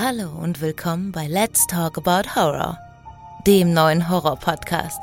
Hallo 0.00 0.28
und 0.40 0.60
willkommen 0.60 1.10
bei 1.10 1.26
Let's 1.26 1.66
Talk 1.66 1.98
About 1.98 2.36
Horror, 2.36 2.78
dem 3.48 3.72
neuen 3.72 4.08
Horror-Podcast. 4.08 5.02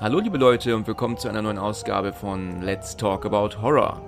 Hallo 0.00 0.18
liebe 0.18 0.38
Leute 0.38 0.74
und 0.74 0.88
willkommen 0.88 1.16
zu 1.18 1.28
einer 1.28 1.40
neuen 1.40 1.58
Ausgabe 1.58 2.12
von 2.12 2.62
Let's 2.62 2.96
Talk 2.96 3.24
About 3.24 3.62
Horror. 3.62 4.02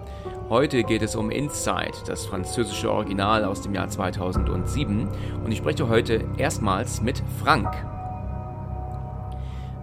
Heute 0.49 0.83
geht 0.83 1.03
es 1.03 1.15
um 1.15 1.31
Inside, 1.31 1.93
das 2.09 2.27
französische 2.27 2.91
Original 2.91 3.45
aus 3.45 3.63
dem 3.63 3.73
Jahr 3.73 3.89
2007 3.89 5.09
und 5.45 5.53
ich 5.53 5.59
spreche 5.59 5.89
heute 5.89 6.25
erstmals 6.39 7.01
mit 7.01 7.23
Frank. 7.41 7.73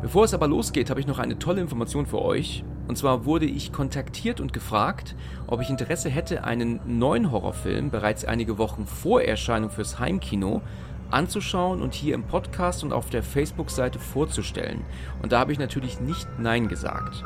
Bevor 0.01 0.25
es 0.25 0.33
aber 0.33 0.49
losgeht, 0.49 0.89
habe 0.89 0.99
ich 0.99 1.07
noch 1.07 1.19
eine 1.19 1.39
tolle 1.39 1.61
Information 1.61 2.05
für 2.05 2.21
euch. 2.21 2.65
Und 2.87 2.97
zwar 2.97 3.25
wurde 3.25 3.45
ich 3.45 3.71
kontaktiert 3.71 4.41
und 4.41 4.53
gefragt, 4.53 5.15
ob 5.47 5.61
ich 5.61 5.69
Interesse 5.69 6.09
hätte, 6.09 6.43
einen 6.43 6.79
neuen 6.85 7.31
Horrorfilm 7.31 7.89
bereits 7.89 8.25
einige 8.25 8.57
Wochen 8.57 8.85
vor 8.85 9.21
Erscheinung 9.21 9.69
fürs 9.69 9.99
Heimkino 9.99 10.61
anzuschauen 11.09 11.81
und 11.81 11.93
hier 11.93 12.15
im 12.15 12.23
Podcast 12.23 12.83
und 12.83 12.91
auf 12.91 13.09
der 13.09 13.23
Facebook-Seite 13.23 13.99
vorzustellen. 13.99 14.81
Und 15.21 15.31
da 15.31 15.39
habe 15.39 15.51
ich 15.51 15.59
natürlich 15.59 15.99
nicht 15.99 16.27
Nein 16.39 16.67
gesagt. 16.67 17.23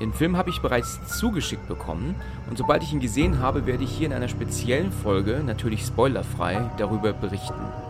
Den 0.00 0.12
Film 0.12 0.36
habe 0.36 0.50
ich 0.50 0.60
bereits 0.60 1.18
zugeschickt 1.18 1.68
bekommen 1.68 2.16
und 2.50 2.58
sobald 2.58 2.82
ich 2.82 2.92
ihn 2.92 3.00
gesehen 3.00 3.38
habe, 3.38 3.66
werde 3.66 3.84
ich 3.84 3.90
hier 3.90 4.08
in 4.08 4.12
einer 4.12 4.28
speziellen 4.28 4.90
Folge, 4.90 5.42
natürlich 5.46 5.84
spoilerfrei, 5.86 6.68
darüber 6.76 7.12
berichten. 7.12 7.83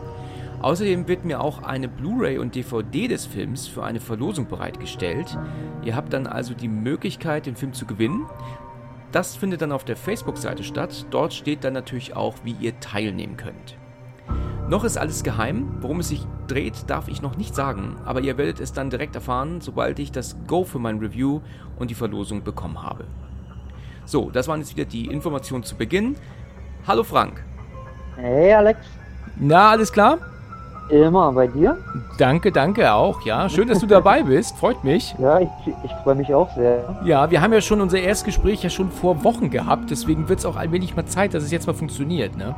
Außerdem 0.64 1.08
wird 1.08 1.26
mir 1.26 1.42
auch 1.42 1.62
eine 1.62 1.88
Blu-ray 1.88 2.38
und 2.38 2.54
DVD 2.54 3.06
des 3.06 3.26
Films 3.26 3.68
für 3.68 3.84
eine 3.84 4.00
Verlosung 4.00 4.48
bereitgestellt. 4.48 5.36
Ihr 5.82 5.94
habt 5.94 6.14
dann 6.14 6.26
also 6.26 6.54
die 6.54 6.68
Möglichkeit, 6.68 7.44
den 7.44 7.54
Film 7.54 7.74
zu 7.74 7.84
gewinnen. 7.84 8.24
Das 9.12 9.36
findet 9.36 9.60
dann 9.60 9.72
auf 9.72 9.84
der 9.84 9.94
Facebook-Seite 9.94 10.64
statt. 10.64 11.04
Dort 11.10 11.34
steht 11.34 11.64
dann 11.64 11.74
natürlich 11.74 12.16
auch, 12.16 12.36
wie 12.44 12.56
ihr 12.58 12.80
teilnehmen 12.80 13.36
könnt. 13.36 13.76
Noch 14.66 14.84
ist 14.84 14.96
alles 14.96 15.22
geheim. 15.22 15.82
Worum 15.82 16.00
es 16.00 16.08
sich 16.08 16.22
dreht, 16.46 16.88
darf 16.88 17.08
ich 17.08 17.20
noch 17.20 17.36
nicht 17.36 17.54
sagen, 17.54 17.98
aber 18.06 18.22
ihr 18.22 18.38
werdet 18.38 18.58
es 18.58 18.72
dann 18.72 18.88
direkt 18.88 19.16
erfahren, 19.16 19.60
sobald 19.60 19.98
ich 19.98 20.12
das 20.12 20.34
Go 20.46 20.64
für 20.64 20.78
mein 20.78 20.98
Review 20.98 21.42
und 21.76 21.90
die 21.90 21.94
Verlosung 21.94 22.42
bekommen 22.42 22.82
habe. 22.82 23.04
So, 24.06 24.30
das 24.30 24.48
waren 24.48 24.60
jetzt 24.60 24.74
wieder 24.74 24.86
die 24.86 25.08
Informationen 25.08 25.64
zu 25.64 25.76
Beginn. 25.76 26.16
Hallo 26.86 27.02
Frank. 27.02 27.44
Hey 28.16 28.54
Alex. 28.54 28.80
Na, 29.36 29.68
alles 29.72 29.92
klar? 29.92 30.18
Immer 30.90 31.32
bei 31.32 31.46
dir? 31.46 31.78
Danke, 32.18 32.52
danke 32.52 32.92
auch, 32.92 33.22
ja. 33.22 33.48
Schön, 33.48 33.68
dass 33.68 33.80
du 33.80 33.86
dabei 33.86 34.22
bist, 34.22 34.56
freut 34.58 34.84
mich. 34.84 35.14
Ja, 35.18 35.40
ich, 35.40 35.48
ich 35.82 35.90
freue 36.02 36.14
mich 36.14 36.32
auch 36.34 36.54
sehr. 36.54 37.00
Ja, 37.04 37.30
wir 37.30 37.40
haben 37.40 37.52
ja 37.52 37.60
schon 37.60 37.80
unser 37.80 37.98
erstes 37.98 38.24
Gespräch 38.26 38.62
ja 38.62 38.68
schon 38.70 38.90
vor 38.90 39.24
Wochen 39.24 39.50
gehabt, 39.50 39.90
deswegen 39.90 40.28
wird 40.28 40.40
es 40.40 40.46
auch 40.46 40.56
ein 40.56 40.72
wenig 40.72 40.94
mal 40.94 41.06
Zeit, 41.06 41.32
dass 41.32 41.42
es 41.42 41.50
jetzt 41.50 41.66
mal 41.66 41.72
funktioniert, 41.72 42.36
ne? 42.36 42.54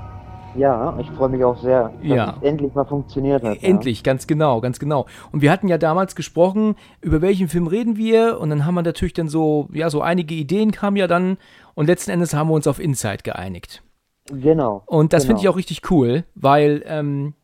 Ja, 0.57 0.97
ich 0.99 1.09
freue 1.11 1.29
mich 1.29 1.45
auch 1.45 1.57
sehr, 1.59 1.93
dass 2.03 2.09
Ja. 2.09 2.35
es 2.41 2.43
endlich 2.49 2.75
mal 2.75 2.85
funktioniert 2.87 3.45
hat. 3.45 3.63
Endlich, 3.63 4.03
ganz 4.03 4.27
genau, 4.27 4.61
ganz 4.61 4.79
genau. 4.79 5.07
Und 5.31 5.43
wir 5.43 5.53
hatten 5.53 5.69
ja 5.69 5.77
damals 5.79 6.17
gesprochen, 6.17 6.77
über 7.03 7.21
welchen 7.21 7.49
Film 7.49 7.67
reden 7.67 7.97
wir 7.97 8.41
und 8.41 8.51
dann 8.51 8.65
haben 8.65 8.75
wir 8.75 8.83
natürlich 8.83 9.13
dann 9.13 9.29
so, 9.29 9.69
ja, 9.73 9.91
so 9.91 10.01
einige 10.01 10.35
Ideen 10.35 10.73
kamen 10.73 10.97
ja 10.97 11.07
dann 11.07 11.37
und 11.75 11.87
letzten 11.87 12.11
Endes 12.11 12.35
haben 12.35 12.49
wir 12.49 12.55
uns 12.55 12.67
auf 12.67 12.81
Inside 12.81 13.19
geeinigt. 13.23 13.83
Ja. 14.31 14.37
Genau. 14.37 14.83
Und 14.87 15.13
das 15.13 15.25
finde 15.25 15.37
ich 15.37 15.43
genau. 15.43 15.53
auch 15.53 15.57
richtig 15.59 15.91
cool, 15.91 16.25
weil, 16.35 16.83
ähm, 16.87 17.35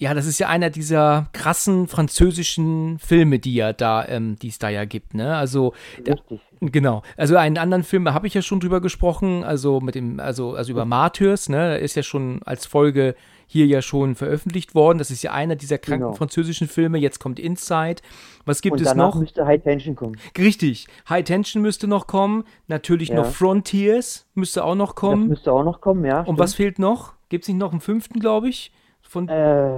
ja, 0.00 0.14
das 0.14 0.26
ist 0.26 0.38
ja 0.38 0.48
einer 0.48 0.70
dieser 0.70 1.26
krassen 1.32 1.88
französischen 1.88 2.98
Filme, 3.00 3.38
die 3.38 3.54
ja 3.54 3.72
da, 3.72 4.06
ähm, 4.06 4.36
die 4.36 4.48
es 4.48 4.58
da 4.58 4.68
ja 4.68 4.84
gibt, 4.84 5.14
ne? 5.14 5.36
Also, 5.36 5.72
Richtig. 5.98 6.40
genau. 6.60 7.02
Also 7.16 7.36
einen 7.36 7.58
anderen 7.58 7.82
Film 7.82 8.08
habe 8.12 8.26
ich 8.28 8.34
ja 8.34 8.42
schon 8.42 8.60
drüber 8.60 8.80
gesprochen, 8.80 9.42
also 9.44 9.80
mit 9.80 9.94
dem, 9.96 10.20
also, 10.20 10.54
also 10.54 10.70
über 10.72 10.84
Martyrs, 10.84 11.48
ne? 11.48 11.56
Der 11.70 11.78
ist 11.80 11.96
ja 11.96 12.02
schon 12.02 12.40
als 12.44 12.66
Folge 12.66 13.14
hier 13.50 13.66
ja 13.66 13.80
schon 13.82 14.14
veröffentlicht 14.14 14.74
worden. 14.74 14.98
Das 14.98 15.10
ist 15.10 15.22
ja 15.22 15.32
einer 15.32 15.56
dieser 15.56 15.78
kranken 15.78 16.04
Genau. 16.04 16.14
französischen 16.16 16.68
Filme. 16.68 16.98
Jetzt 16.98 17.18
kommt 17.18 17.38
Inside. 17.40 18.02
Was 18.44 18.60
gibt 18.60 18.74
Und 18.78 18.82
es 18.86 18.94
noch? 18.94 19.14
müsste 19.16 19.46
High 19.46 19.62
Tension 19.62 19.96
kommen. 19.96 20.16
Richtig. 20.36 20.86
High 21.08 21.24
Tension 21.24 21.62
müsste 21.62 21.88
noch 21.88 22.06
kommen. 22.06 22.44
Natürlich 22.66 23.08
Ja. 23.08 23.16
noch 23.16 23.26
Frontiers 23.26 24.26
müsste 24.34 24.62
auch 24.64 24.74
noch 24.74 24.88
Das 24.92 24.96
kommen. 24.96 25.28
müsste 25.28 25.50
auch 25.52 25.64
noch 25.64 25.80
kommen, 25.80 26.04
ja. 26.04 26.20
Und 26.20 26.38
was 26.38 26.54
fehlt 26.54 26.78
noch? 26.78 27.14
Gibt 27.30 27.44
es 27.44 27.48
nicht 27.48 27.56
noch 27.58 27.72
einen 27.72 27.80
fünften, 27.80 28.20
glaube 28.20 28.48
ich? 28.50 28.70
Von, 29.08 29.28
Äh, 29.28 29.70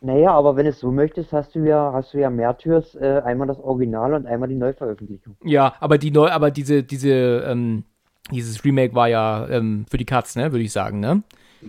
naja, 0.00 0.32
aber 0.32 0.56
wenn 0.56 0.64
du 0.64 0.70
es 0.70 0.80
so 0.80 0.90
möchtest, 0.90 1.32
hast 1.32 1.54
du 1.54 1.60
ja, 1.60 1.92
hast 1.92 2.12
du 2.14 2.18
ja 2.18 2.30
Märtyrs, 2.30 2.94
äh, 2.94 3.22
einmal 3.24 3.46
das 3.46 3.58
Original 3.58 4.14
und 4.14 4.26
einmal 4.26 4.48
die 4.48 4.54
Neuveröffentlichung. 4.54 5.36
ja, 5.44 5.74
aber 5.80 5.98
die 5.98 6.10
neu, 6.10 6.28
aber 6.28 6.50
diese, 6.50 6.82
diese, 6.82 7.44
ähm, 7.46 7.84
dieses 8.30 8.64
Remake 8.64 8.94
war 8.94 9.08
ja 9.08 9.46
ähm, 9.48 9.86
für 9.90 9.98
die 9.98 10.04
Katz, 10.06 10.36
ne, 10.36 10.52
würde 10.52 10.64
ich 10.64 10.72
sagen, 10.72 11.00
ne? 11.00 11.22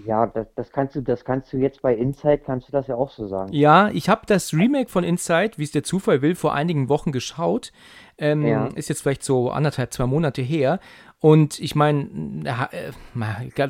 Ja, 0.05 0.27
das, 0.27 0.47
das 0.55 0.71
kannst 0.73 0.95
du, 0.95 1.01
das 1.01 1.23
kannst 1.23 1.53
du 1.53 1.57
jetzt 1.57 1.81
bei 1.81 1.95
Inside, 1.95 2.39
kannst 2.39 2.67
du 2.67 2.73
das 2.73 2.87
ja 2.87 2.95
auch 2.95 3.11
so 3.11 3.27
sagen. 3.27 3.53
Ja, 3.53 3.89
ich 3.93 4.09
habe 4.09 4.23
das 4.25 4.53
Remake 4.53 4.89
von 4.89 5.05
Inside, 5.05 5.51
wie 5.55 5.63
es 5.63 5.71
der 5.71 5.83
Zufall 5.83 6.21
will, 6.21 6.35
vor 6.35 6.53
einigen 6.53 6.89
Wochen 6.89 7.13
geschaut. 7.13 7.71
Ähm, 8.17 8.45
Ja. 8.45 8.67
Ist 8.75 8.89
jetzt 8.89 9.03
vielleicht 9.03 9.23
so 9.23 9.49
anderthalb, 9.49 9.93
zwei 9.93 10.05
Monate 10.05 10.41
her. 10.41 10.79
Und 11.19 11.59
ich 11.59 11.75
meine, 11.75 12.07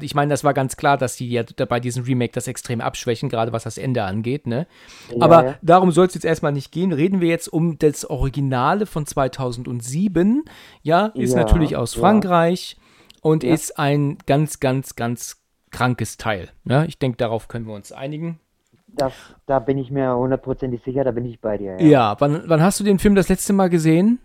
ich 0.01 0.15
meine, 0.15 0.29
das 0.29 0.43
war 0.43 0.53
ganz 0.53 0.75
klar, 0.77 0.97
dass 0.97 1.15
die 1.15 1.29
ja 1.29 1.43
bei 1.69 1.79
diesem 1.79 2.03
Remake 2.03 2.33
das 2.33 2.47
extrem 2.47 2.81
abschwächen, 2.81 3.29
gerade 3.29 3.53
was 3.53 3.63
das 3.63 3.77
Ende 3.77 4.03
angeht, 4.03 4.45
ne? 4.47 4.67
Ja, 5.09 5.21
Aber 5.21 5.45
ja. 5.45 5.55
darum 5.61 5.91
soll 5.91 6.07
es 6.07 6.15
jetzt 6.15 6.25
erstmal 6.25 6.51
nicht 6.51 6.71
gehen. 6.71 6.91
Reden 6.91 7.21
wir 7.21 7.29
jetzt 7.29 7.47
um 7.47 7.77
das 7.79 8.03
Originale 8.09 8.85
von 8.85 9.05
2007. 9.05 10.43
Ja, 10.81 11.07
ist 11.07 11.33
Ja, 11.33 11.39
natürlich 11.39 11.75
aus 11.77 11.95
ja. 11.95 12.01
Frankreich 12.01 12.77
und 13.21 13.43
Ja. 13.43 13.53
ist 13.53 13.79
ein 13.79 14.17
ganz, 14.25 14.59
ganz, 14.59 14.95
ganz 14.95 15.41
krankes 15.71 16.17
Teil. 16.17 16.49
Ne? 16.63 16.85
Ich 16.87 16.99
denke, 16.99 17.17
darauf 17.17 17.47
können 17.47 17.67
wir 17.67 17.73
uns 17.73 17.91
einigen. 17.91 18.39
Das, 18.87 19.13
da 19.45 19.59
bin 19.59 19.77
ich 19.77 19.91
mir 19.91 20.15
hundertprozentig 20.15 20.81
sicher, 20.83 21.03
da 21.03 21.11
bin 21.11 21.25
ich 21.25 21.41
bei 21.41 21.57
dir. 21.57 21.81
Ja, 21.81 22.15
wann, 22.19 22.43
wann 22.47 22.61
hast 22.61 22.79
du 22.79 22.83
den 22.83 22.97
Film 22.99 23.15
das 23.15 23.27
letzte 23.29 23.51
Mal 23.53 23.69
gesehen? 23.69 24.19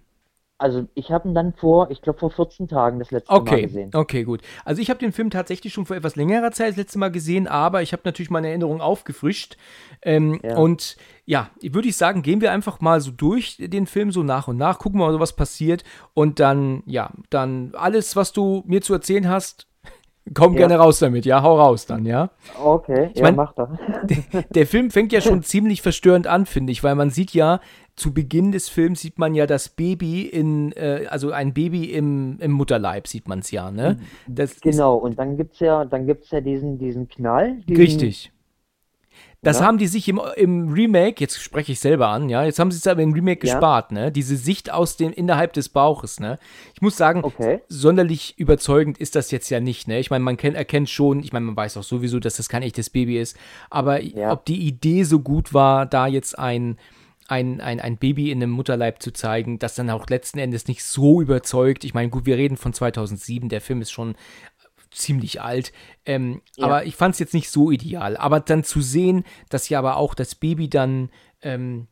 Also 0.60 0.86
ich 0.94 1.10
habe 1.10 1.26
ihn 1.26 1.34
dann 1.34 1.54
vor, 1.54 1.90
ich 1.90 2.02
glaube 2.02 2.18
vor 2.18 2.30
14 2.30 2.68
Tagen 2.68 2.98
das 2.98 3.10
letzte 3.10 3.32
Mal 3.32 3.40
Okay, 3.40 3.62
gesehen. 3.62 3.90
okay, 3.94 4.24
gut. 4.24 4.42
Also 4.64 4.82
ich 4.82 4.90
habe 4.90 5.00
den 5.00 5.12
Film 5.12 5.30
tatsächlich 5.30 5.72
schon 5.72 5.86
vor 5.86 5.96
etwas 5.96 6.16
längerer 6.16 6.52
Zeit 6.52 6.70
das 6.70 6.76
letzte 6.76 6.98
Mal 6.98 7.10
gesehen, 7.10 7.48
aber 7.48 7.80
ich 7.80 7.92
habe 7.94 8.02
natürlich 8.04 8.30
meine 8.30 8.48
Erinnerung 8.48 8.82
aufgefrischt. 8.82 9.56
Ähm, 10.02 10.38
Ja. 10.44 10.58
Und 10.58 10.96
ja, 11.24 11.48
würde 11.62 11.88
ich 11.88 11.96
sagen, 11.96 12.20
gehen 12.22 12.42
wir 12.42 12.52
einfach 12.52 12.80
mal 12.80 13.00
so 13.00 13.10
durch 13.10 13.56
den 13.58 13.86
Film 13.86 14.12
so 14.12 14.22
nach 14.22 14.48
und 14.48 14.58
nach, 14.58 14.78
gucken 14.78 15.00
wir 15.00 15.10
mal, 15.10 15.18
was 15.18 15.34
passiert 15.34 15.82
und 16.12 16.40
dann, 16.40 16.82
ja, 16.84 17.10
dann 17.30 17.72
alles, 17.74 18.14
was 18.14 18.32
du 18.32 18.62
mir 18.66 18.82
zu 18.82 18.92
erzählen 18.92 19.28
hast, 19.30 19.66
komm 20.34 20.52
Ja. 20.54 20.58
gerne 20.60 20.76
raus 20.76 20.98
damit, 20.98 21.24
ja, 21.26 21.42
hau 21.42 21.58
raus 21.58 21.86
dann, 21.86 22.06
ja. 22.06 22.30
Okay, 22.62 23.10
ja, 23.14 23.22
mein- 23.22 23.36
mach 23.36 23.52
das. 23.54 23.68
Der 24.54 24.66
Film 24.66 24.90
fängt 24.90 25.12
ja 25.12 25.20
schon 25.20 25.42
ziemlich 25.42 25.82
verstörend 25.82 26.26
an, 26.26 26.46
finde 26.46 26.72
ich, 26.72 26.82
weil 26.84 26.94
man 26.94 27.10
sieht 27.10 27.32
ja, 27.34 27.60
zu 27.96 28.14
Beginn 28.14 28.50
des 28.52 28.68
Films 28.68 29.00
sieht 29.00 29.18
man 29.18 29.34
ja 29.34 29.46
das 29.46 29.68
Baby 29.68 30.22
in, 30.22 30.72
äh, 30.72 31.06
also 31.10 31.32
ein 31.32 31.52
Baby 31.52 31.84
im, 31.86 32.38
im 32.40 32.52
Mutterleib 32.52 33.06
sieht 33.06 33.28
man 33.28 33.40
es 33.40 33.50
ja, 33.50 33.70
ne? 33.70 33.98
Das 34.26 34.52
ist 34.52 34.62
Genau, 34.62 34.94
und 34.96 35.18
dann 35.18 35.36
gibt's 35.36 35.60
ja, 35.60 35.84
dann 35.84 36.06
gibt's 36.06 36.30
ja 36.30 36.40
diesen, 36.40 36.78
diesen 36.78 37.08
Knall. 37.08 37.58
Diesen, 37.68 37.76
richtig. 37.82 38.32
Das 39.42 39.60
Ja. 39.60 39.66
haben 39.66 39.78
die 39.78 39.86
sich 39.86 40.06
im, 40.06 40.20
im 40.36 40.68
Remake, 40.70 41.18
jetzt 41.18 41.40
spreche 41.42 41.72
ich 41.72 41.80
selber 41.80 42.08
an, 42.08 42.28
ja, 42.28 42.44
jetzt 42.44 42.58
haben 42.58 42.70
sie 42.70 42.76
es 42.76 42.86
aber 42.86 43.00
im 43.00 43.12
Remake 43.14 43.46
Ja. 43.46 43.54
gespart, 43.54 43.90
ne? 43.90 44.12
Diese 44.12 44.36
Sicht 44.36 44.70
aus 44.70 44.98
dem, 44.98 45.12
innerhalb 45.12 45.54
des 45.54 45.70
Bauches, 45.70 46.20
ne? 46.20 46.38
Ich 46.74 46.82
muss 46.82 46.96
sagen, 46.98 47.24
Okay. 47.24 47.60
sonderlich 47.68 48.38
überzeugend 48.38 48.98
ist 48.98 49.16
das 49.16 49.30
jetzt 49.30 49.48
ja 49.48 49.58
nicht, 49.60 49.88
ne? 49.88 49.98
Ich 49.98 50.10
meine, 50.10 50.22
man 50.24 50.36
kennt, 50.36 50.56
erkennt 50.56 50.90
schon, 50.90 51.20
ich 51.20 51.32
meine, 51.32 51.46
man 51.46 51.56
weiß 51.56 51.78
auch 51.78 51.82
sowieso, 51.82 52.18
dass 52.20 52.36
das 52.36 52.50
kein 52.50 52.62
echtes 52.62 52.90
Baby 52.90 53.18
ist, 53.18 53.34
aber 53.70 54.02
Ja. 54.02 54.30
ob 54.32 54.44
die 54.44 54.60
Idee 54.66 55.04
so 55.04 55.20
gut 55.20 55.54
war, 55.54 55.86
da 55.86 56.06
jetzt 56.06 56.38
ein, 56.38 56.76
ein, 57.28 57.60
ein, 57.60 57.78
ein 57.80 57.96
Baby 57.96 58.32
in 58.32 58.42
einem 58.42 58.50
Mutterleib 58.50 59.00
zu 59.00 59.12
zeigen, 59.12 59.58
das 59.60 59.76
dann 59.76 59.88
auch 59.88 60.06
letzten 60.08 60.40
Endes 60.40 60.66
nicht 60.66 60.82
so 60.84 61.22
überzeugt. 61.22 61.84
Ich 61.84 61.94
meine, 61.94 62.10
gut, 62.10 62.26
wir 62.26 62.36
reden 62.36 62.56
von 62.56 62.72
2007, 62.72 63.48
der 63.48 63.60
Film 63.60 63.80
ist 63.80 63.92
schon 63.92 64.16
ziemlich 64.90 65.40
alt. 65.40 65.72
Ähm, 66.04 66.42
Ja. 66.56 66.66
Aber 66.66 66.84
ich 66.84 66.96
fand 66.96 67.14
es 67.14 67.18
jetzt 67.18 67.34
nicht 67.34 67.50
so 67.50 67.70
ideal. 67.70 68.16
Aber 68.16 68.40
dann 68.40 68.64
zu 68.64 68.80
sehen, 68.80 69.24
dass 69.48 69.68
ja 69.68 69.78
aber 69.78 69.96
auch 69.96 70.14
das 70.14 70.34
Baby 70.34 70.68
dann 70.68 71.10
ähm, 71.42 71.86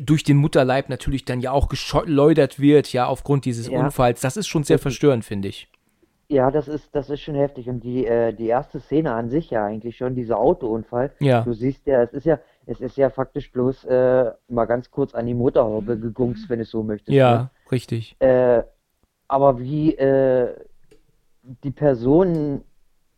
durch 0.00 0.22
den 0.22 0.36
Mutterleib 0.36 0.88
natürlich 0.88 1.24
dann 1.24 1.40
ja 1.40 1.52
auch 1.52 1.68
geschleudert 1.68 2.60
wird, 2.60 2.92
ja, 2.92 3.06
aufgrund 3.06 3.44
dieses 3.44 3.68
Ja. 3.68 3.80
Unfalls, 3.80 4.20
das 4.20 4.36
ist 4.36 4.46
schon 4.46 4.64
sehr 4.64 4.78
verstörend, 4.78 5.24
finde 5.24 5.48
ich. 5.48 5.70
Ja, 6.30 6.50
das 6.50 6.68
ist, 6.68 6.94
das 6.94 7.08
ist 7.08 7.22
schon 7.22 7.36
heftig. 7.36 7.70
Und 7.70 7.80
die, 7.80 8.04
äh, 8.06 8.34
die 8.34 8.48
erste 8.48 8.80
Szene 8.80 9.12
an 9.14 9.30
sich 9.30 9.48
ja 9.48 9.64
eigentlich 9.64 9.96
schon, 9.96 10.14
dieser 10.14 10.38
Autounfall. 10.38 11.12
Ja. 11.20 11.40
Du 11.40 11.54
siehst 11.54 11.86
ja, 11.86 12.02
es 12.02 12.12
ist 12.12 12.26
ja, 12.26 12.38
es 12.66 12.82
ist 12.82 12.98
ja 12.98 13.08
faktisch 13.08 13.50
bloß 13.50 13.86
äh, 13.86 14.30
mal 14.48 14.66
ganz 14.66 14.90
kurz 14.90 15.14
an 15.14 15.24
die 15.24 15.32
Motorhaube 15.32 15.98
gegungst, 15.98 16.50
wenn 16.50 16.58
du 16.58 16.64
es 16.64 16.70
so 16.70 16.82
möchtest. 16.82 17.16
Ja, 17.16 17.50
richtig. 17.72 18.14
Ne? 18.20 18.58
Äh, 18.58 18.62
aber 19.26 19.58
wie 19.58 19.94
äh, 19.94 20.54
die 21.64 21.70
Personen 21.70 22.62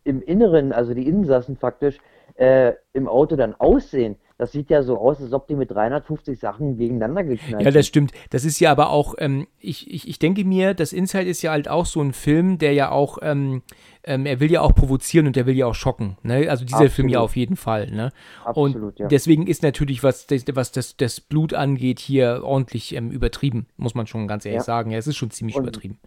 im 0.05 0.23
Inneren, 0.23 0.73
also 0.73 0.95
die 0.95 1.07
Insassen 1.07 1.57
faktisch, 1.57 1.99
äh, 2.37 2.73
im 2.93 3.07
Auto 3.09 3.37
dann 3.37 3.55
aussehen, 3.55 4.17
das 4.39 4.53
sieht 4.53 4.71
ja 4.71 4.83
so 4.83 4.97
aus, 4.97 5.21
als 5.21 5.35
ob 5.35 5.47
die 5.49 5.55
mit 5.55 5.71
350 5.71 6.39
Sachen 6.39 6.79
gegeneinander 6.79 7.23
geknallt 7.25 7.63
Ja, 7.63 7.71
das 7.71 7.87
stimmt. 7.87 8.13
Das 8.31 8.47
ist 8.47 8.59
ja 8.59 8.73
aber 8.73 8.89
auch, 8.89 9.15
ähm, 9.19 9.47
ich, 9.59 9.91
ich, 9.93 10.09
ich 10.09 10.19
denke 10.19 10.47
mir, 10.47 10.73
das 10.73 10.95
Inside 10.95 11.27
ist 11.29 11.43
ja 11.43 11.51
halt 11.51 11.69
auch 11.69 11.85
so 11.85 12.01
ein 12.01 12.15
Film, 12.15 12.57
der 12.57 12.73
ja 12.73 12.91
auch, 12.91 13.19
ähm, 13.21 13.61
ähm, 14.05 14.25
er 14.25 14.41
will 14.41 14.51
ja 14.51 14.63
auch 14.63 14.75
provozieren 14.75 15.27
und 15.27 15.37
der 15.37 15.45
will 15.45 15.55
ja 15.57 15.67
auch 15.67 15.75
schocken. 15.75 16.17
Ne? 16.23 16.49
Also 16.49 16.65
dieser 16.65 16.77
Absolut. 16.79 16.93
Film 16.93 17.09
ja 17.11 17.21
auf 17.21 17.37
jeden 17.37 17.57
Fall. 17.57 17.91
Ne? 17.91 18.13
Absolut, 18.43 18.83
und 18.83 18.99
ja. 18.99 19.09
deswegen 19.09 19.47
ist 19.47 19.63
natürlich, 19.63 20.03
was, 20.03 20.27
das, 20.27 20.45
was 20.55 20.73
das, 20.73 20.97
das 20.97 21.21
Blut 21.21 21.53
angeht, 21.53 21.99
hier 21.99 22.41
ordentlich 22.43 22.95
ähm, 22.97 23.11
übertrieben, 23.11 23.67
muss 23.77 23.95
man 23.95 24.07
schon 24.07 24.27
ganz 24.27 24.47
ehrlich 24.47 24.61
Ja. 24.61 24.65
sagen. 24.65 24.91
Ja, 24.91 24.97
es 24.97 25.07
ist 25.07 25.17
schon 25.17 25.31
ziemlich 25.31 25.57
Und- 25.57 25.65
übertrieben. 25.65 25.99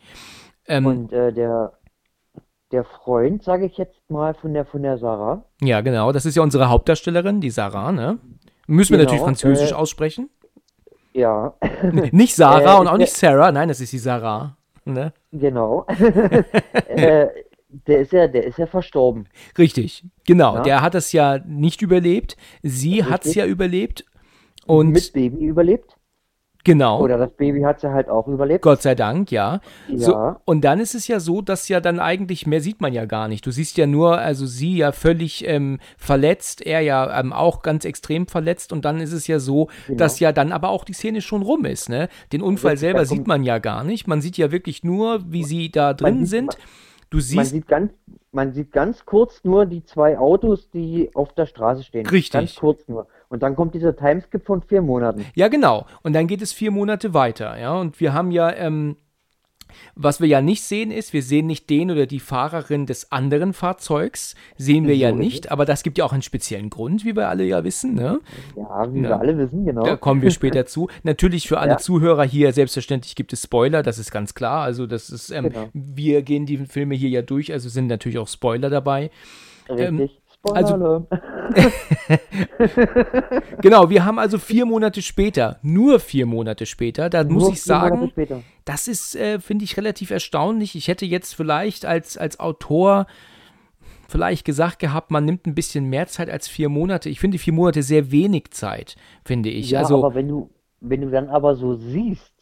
Ähm, 0.66 0.86
Und 0.88 1.14
äh, 1.14 1.32
der, 1.34 1.74
der 2.74 2.84
Freund, 2.84 3.44
sage 3.44 3.66
ich 3.68 3.78
jetzt 3.78 4.10
mal, 4.10 4.34
von 4.34 4.54
der, 4.54 4.66
von 4.66 4.84
der 4.84 4.98
Sarah, 4.98 5.46
ja, 5.62 5.80
genau. 5.82 6.12
Das 6.12 6.26
ist 6.26 6.36
ja 6.36 6.44
unsere 6.44 6.68
Hauptdarstellerin, 6.70 7.40
die 7.40 7.52
Sarah. 7.52 7.92
Ne? 7.92 8.20
Müssen 8.68 8.92
wir 8.94 8.98
Genau, 8.98 9.06
natürlich 9.12 9.24
französisch 9.24 9.72
äh, 9.72 9.76
aussprechen. 9.76 10.30
ja, 11.14 11.54
Nicht 12.12 12.36
Sarah 12.36 12.78
äh, 12.78 12.80
und 12.82 12.88
auch 12.88 12.98
nicht 12.98 13.14
Sarah. 13.14 13.52
Nein, 13.52 13.70
das 13.70 13.80
ist 13.80 13.94
die 13.94 14.00
Sarah. 14.00 14.58
Ne? 14.86 15.14
genau, 15.32 15.86
äh, 16.90 17.28
der 17.88 18.00
ist 18.00 18.12
ja, 18.12 18.28
der 18.28 18.44
ist 18.44 18.58
ja 18.58 18.68
verstorben. 18.68 19.28
Richtig, 19.58 20.04
genau. 20.26 20.56
Ja. 20.56 20.62
Der 20.64 20.82
hat 20.82 20.96
es 20.96 21.14
ja 21.14 21.40
nicht 21.46 21.82
überlebt. 21.82 22.36
Sie 22.64 23.04
hat 23.06 23.26
es 23.26 23.36
ja 23.36 23.46
überlebt. 23.46 24.04
Und 24.66 24.90
Mit 24.90 25.14
Baby 25.14 25.46
überlebt. 25.46 25.96
Genau, 26.64 27.02
Oder 27.02 27.18
das 27.18 27.32
Baby 27.32 27.62
hat 27.62 27.80
sie 27.82 27.92
halt 27.92 28.10
auch 28.10 28.28
überlebt. 28.28 28.62
Gott 28.62 28.82
sei 28.82 28.96
Dank, 28.96 29.32
ja. 29.32 29.60
So, 29.96 30.12
Ja. 30.12 30.40
und 30.46 30.64
dann 30.64 30.80
ist 30.80 30.96
es 30.96 31.08
ja 31.08 31.20
so, 31.20 31.42
dass 31.42 31.68
ja 31.70 31.80
dann 31.80 32.00
eigentlich 32.00 32.48
mehr 32.48 32.62
sieht 32.62 32.82
man 32.82 32.94
ja 32.94 33.06
gar 33.06 33.28
nicht. 33.28 33.46
Du 33.46 33.52
siehst 33.52 33.78
ja 33.78 33.88
nur, 33.88 34.18
also 34.18 34.46
sie 34.46 34.78
ja 34.78 34.92
völlig 34.92 35.48
ähm, 35.48 35.80
verletzt, 35.98 36.66
er 36.66 36.82
ja 36.82 37.20
ähm, 37.20 37.34
auch 37.34 37.62
ganz 37.62 37.86
extrem 37.86 38.28
verletzt. 38.28 38.74
Und 38.74 38.86
dann 38.86 39.00
ist 39.00 39.14
es 39.14 39.28
ja 39.28 39.40
so, 39.40 39.68
Genau. 39.88 39.98
dass 39.98 40.20
ja 40.20 40.32
dann 40.32 40.52
aber 40.52 40.70
auch 40.70 40.84
die 40.86 40.94
Szene 40.94 41.22
schon 41.22 41.42
rum 41.42 41.66
ist. 41.66 41.90
Ne? 41.90 42.10
Den 42.32 42.42
Unfall 42.42 42.78
selber 42.78 43.06
sieht 43.06 43.28
man 43.28 43.44
ja 43.44 43.60
gar 43.60 43.84
nicht. 43.84 44.08
Man 44.08 44.22
sieht 44.22 44.38
ja 44.38 44.52
wirklich 44.52 44.84
nur, 44.84 45.20
wie 45.32 45.44
sie 45.44 45.72
da 45.72 45.94
drin 45.94 46.20
sieht- 46.20 46.28
sind. 46.30 46.58
Du 47.10 47.18
Man 47.18 47.24
siehst, 47.26 47.52
sieht 47.52 47.68
ganz, 47.68 47.92
man 48.32 48.54
sieht 48.54 48.72
ganz 48.72 49.06
kurz 49.06 49.44
nur 49.44 49.68
die 49.68 49.84
zwei 49.84 50.18
Autos, 50.18 50.72
die 50.72 51.12
auf 51.14 51.32
der 51.34 51.46
Straße 51.46 51.84
stehen. 51.84 52.08
Richtig. 52.08 52.32
Ganz 52.34 52.56
kurz 52.56 52.88
nur. 52.88 53.06
Und 53.34 53.42
dann 53.42 53.56
kommt 53.56 53.74
dieser 53.74 53.96
Timeskip 53.96 54.46
von 54.46 54.62
vier 54.62 54.84
Monaten. 54.84 55.26
Ja, 55.34 55.48
genau. 55.48 55.88
Und 56.04 56.14
dann 56.14 56.28
geht 56.28 56.44
es 56.44 56.54
vier 56.54 56.70
Monate 56.70 57.16
weiter, 57.16 57.60
ja. 57.60 57.74
Und 57.74 58.00
wir 58.00 58.14
haben 58.14 58.30
ja, 58.30 58.54
ähm, 58.54 58.96
was 59.96 60.22
wir 60.22 60.28
ja 60.28 60.40
nicht 60.40 60.62
sehen 60.62 60.92
ist, 60.92 61.14
wir 61.14 61.24
sehen 61.24 61.48
nicht 61.48 61.68
den 61.72 61.90
oder 61.90 62.06
die 62.06 62.20
Fahrerin 62.20 62.86
des 62.86 63.12
anderen 63.12 63.54
Fahrzeugs, 63.54 64.36
sehen 64.56 64.86
wir 64.86 64.96
ja 64.96 65.10
So 65.10 65.16
ist 65.16 65.20
nicht, 65.20 65.52
aber 65.52 65.66
das 65.66 65.82
gibt 65.82 65.98
ja 65.98 66.06
auch 66.06 66.14
einen 66.14 66.22
speziellen 66.22 66.70
Grund, 66.70 67.06
wie 67.06 67.16
wir 67.16 67.28
alle 67.28 67.44
ja 67.44 67.64
wissen, 67.64 67.96
ne? 67.96 68.20
Ja, 68.56 68.94
wie 68.94 69.02
Ja. 69.02 69.10
wir 69.10 69.20
alle 69.20 69.36
wissen, 69.40 69.66
genau. 69.66 69.82
Da 69.84 69.96
kommen 69.96 70.22
wir 70.22 70.30
später 70.30 70.68
zu. 70.68 70.90
Natürlich 71.02 71.48
für 71.48 71.58
alle 71.58 71.72
Ja. 71.72 71.78
Zuhörer 71.80 72.26
hier, 72.26 72.54
selbstverständlich 72.54 73.16
gibt 73.16 73.34
es 73.34 73.42
Spoiler, 73.42 73.82
das 73.82 73.98
ist 73.98 74.12
ganz 74.12 74.36
klar. 74.36 74.62
Also 74.62 74.86
das 74.86 75.10
ist, 75.10 75.32
ähm, 75.32 75.46
Genau. 75.46 75.70
wir 75.74 76.22
gehen 76.22 76.46
die 76.46 76.58
Filme 76.68 76.94
hier 76.94 77.10
ja 77.10 77.24
durch, 77.24 77.52
also 77.52 77.68
sind 77.68 77.88
natürlich 77.88 78.20
auch 78.20 78.28
Spoiler 78.28 78.70
dabei. 78.70 79.10
Richtig. 79.70 80.22
Also-. 80.52 81.08
Genau, 83.62 83.90
wir 83.90 84.06
haben 84.06 84.20
also 84.20 84.38
vier 84.38 84.66
Monate 84.66 85.02
später, 85.02 85.60
nur 85.62 86.00
vier 86.00 86.26
Monate 86.26 86.66
später, 86.66 87.10
da 87.10 87.24
muss 87.24 87.44
Nur 87.44 87.54
ich 87.54 87.62
vier 87.62 87.76
Monate 87.76 88.14
sagen. 88.16 88.44
Das 88.66 88.88
ist, 88.88 89.16
äh, 89.16 89.40
finde 89.40 89.66
ich, 89.66 89.78
relativ 89.78 90.12
erstaunlich. 90.12 90.76
Ich 90.76 90.88
hätte 90.88 91.06
jetzt 91.06 91.34
vielleicht 91.34 91.86
als, 91.86 92.18
als 92.18 92.40
Autor 92.40 93.08
vielleicht 94.08 94.46
gesagt 94.46 94.80
gehabt, 94.80 95.12
man 95.12 95.26
nimmt 95.26 95.48
ein 95.48 95.56
bisschen 95.56 95.86
mehr 95.86 96.08
Zeit 96.08 96.30
als 96.30 96.48
vier 96.48 96.70
Monate. 96.70 97.10
Ich 97.10 97.20
finde 97.20 97.38
vier 97.38 97.54
Monate 97.54 97.82
sehr 97.82 98.12
wenig 98.12 98.52
Zeit, 98.52 98.96
finde 99.26 99.50
ich. 99.50 99.72
Ja, 99.72 99.80
also, 99.80 99.98
aber 99.98 100.14
wenn 100.16 100.28
du, 100.28 100.50
wenn 100.82 101.02
du 101.02 101.10
dann 101.10 101.30
aber 101.30 101.56
so 101.56 101.76
siehst, 101.76 102.34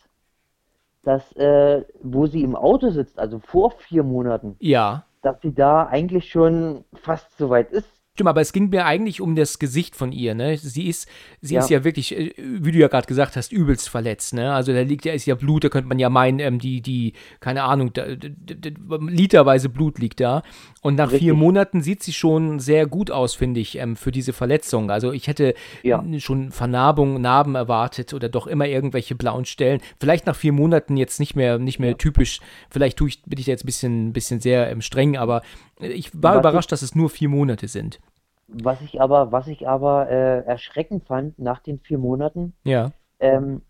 dass, 1.04 1.32
äh, 1.36 1.84
wo 2.02 2.28
sie 2.28 2.44
im 2.44 2.56
Auto 2.56 2.90
sitzt, 2.90 3.18
also 3.18 3.40
vor 3.40 3.72
vier 3.72 4.04
Monaten, 4.04 4.56
ja. 4.60 5.06
Dass 5.22 5.42
sie 5.42 5.54
da 5.54 5.88
eigentlich 5.88 6.30
schon 6.30 6.84
fast 6.94 7.38
so 7.38 7.50
weit 7.50 7.72
ist. 7.72 7.88
Stimmt, 8.14 8.28
aber 8.28 8.42
es 8.42 8.52
ging 8.52 8.68
mir 8.68 8.86
eigentlich 8.86 9.22
um 9.22 9.36
das 9.38 9.58
Gesicht 9.58 9.96
von 9.96 10.12
ihr, 10.12 10.36
ne? 10.36 10.58
Sie 10.58 10.88
ist, 10.90 11.08
sie 11.40 11.54
Ja. 11.56 11.62
ist 11.62 11.70
ja 11.70 11.86
wirklich, 11.86 12.14
äh, 12.18 12.34
wie 12.38 12.74
du 12.74 12.78
ja 12.78 12.90
gerade 12.90 13.08
gesagt 13.08 13.38
hast, 13.38 13.54
übelst 13.54 13.88
verletzt, 13.88 14.34
ne? 14.34 14.54
Also 14.54 14.74
da 14.74 14.82
liegt 14.82 15.06
ja, 15.06 15.14
ist 15.14 15.26
ja 15.28 15.36
Blut, 15.36 15.64
da 15.64 15.70
könnte 15.70 15.88
man 15.88 15.98
ja 15.98 16.10
meinen, 16.10 16.40
ähm, 16.40 16.60
die, 16.60 16.82
die, 16.82 17.14
keine 17.40 17.64
Ahnung, 17.64 17.94
da, 17.94 18.08
d- 18.08 18.30
d- 18.30 18.56
d- 18.56 18.74
literweise 19.08 19.70
Blut 19.70 19.98
liegt 19.98 20.20
da. 20.20 20.42
Und 20.84 20.96
nach 20.96 21.10
vier 21.10 21.34
Richtig. 21.34 21.38
Monaten 21.38 21.82
sieht 21.82 22.02
sie 22.02 22.12
schon 22.12 22.60
sehr 22.60 22.88
gut 22.88 23.12
aus, 23.12 23.36
finde 23.36 23.60
ich, 23.60 23.78
ähm, 23.78 23.96
für 23.96 24.12
diese 24.12 24.34
Verletzung. 24.34 24.90
Also 24.90 25.12
ich 25.12 25.28
hätte 25.28 25.54
Ja. 25.84 26.04
schon 26.18 26.52
Vernarbung, 26.52 27.22
Narben 27.22 27.54
erwartet 27.54 28.14
oder 28.16 28.30
doch 28.30 28.48
immer 28.48 28.66
irgendwelche 28.68 29.14
blauen 29.14 29.46
Stellen. 29.46 29.80
Vielleicht 30.00 30.26
nach 30.26 30.36
vier 30.36 30.54
Monaten 30.54 30.98
jetzt 30.98 31.20
nicht 31.20 31.36
mehr, 31.36 31.60
nicht 31.60 31.78
mehr 31.80 31.98
typisch. 32.00 32.40
Vielleicht 32.72 32.98
tue 32.98 33.10
ich, 33.10 33.22
bin 33.24 33.38
ich 33.40 33.46
da 33.46 33.52
jetzt 33.52 33.64
ein 33.64 33.68
bisschen, 33.68 34.14
bisschen 34.14 34.40
sehr 34.40 34.72
ähm, 34.72 34.82
streng, 34.82 35.18
aber 35.18 35.44
äh, 35.80 35.88
ich 35.90 36.12
war 36.16 36.34
Was 36.34 36.40
überrascht, 36.40 36.72
dass 36.72 36.82
es 36.82 36.96
nur 36.96 37.12
vier 37.12 37.30
Monate 37.30 37.68
sind. 37.68 38.00
Was 38.48 38.82
ich 38.82 39.00
aber, 39.00 39.32
was 39.32 39.48
ich 39.48 39.68
aber 39.68 40.10
äh, 40.10 40.40
erschreckend 40.46 41.06
fand 41.06 41.38
nach 41.40 41.60
den 41.60 41.80
vier 41.80 42.00
Monaten, 42.00 42.54
Ja, 42.64 42.92
ähm, 43.20 43.62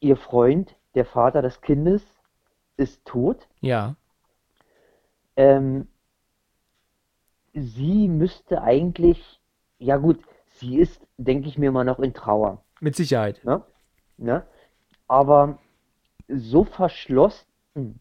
ihr 0.00 0.16
Freund, 0.16 0.74
der 0.94 1.04
Vater 1.04 1.42
des 1.42 1.60
Kindes, 1.60 2.02
ist 2.78 3.04
tot. 3.04 3.46
ja. 3.60 3.94
Ähm, 5.36 5.86
sie 7.56 8.06
müsste 8.08 8.62
eigentlich, 8.62 9.40
ja 9.78 9.96
gut, 9.96 10.20
sie 10.56 10.78
ist, 10.78 11.00
denke 11.16 11.48
ich 11.48 11.56
mir 11.58 11.72
mal, 11.72 11.84
noch 11.84 11.98
in 11.98 12.12
Trauer, 12.14 12.62
Mit 12.80 12.94
Sicherheit. 12.96 13.40
ne? 13.44 13.62
Ne? 14.18 14.46
Aber 15.08 15.58
so 16.28 16.64
verschlossen 16.64 17.98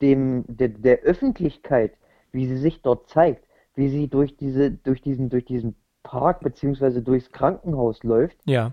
dem, 0.00 0.44
der, 0.48 0.68
der 0.68 1.00
Öffentlichkeit, 1.00 1.94
wie 2.32 2.46
sie 2.46 2.56
sich 2.58 2.82
dort 2.82 3.08
zeigt, 3.08 3.46
wie 3.74 3.88
sie 3.88 4.08
durch 4.08 4.36
diese, 4.36 4.70
durch 4.70 5.00
diesen, 5.02 5.28
durch 5.30 5.44
diesen 5.44 5.76
Park 6.02 6.40
beziehungsweise 6.40 7.02
durchs 7.02 7.30
Krankenhaus 7.32 8.02
läuft, 8.02 8.38
Ja. 8.44 8.72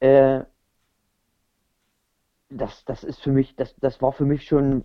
äh, 0.00 0.44
das, 2.50 2.84
das 2.84 3.02
ist 3.04 3.20
für 3.22 3.32
mich, 3.32 3.56
das, 3.56 3.74
das 3.76 4.00
war 4.02 4.12
für 4.12 4.24
mich 4.24 4.44
schon, 4.44 4.84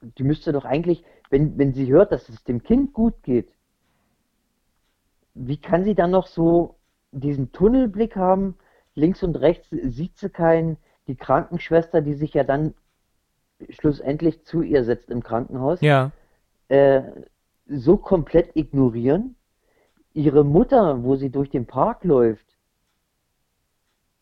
die 0.00 0.24
müsste 0.24 0.52
doch 0.52 0.64
eigentlich, 0.64 1.04
wenn, 1.30 1.56
wenn 1.58 1.72
sie 1.74 1.86
hört, 1.92 2.12
dass 2.12 2.28
es 2.28 2.42
dem 2.44 2.62
Kind 2.62 2.92
gut 2.92 3.22
geht, 3.22 3.50
wie 5.46 5.56
kann 5.56 5.84
sie 5.84 5.94
dann 5.94 6.10
noch 6.10 6.26
so 6.26 6.76
diesen 7.12 7.52
Tunnelblick 7.52 8.16
haben? 8.16 8.56
Links 8.94 9.22
und 9.22 9.36
rechts 9.36 9.68
sieht 9.70 10.16
sie 10.18 10.28
keinen, 10.28 10.76
die 11.06 11.16
Krankenschwester, 11.16 12.00
die 12.00 12.14
sich 12.14 12.34
ja 12.34 12.44
dann 12.44 12.74
schlussendlich 13.70 14.44
zu 14.44 14.62
ihr 14.62 14.84
setzt 14.84 15.10
im 15.10 15.22
Krankenhaus, 15.22 15.80
Ja. 15.80 16.10
äh, 16.68 17.02
so 17.66 17.96
komplett 17.96 18.56
ignorieren. 18.56 19.36
Ihre 20.12 20.44
Mutter, 20.44 21.02
wo 21.04 21.16
sie 21.16 21.30
durch 21.30 21.50
den 21.50 21.66
Park 21.66 22.04
läuft, 22.04 22.46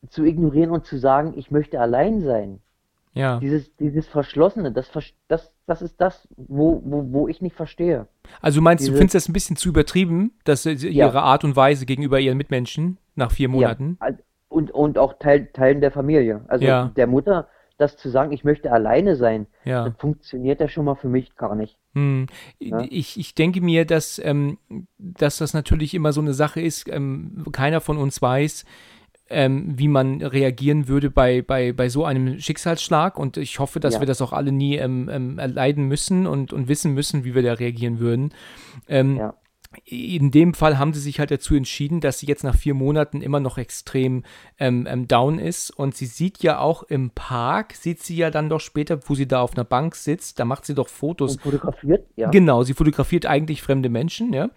zu 0.08 0.25
ignorieren 0.25 0.70
und 0.70 0.85
zu 0.85 0.99
sagen, 0.99 1.35
ich 1.37 1.50
möchte 1.50 1.80
allein 1.80 2.20
sein. 2.20 2.61
Ja. 3.16 3.40
Dieses, 3.40 3.75
dieses 3.76 4.06
Verschlossene, 4.06 4.73
das, 4.73 4.90
das, 5.28 5.52
das 5.66 5.82
ist 5.82 6.00
das, 6.00 6.28
wo, 6.37 6.82
wo, 6.85 7.04
wo 7.12 7.28
ich 7.28 7.40
nicht 7.40 7.56
verstehe. 7.56 8.06
Also 8.42 8.61
du 8.61 8.62
meinst, 8.62 8.85
du 8.85 8.90
diese- 8.90 8.99
findest 8.99 9.14
das 9.14 9.28
ein 9.28 9.32
bisschen 9.32 9.56
zu 9.56 9.70
übertrieben, 9.70 10.32
dass 10.44 10.66
äh, 10.66 10.73
Ja. 10.73 11.06
ihre 11.06 11.23
Art 11.23 11.42
und 11.42 11.56
Weise 11.56 11.87
gegenüber 11.87 12.20
ihren 12.20 12.37
Mitmenschen 12.37 12.99
nach 13.14 13.32
vier 13.32 13.49
Monaten? 13.49 13.96
Ja, 14.02 14.11
und, 14.49 14.70
und 14.70 14.99
auch 14.99 15.14
Teil, 15.18 15.49
Teilen 15.52 15.80
der 15.80 15.90
Familie. 15.90 16.44
Also 16.49 16.64
Ja. 16.66 16.92
der 16.94 17.06
Mutter, 17.06 17.49
das 17.78 17.96
zu 17.96 18.11
sagen, 18.11 18.32
ich 18.32 18.44
möchte 18.44 18.70
alleine 18.70 19.16
sein, 19.16 19.46
Ja. 19.64 19.88
das 19.88 19.96
funktioniert 19.99 20.61
ja 20.61 20.68
schon 20.68 20.85
mal 20.85 20.94
für 20.94 21.08
mich 21.08 21.35
gar 21.37 21.54
nicht. 21.56 21.76
Hm. 21.94 22.26
Ja. 22.58 22.85
Ich, 22.90 23.18
ich 23.18 23.35
denke 23.35 23.62
mir, 23.62 23.87
dass, 23.87 24.18
ähm, 24.23 24.58
dass 24.99 25.38
das 25.38 25.54
natürlich 25.54 25.94
immer 25.94 26.12
so 26.12 26.20
eine 26.20 26.35
Sache 26.35 26.61
ist. 26.61 26.87
Ähm, 26.90 27.44
keiner 27.52 27.80
von 27.80 27.96
uns 27.96 28.20
weiß, 28.20 28.66
ähm, 29.28 29.75
wie 29.76 29.88
man 29.88 30.23
reagieren 30.23 30.88
würde 30.88 31.11
bei, 31.11 31.42
bei, 31.42 31.73
bei 31.73 31.88
so 31.88 32.04
einem 32.04 32.38
Schicksalsschlag. 32.38 33.18
Und 33.18 33.37
ich 33.37 33.59
hoffe, 33.59 33.80
dass 33.80 33.95
Ja. 33.95 34.00
wir 34.00 34.06
das 34.06 34.23
auch 34.23 34.33
alle 34.33 34.52
nie 34.52 34.76
ähm, 34.76 35.09
ähm, 35.12 35.38
erleiden 35.38 35.87
müssen 35.88 36.26
und, 36.26 36.52
und 36.52 36.68
wissen 36.68 36.95
müssen, 36.95 37.25
wie 37.25 37.35
wir 37.35 37.42
da 37.42 37.54
reagieren 37.54 37.99
würden. 37.99 38.33
Ähm, 38.88 39.16
Ja. 39.16 39.35
in 39.85 40.30
dem 40.30 40.54
Fall 40.54 40.78
haben 40.78 40.95
sie 40.95 41.00
sich 41.00 41.18
halt 41.18 41.30
dazu 41.30 41.54
entschieden, 41.54 42.00
dass 42.00 42.21
sie 42.21 42.26
jetzt 42.26 42.45
nach 42.45 42.54
vier 42.56 42.73
Monaten 42.73 43.21
immer 43.21 43.40
noch 43.40 43.59
extrem 43.59 44.23
ähm, 44.59 44.87
ähm, 44.88 45.06
down 45.06 45.38
ist. 45.38 45.71
Und 45.71 45.95
sie 45.97 46.06
sieht 46.06 46.42
ja 46.42 46.61
auch 46.61 46.85
im 46.85 47.11
Park, 47.11 47.75
sieht 47.75 48.00
sie 48.00 48.16
ja 48.16 48.30
dann 48.30 48.49
doch 48.49 48.61
später, 48.61 49.00
wo 49.06 49.14
sie 49.14 49.26
da 49.28 49.42
auf 49.42 49.54
einer 49.54 49.64
Bank 49.64 49.95
sitzt, 49.97 50.38
da 50.38 50.45
macht 50.47 50.64
sie 50.64 50.75
doch 50.75 50.88
Fotos. 50.88 51.33
Und 51.33 51.42
fotografiert, 51.42 52.06
ja. 52.16 52.30
Genau, 52.30 52.62
sie 52.62 52.73
fotografiert 52.75 53.26
eigentlich 53.26 53.61
fremde 53.61 53.88
Menschen, 53.90 54.33
ja. 54.33 54.49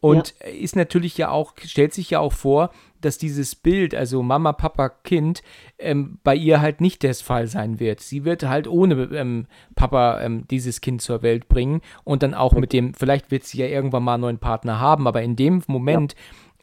Und 0.00 0.30
ist 0.60 0.76
natürlich 0.76 1.18
ja 1.18 1.30
auch, 1.30 1.54
stellt 1.64 1.92
sich 1.92 2.10
ja 2.10 2.20
auch 2.20 2.32
vor, 2.32 2.70
dass 3.00 3.18
dieses 3.18 3.54
Bild, 3.54 3.94
also 3.94 4.22
Mama, 4.22 4.52
Papa, 4.52 4.88
Kind, 4.88 5.42
ähm, 5.78 6.18
bei 6.24 6.34
ihr 6.34 6.60
halt 6.60 6.80
nicht 6.80 7.02
der 7.02 7.14
Fall 7.14 7.46
sein 7.46 7.80
wird. 7.80 8.00
Sie 8.00 8.24
wird 8.24 8.42
halt 8.48 8.68
ohne 8.68 8.94
ähm, 9.12 9.46
Papa 9.74 10.20
ähm, 10.20 10.44
dieses 10.50 10.80
Kind 10.80 11.02
zur 11.02 11.22
Welt 11.22 11.48
bringen 11.48 11.80
und 12.04 12.22
dann 12.22 12.34
auch 12.34 12.52
mit 12.54 12.72
dem, 12.72 12.94
vielleicht 12.94 13.30
wird 13.30 13.44
sie 13.44 13.58
ja 13.58 13.66
irgendwann 13.66 14.02
mal 14.02 14.14
einen 14.14 14.22
neuen 14.22 14.38
Partner 14.38 14.78
haben, 14.80 15.06
aber 15.06 15.22
in 15.22 15.36
dem 15.36 15.62
Moment 15.66 16.14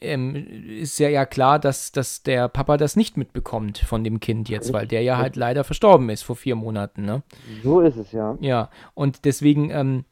ähm, 0.02 0.36
ist 0.36 1.00
ja, 1.00 1.10
ja 1.10 1.26
klar, 1.26 1.58
dass, 1.58 1.92
dass 1.92 2.22
der 2.22 2.48
Papa 2.50 2.78
das 2.78 2.96
nicht 2.96 3.18
mitbekommt 3.18 3.78
von 3.80 4.04
dem 4.04 4.20
Kind 4.20 4.50
jetzt, 4.50 4.74
weil 4.74 4.88
der 4.88 5.02
ja 5.02 5.18
halt 5.18 5.36
leider 5.36 5.64
verstorben 5.64 6.10
ist 6.10 6.24
vor 6.24 6.36
vier 6.36 6.56
Monaten, 6.56 7.06
ne? 7.06 7.24
So 7.64 7.80
ist 7.80 7.96
es, 7.96 8.12
ja. 8.12 8.38
Ja, 8.42 8.70
und 8.94 9.24
deswegen 9.26 9.70
ähm, 9.72 10.04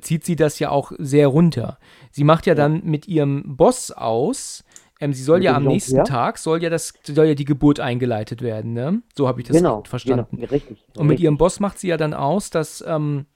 zieht 0.00 0.24
sie 0.24 0.36
das 0.36 0.58
ja 0.60 0.70
auch 0.70 0.92
sehr 0.98 1.26
runter. 1.26 1.78
Sie 2.12 2.22
macht 2.24 2.46
ja, 2.46 2.52
Ja. 2.52 2.56
dann 2.56 2.84
mit 2.84 3.08
ihrem 3.08 3.56
Boss 3.56 3.90
aus, 3.90 4.64
ähm, 5.00 5.12
sie 5.12 5.22
soll 5.22 5.42
ja 5.42 5.54
am 5.54 5.64
nächsten 5.64 5.96
Jean-Pierre? 5.96 6.08
Tag, 6.08 6.38
soll 6.38 6.62
ja 6.62 6.70
das, 6.70 6.94
soll 7.02 7.26
ja 7.26 7.34
die 7.34 7.44
Geburt 7.44 7.80
eingeleitet 7.80 8.42
werden, 8.42 8.72
ne? 8.72 9.02
So 9.14 9.28
habe 9.28 9.40
ich 9.40 9.46
das 9.46 9.56
genau, 9.56 9.82
verstanden. 9.84 10.36
Genau, 10.36 10.48
richtig. 10.48 10.84
Und 10.96 11.06
mit 11.06 11.14
richtig. 11.14 11.24
ihrem 11.24 11.36
Boss 11.36 11.60
macht 11.60 11.78
sie 11.78 11.88
ja 11.88 11.96
dann 11.96 12.14
aus, 12.14 12.50
dass 12.50 12.82
ähm, 12.86 13.26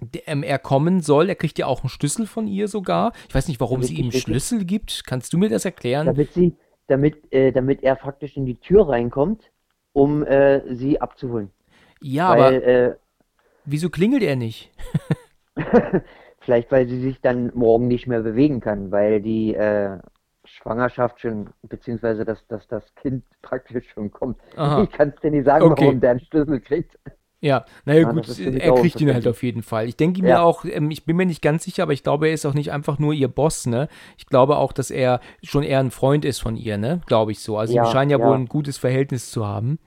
der, 0.00 0.28
ähm, 0.28 0.42
er 0.42 0.58
kommen 0.58 1.00
soll. 1.00 1.28
Er 1.28 1.36
kriegt 1.36 1.58
ja 1.58 1.66
auch 1.66 1.82
einen 1.82 1.88
Schlüssel 1.88 2.26
von 2.26 2.46
ihr 2.46 2.68
sogar. 2.68 3.12
Ich 3.28 3.34
weiß 3.34 3.48
nicht, 3.48 3.60
warum 3.60 3.82
sie 3.82 3.94
Richtig, 3.94 3.98
ihm 3.98 4.06
richtig. 4.06 4.22
Schlüssel 4.22 4.64
gibt. 4.64 5.04
Kannst 5.06 5.32
du 5.32 5.38
mir 5.38 5.48
das 5.48 5.64
erklären? 5.64 6.06
Damit 6.06 6.32
sie, 6.34 6.54
damit, 6.86 7.32
äh, 7.32 7.52
damit 7.52 7.82
er 7.82 7.96
faktisch 7.96 8.36
in 8.36 8.46
die 8.46 8.56
Tür 8.56 8.88
reinkommt, 8.88 9.50
um 9.92 10.24
äh, 10.24 10.74
sie 10.74 11.00
abzuholen. 11.00 11.50
ja, 12.02 12.30
Weil, 12.30 12.38
aber 12.38 12.66
äh, 12.66 12.96
wieso 13.64 13.90
klingelt 13.90 14.22
er 14.22 14.36
nicht? 14.36 14.70
vielleicht 16.40 16.72
weil 16.72 16.88
sie 16.88 17.00
sich 17.00 17.20
dann 17.20 17.52
morgen 17.54 17.88
nicht 17.88 18.06
mehr 18.06 18.20
bewegen 18.20 18.60
kann, 18.60 18.90
weil 18.90 19.20
die 19.20 19.54
äh, 19.54 19.98
Schwangerschaft 20.62 21.20
schon, 21.20 21.50
beziehungsweise 21.62 22.24
dass, 22.24 22.46
dass 22.48 22.66
das 22.68 22.94
Kind 22.96 23.24
praktisch 23.42 23.88
schon 23.94 24.10
kommt. 24.10 24.38
Aha. 24.56 24.82
Ich 24.82 24.90
kann 24.90 25.12
es 25.14 25.20
dir 25.20 25.30
nicht 25.30 25.44
sagen, 25.46 25.64
Okay. 25.64 25.84
warum 25.86 26.00
der 26.00 26.10
einen 26.12 26.20
Schlüssel 26.20 26.60
kriegt. 26.60 26.98
Ja, 27.42 27.64
naja 27.86 28.02
Ja, 28.02 28.12
gut, 28.12 28.26
für 28.26 28.50
mich 28.50 28.62
er 28.62 28.74
kriegt 28.74 29.00
ihn 29.00 29.14
halt 29.14 29.26
auf 29.26 29.42
jeden 29.42 29.62
Fall. 29.62 29.88
Ich 29.88 29.96
denke 29.96 30.20
mir 30.20 30.28
Ja. 30.28 30.42
auch, 30.42 30.66
ähm, 30.66 30.90
ich 30.90 31.06
bin 31.06 31.16
mir 31.16 31.24
nicht 31.24 31.40
ganz 31.40 31.64
sicher, 31.64 31.82
aber 31.84 31.94
ich 31.94 32.02
glaube, 32.02 32.28
er 32.28 32.34
ist 32.34 32.44
auch 32.44 32.52
nicht 32.52 32.70
einfach 32.70 32.98
nur 32.98 33.14
ihr 33.14 33.28
Boss, 33.28 33.64
ne? 33.64 33.88
Ich 34.18 34.26
glaube 34.26 34.56
auch, 34.58 34.72
dass 34.74 34.90
er 34.90 35.20
schon 35.42 35.62
eher 35.62 35.80
ein 35.80 35.90
Freund 35.90 36.26
ist 36.26 36.38
von 36.40 36.54
ihr, 36.56 36.76
ne? 36.76 37.00
Glaube 37.06 37.32
ich 37.32 37.40
so. 37.40 37.56
Also 37.56 37.72
Ja, 37.74 37.86
sie 37.86 37.92
scheinen 37.92 38.10
ja. 38.10 38.18
wohl 38.18 38.34
ein 38.34 38.44
gutes 38.46 38.76
Verhältnis 38.76 39.30
zu 39.30 39.46
haben. 39.46 39.78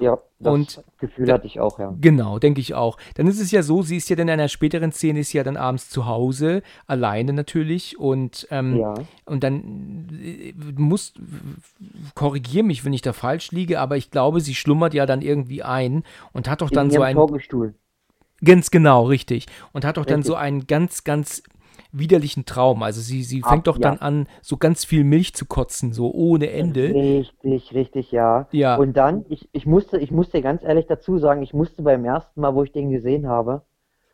Ja, 0.00 0.18
das 0.38 0.52
Und 0.54 0.84
Gefühl 0.98 1.26
da- 1.26 1.34
hatte 1.34 1.46
ich 1.46 1.58
auch, 1.60 1.78
ja. 1.78 1.94
Genau, 2.00 2.38
denke 2.38 2.60
ich 2.60 2.74
auch. 2.74 2.96
Dann 3.14 3.26
ist 3.26 3.40
es 3.40 3.50
ja 3.50 3.62
so, 3.62 3.82
sie 3.82 3.96
ist 3.96 4.08
ja 4.10 4.16
dann 4.16 4.28
in 4.28 4.34
einer 4.34 4.48
späteren 4.48 4.92
Szene, 4.92 5.20
ist 5.20 5.32
ja 5.32 5.42
dann 5.44 5.56
abends 5.56 5.90
zu 5.90 6.06
Hause, 6.06 6.62
alleine 6.86 7.32
natürlich 7.32 7.98
und, 7.98 8.46
ähm, 8.50 8.76
Ja. 8.76 8.94
und 9.24 9.42
dann 9.42 10.08
äh, 10.22 10.52
muss, 10.76 11.14
korrigier 12.14 12.62
mich, 12.62 12.84
wenn 12.84 12.92
ich 12.92 13.02
da 13.02 13.12
falsch 13.12 13.50
liege, 13.52 13.80
aber 13.80 13.96
ich 13.96 14.10
glaube, 14.10 14.40
sie 14.40 14.54
schlummert 14.54 14.94
ja 14.94 15.06
dann 15.06 15.22
irgendwie 15.22 15.62
ein 15.62 16.04
und 16.32 16.48
hat 16.48 16.60
doch 16.60 16.70
dann 16.70 16.86
In 16.86 16.90
so 16.92 16.96
ihrem 16.98 17.04
ein, 17.08 17.14
Schaukelstuhl. 17.16 17.74
ganz 18.44 18.70
genau, 18.70 19.04
richtig, 19.06 19.46
und 19.72 19.84
hat 19.84 19.96
doch 19.96 20.06
dann 20.06 20.22
so 20.22 20.34
einen 20.36 20.66
ganz, 20.66 21.04
ganz 21.04 21.42
widerlichen 21.98 22.44
Traum. 22.44 22.82
Also 22.82 23.00
sie, 23.00 23.22
sie 23.22 23.42
fängt 23.42 23.66
doch 23.66 23.76
ja. 23.76 23.82
dann 23.82 23.98
an, 23.98 24.28
so 24.42 24.56
ganz 24.56 24.84
viel 24.84 25.04
Milch 25.04 25.34
zu 25.34 25.46
kotzen, 25.46 25.92
so 25.92 26.12
ohne 26.12 26.50
Ende. 26.50 26.94
Richtig, 26.94 27.74
richtig, 27.74 28.12
ja. 28.12 28.48
Ja. 28.52 28.76
Und 28.76 28.96
dann, 28.96 29.24
ich, 29.28 29.48
ich 29.52 29.66
musste, 29.66 29.98
ich 29.98 30.10
musste 30.10 30.42
ganz 30.42 30.62
ehrlich 30.62 30.86
dazu 30.86 31.18
sagen, 31.18 31.42
ich 31.42 31.54
musste 31.54 31.82
beim 31.82 32.04
ersten 32.04 32.40
Mal, 32.40 32.54
wo 32.54 32.64
ich 32.64 32.72
den 32.72 32.90
gesehen 32.90 33.28
habe, 33.28 33.62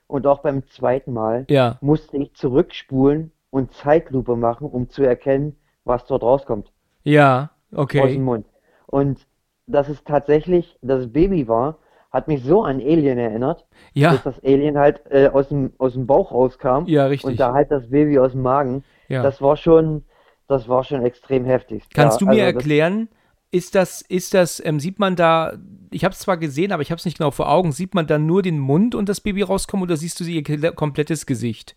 und 0.06 0.26
auch 0.26 0.40
beim 0.40 0.66
zweiten 0.68 1.12
Mal, 1.12 1.46
Ja, 1.48 1.78
musste 1.80 2.18
ich 2.18 2.34
zurückspulen 2.34 3.32
und 3.50 3.72
Zeitlupe 3.72 4.36
machen, 4.36 4.68
um 4.68 4.90
zu 4.90 5.02
erkennen, 5.02 5.56
was 5.84 6.04
dort 6.04 6.22
rauskommt 6.22 6.70
ja, 7.04 7.50
aus 7.74 7.88
dem 7.88 8.02
okay. 8.02 8.18
Mund. 8.18 8.46
Und 8.86 9.26
dass 9.66 9.88
es 9.88 10.02
tatsächlich 10.04 10.78
das 10.82 11.12
Baby 11.12 11.46
war, 11.48 11.78
hat 12.14 12.28
mich 12.28 12.44
so 12.44 12.62
an 12.62 12.80
Alien 12.80 13.18
erinnert, 13.18 13.66
Ja, 13.92 14.12
dass 14.12 14.23
das 14.23 14.44
Alien 14.44 14.78
halt 14.78 15.02
äh, 15.11 15.28
aus 15.28 15.49
dem, 15.49 15.73
aus 15.78 15.94
dem 15.94 16.06
Bauch 16.06 16.30
rauskam 16.30 16.85
ja, 16.87 17.06
richtig. 17.06 17.28
und 17.28 17.40
da 17.40 17.52
halt 17.52 17.73
das 17.73 17.90
Baby 17.90 18.21
aus 18.21 18.33
dem 18.33 18.42
Magen. 18.42 18.85
Ja. 19.09 19.23
Das 19.23 19.42
war 19.42 19.56
schon, 19.56 20.04
das 20.47 20.68
war 20.68 20.85
schon 20.85 21.04
extrem 21.04 21.44
heftig. 21.44 21.83
Kannst 21.92 22.21
Ja, 22.21 22.26
du 22.26 22.33
mir 22.33 22.44
also 22.44 22.56
erklären, 22.56 23.09
ist 23.50 23.75
das, 23.75 24.00
ist 24.00 24.33
das, 24.33 24.64
ähm, 24.64 24.78
sieht 24.78 25.00
man 25.00 25.16
da, 25.16 25.54
ich 25.90 26.04
habe 26.04 26.12
es 26.12 26.21
zwar 26.21 26.37
gesehen, 26.37 26.71
aber 26.71 26.83
ich 26.83 26.92
habe 26.92 27.00
es 27.00 27.04
nicht 27.04 27.18
genau 27.18 27.33
vor 27.33 27.50
Augen, 27.50 27.73
sieht 27.73 27.94
man 27.94 28.06
da 28.06 28.16
nur 28.18 28.42
den 28.42 28.61
Mund 28.61 28.94
und 28.94 29.09
das 29.09 29.21
Baby 29.21 29.42
rauskommen 29.42 29.83
oder 29.83 29.97
siehst 29.97 30.21
du 30.21 30.25
ihr 30.25 30.42
komplettes 30.73 31.26
Gesicht? 31.26 31.75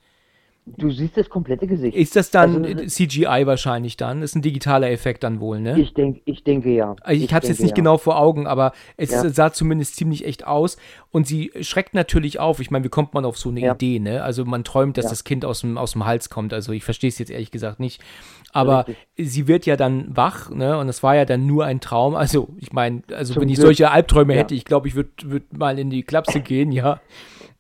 Du 0.75 0.91
siehst 0.91 1.15
das 1.15 1.29
komplette 1.29 1.65
Gesicht. 1.65 1.95
Ist 1.95 2.15
das 2.15 2.29
dann 2.29 2.65
Also, 2.65 2.79
äh, 2.83 2.88
CGI 2.88 3.43
wahrscheinlich 3.45 3.95
dann? 3.95 4.19
Das 4.21 4.31
ist 4.31 4.36
ein 4.36 4.41
digitaler 4.41 4.91
Effekt 4.91 5.24
dann 5.24 5.39
wohl, 5.39 5.62
ne? 5.62 5.79
Ich 5.79 5.93
denke, 5.93 6.21
ich 6.25 6.43
denke 6.43 6.71
ja. 6.71 6.95
Also 7.01 7.24
ich 7.24 7.33
habe 7.33 7.43
es 7.43 7.50
jetzt 7.50 7.62
nicht 7.62 7.69
ja. 7.71 7.75
genau 7.75 7.97
vor 7.97 8.19
Augen, 8.19 8.47
aber 8.47 8.74
es 8.97 9.12
Ja. 9.12 9.29
sah 9.29 9.53
zumindest 9.53 9.95
ziemlich 9.95 10.25
echt 10.25 10.45
aus. 10.45 10.77
Und 11.12 11.25
sie 11.25 11.51
schreckt 11.62 11.93
natürlich 11.93 12.39
auf. 12.39 12.59
Ich 12.59 12.69
meine, 12.69 12.83
wie 12.83 12.89
kommt 12.89 13.13
man 13.13 13.24
auf 13.24 13.38
so 13.38 13.50
eine 13.50 13.62
Ja. 13.62 13.74
Idee, 13.75 14.00
ne? 14.00 14.24
Also 14.24 14.43
man 14.43 14.63
träumt, 14.65 14.97
dass 14.97 15.07
das 15.07 15.24
Kind 15.24 15.45
aus 15.45 15.62
dem, 15.62 15.77
aus 15.77 15.93
dem 15.93 16.05
Hals 16.05 16.29
kommt. 16.29 16.53
Also 16.53 16.74
ich 16.74 16.83
verstehe 16.83 17.07
es 17.09 17.17
jetzt 17.17 17.31
ehrlich 17.31 17.51
gesagt 17.51 17.79
nicht. 17.79 18.01
Aber 18.51 18.88
Richtig. 18.88 19.07
sie 19.33 19.47
wird 19.47 19.65
ja 19.65 19.77
dann 19.77 20.15
wach, 20.15 20.50
ne? 20.50 20.77
Und 20.77 20.89
es 20.89 21.01
war 21.03 21.15
ja 21.15 21.25
dann 21.25 21.45
nur 21.47 21.65
ein 21.65 21.79
Traum. 21.79 22.15
Also 22.15 22.50
ich 22.57 22.74
meine, 22.74 23.03
also 23.13 23.33
Zum 23.33 23.41
wenn 23.43 23.50
ich 23.50 23.55
Glück. 23.55 23.67
solche 23.67 23.91
Albträume 23.91 24.33
hätte, 24.33 24.53
ich 24.55 24.65
glaube, 24.65 24.88
ich 24.88 24.95
würde 24.95 25.09
würd 25.24 25.57
mal 25.57 25.77
in 25.79 25.89
die 25.89 26.03
Klapse 26.03 26.41
gehen, 26.41 26.71
ja. 26.71 27.00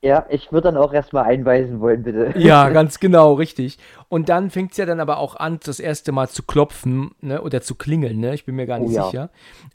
Ja, 0.03 0.25
ich 0.29 0.51
würde 0.51 0.71
dann 0.71 0.77
auch 0.77 0.93
erstmal 0.93 1.23
einweisen 1.25 1.79
wollen, 1.79 2.03
bitte. 2.03 2.33
Ja, 2.37 2.69
ganz 2.71 2.99
genau, 2.99 3.33
richtig. 3.33 3.77
Und 4.09 4.29
dann 4.29 4.51
fängt 4.51 4.71
es 4.71 4.77
ja 4.77 4.85
dann 4.85 4.99
aber 4.99 5.17
auch 5.17 5.35
an, 5.35 5.59
das 5.63 5.79
erste 5.79 6.11
Mal 6.11 6.29
zu 6.29 6.43
klopfen, 6.43 7.11
ne? 7.19 7.41
Oder 7.41 7.61
zu 7.61 7.75
klingeln, 7.75 8.19
ne? 8.19 8.33
Ich 8.35 8.45
bin 8.45 8.55
mir 8.55 8.67
gar 8.67 8.79
nicht 8.79 8.91
Oh 8.91 8.95
ja. 8.95 9.03
sicher. 9.05 9.29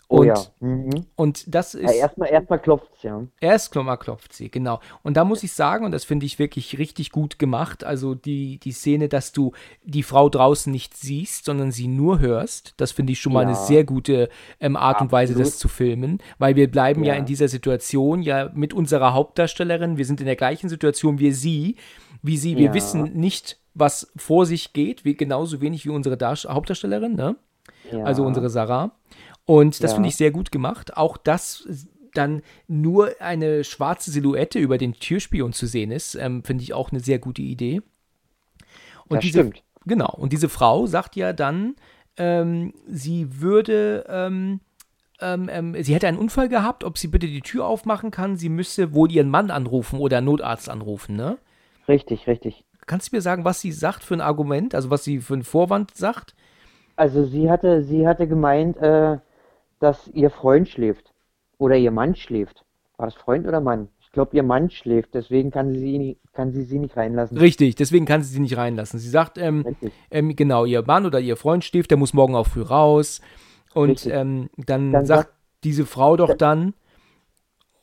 Oh 0.08 0.18
Und, 0.20 0.26
ja. 0.26 0.34
Mhm. 0.60 1.06
und 1.16 1.54
das 1.54 1.72
Ja, 1.72 1.80
ist. 1.90 1.94
erstmal 1.96 2.28
erstmal 2.30 2.58
klopft's, 2.60 3.02
ja. 3.02 3.22
Erst 3.40 3.72
Klommer 3.72 3.96
klopft 3.96 4.32
sie, 4.32 4.50
genau. 4.50 4.78
Und 5.02 5.16
da 5.16 5.24
muss 5.24 5.42
ich 5.42 5.52
sagen, 5.52 5.84
und 5.86 5.92
das 5.92 6.04
finde 6.04 6.24
ich 6.26 6.38
wirklich 6.38 6.78
richtig 6.78 7.10
gut 7.12 7.38
gemacht, 7.38 7.82
also 7.82 8.14
die, 8.14 8.58
die 8.58 8.72
Szene, 8.72 9.08
dass 9.08 9.32
du 9.32 9.52
die 9.82 10.02
Frau 10.02 10.28
draußen 10.28 10.70
nicht 10.70 10.96
siehst, 10.96 11.46
sondern 11.46 11.72
sie 11.72 11.88
nur 11.88 12.20
hörst, 12.20 12.74
das 12.76 12.92
finde 12.92 13.12
ich 13.12 13.20
schon 13.20 13.32
mal 13.32 13.40
eine 13.40 13.52
Ja. 13.52 13.56
sehr 13.56 13.84
gute 13.84 14.28
ähm, 14.60 14.76
Art 14.76 15.00
und 15.00 15.12
Weise, 15.12 15.32
das 15.32 15.48
Absolut. 15.48 15.60
zu 15.60 15.68
filmen, 15.68 16.18
weil 16.38 16.56
wir 16.56 16.70
bleiben 16.70 17.02
ja. 17.04 17.14
Ja. 17.14 17.18
in 17.18 17.24
dieser 17.26 17.48
Situation 17.48 18.22
ja 18.22 18.50
mit 18.54 18.72
unserer 18.74 19.14
Hauptdarstellerin, 19.14 19.96
wir 19.96 20.04
sind 20.04 20.11
in 20.20 20.26
der 20.26 20.36
gleichen 20.36 20.68
Situation 20.68 21.18
wie 21.18 21.32
sie, 21.32 21.76
wie 22.22 22.36
sie, 22.36 22.56
wir 22.56 22.66
Ja. 22.66 22.74
wissen 22.74 23.12
nicht, 23.14 23.58
was 23.74 24.12
vor 24.16 24.46
sich 24.46 24.72
geht, 24.72 25.04
wie, 25.04 25.14
genauso 25.14 25.60
wenig 25.60 25.84
wie 25.86 25.90
unsere 25.90 26.16
Darst 26.16 26.46
Hauptdarstellerin, 26.48 27.14
ne? 27.14 27.36
Ja. 27.90 28.04
also 28.04 28.24
unsere 28.24 28.48
Sarah. 28.50 28.92
Und 29.44 29.82
das 29.82 29.92
Ja. 29.92 29.94
finde 29.96 30.08
ich 30.08 30.16
sehr 30.16 30.30
gut 30.30 30.52
gemacht. 30.52 30.96
Auch 30.96 31.16
dass 31.16 31.66
dann 32.14 32.42
nur 32.68 33.10
eine 33.20 33.64
schwarze 33.64 34.10
Silhouette 34.10 34.58
über 34.58 34.76
den 34.78 34.92
Türspion 34.94 35.52
zu 35.52 35.66
sehen 35.66 35.90
ist, 35.90 36.14
ähm, 36.14 36.44
finde 36.44 36.62
ich 36.62 36.74
auch 36.74 36.90
eine 36.92 37.00
sehr 37.00 37.18
gute 37.18 37.40
Idee. 37.42 37.80
Und 39.08 39.16
Das 39.16 39.20
diese, 39.24 39.40
stimmt. 39.40 39.62
Genau. 39.86 40.14
Und 40.16 40.32
diese 40.32 40.48
Frau 40.48 40.86
sagt 40.86 41.16
ja 41.16 41.32
dann, 41.32 41.74
ähm, 42.16 42.74
sie 42.86 43.40
würde, 43.40 44.04
ähm, 44.08 44.60
ähm, 45.22 45.48
ähm, 45.50 45.76
sie 45.82 45.94
hätte 45.94 46.08
einen 46.08 46.18
Unfall 46.18 46.48
gehabt, 46.48 46.84
ob 46.84 46.98
sie 46.98 47.08
bitte 47.08 47.26
die 47.26 47.40
Tür 47.40 47.66
aufmachen 47.66 48.10
kann. 48.10 48.36
Sie 48.36 48.48
müsse 48.48 48.92
wohl 48.92 49.10
ihren 49.10 49.30
Mann 49.30 49.50
anrufen 49.50 49.98
oder 49.98 50.18
einen 50.18 50.26
Notarzt 50.26 50.68
anrufen, 50.68 51.16
ne? 51.16 51.38
Richtig, 51.88 52.26
richtig. 52.26 52.64
Kannst 52.86 53.12
du 53.12 53.16
mir 53.16 53.22
sagen, 53.22 53.44
was 53.44 53.60
sie 53.60 53.72
sagt 53.72 54.02
für 54.02 54.14
ein 54.14 54.20
Argument, 54.20 54.74
also 54.74 54.90
was 54.90 55.04
sie 55.04 55.20
für 55.20 55.34
einen 55.34 55.44
Vorwand 55.44 55.96
sagt? 55.96 56.34
Also 56.96 57.24
sie 57.24 57.50
hatte, 57.50 57.82
sie 57.82 58.06
hatte 58.06 58.26
gemeint, 58.26 58.76
äh, 58.78 59.18
dass 59.80 60.08
ihr 60.08 60.30
Freund 60.30 60.68
schläft. 60.68 61.12
Oder 61.58 61.76
ihr 61.76 61.90
Mann 61.90 62.16
schläft. 62.16 62.64
War 62.96 63.06
das 63.06 63.14
Freund 63.14 63.46
oder 63.46 63.60
Mann? 63.60 63.88
Ich 64.00 64.10
glaube, 64.10 64.36
ihr 64.36 64.42
Mann 64.42 64.68
schläft, 64.68 65.14
deswegen 65.14 65.50
kann 65.50 65.72
sie 65.72 65.78
sie 65.78 65.98
nicht, 65.98 66.20
kann 66.34 66.52
sie 66.52 66.64
sie 66.64 66.78
nicht 66.78 66.96
reinlassen. 66.96 67.38
Richtig, 67.38 67.76
deswegen 67.76 68.04
kann 68.04 68.22
sie 68.22 68.34
sie 68.34 68.40
nicht 68.40 68.56
reinlassen. 68.56 68.98
Sie 69.00 69.08
sagt, 69.08 69.38
ähm, 69.38 69.64
ähm, 70.10 70.36
genau, 70.36 70.66
ihr 70.66 70.82
Mann 70.82 71.06
oder 71.06 71.18
ihr 71.18 71.36
Freund 71.36 71.64
schläft, 71.64 71.90
der 71.90 71.98
muss 71.98 72.12
morgen 72.12 72.34
auch 72.34 72.46
früh 72.46 72.62
raus. 72.62 73.22
Und 73.74 74.06
ähm, 74.06 74.50
dann, 74.56 74.92
Dann 74.92 75.06
sagt 75.06 75.32
diese 75.64 75.86
Frau 75.86 76.16
doch 76.16 76.34
dann, 76.34 76.74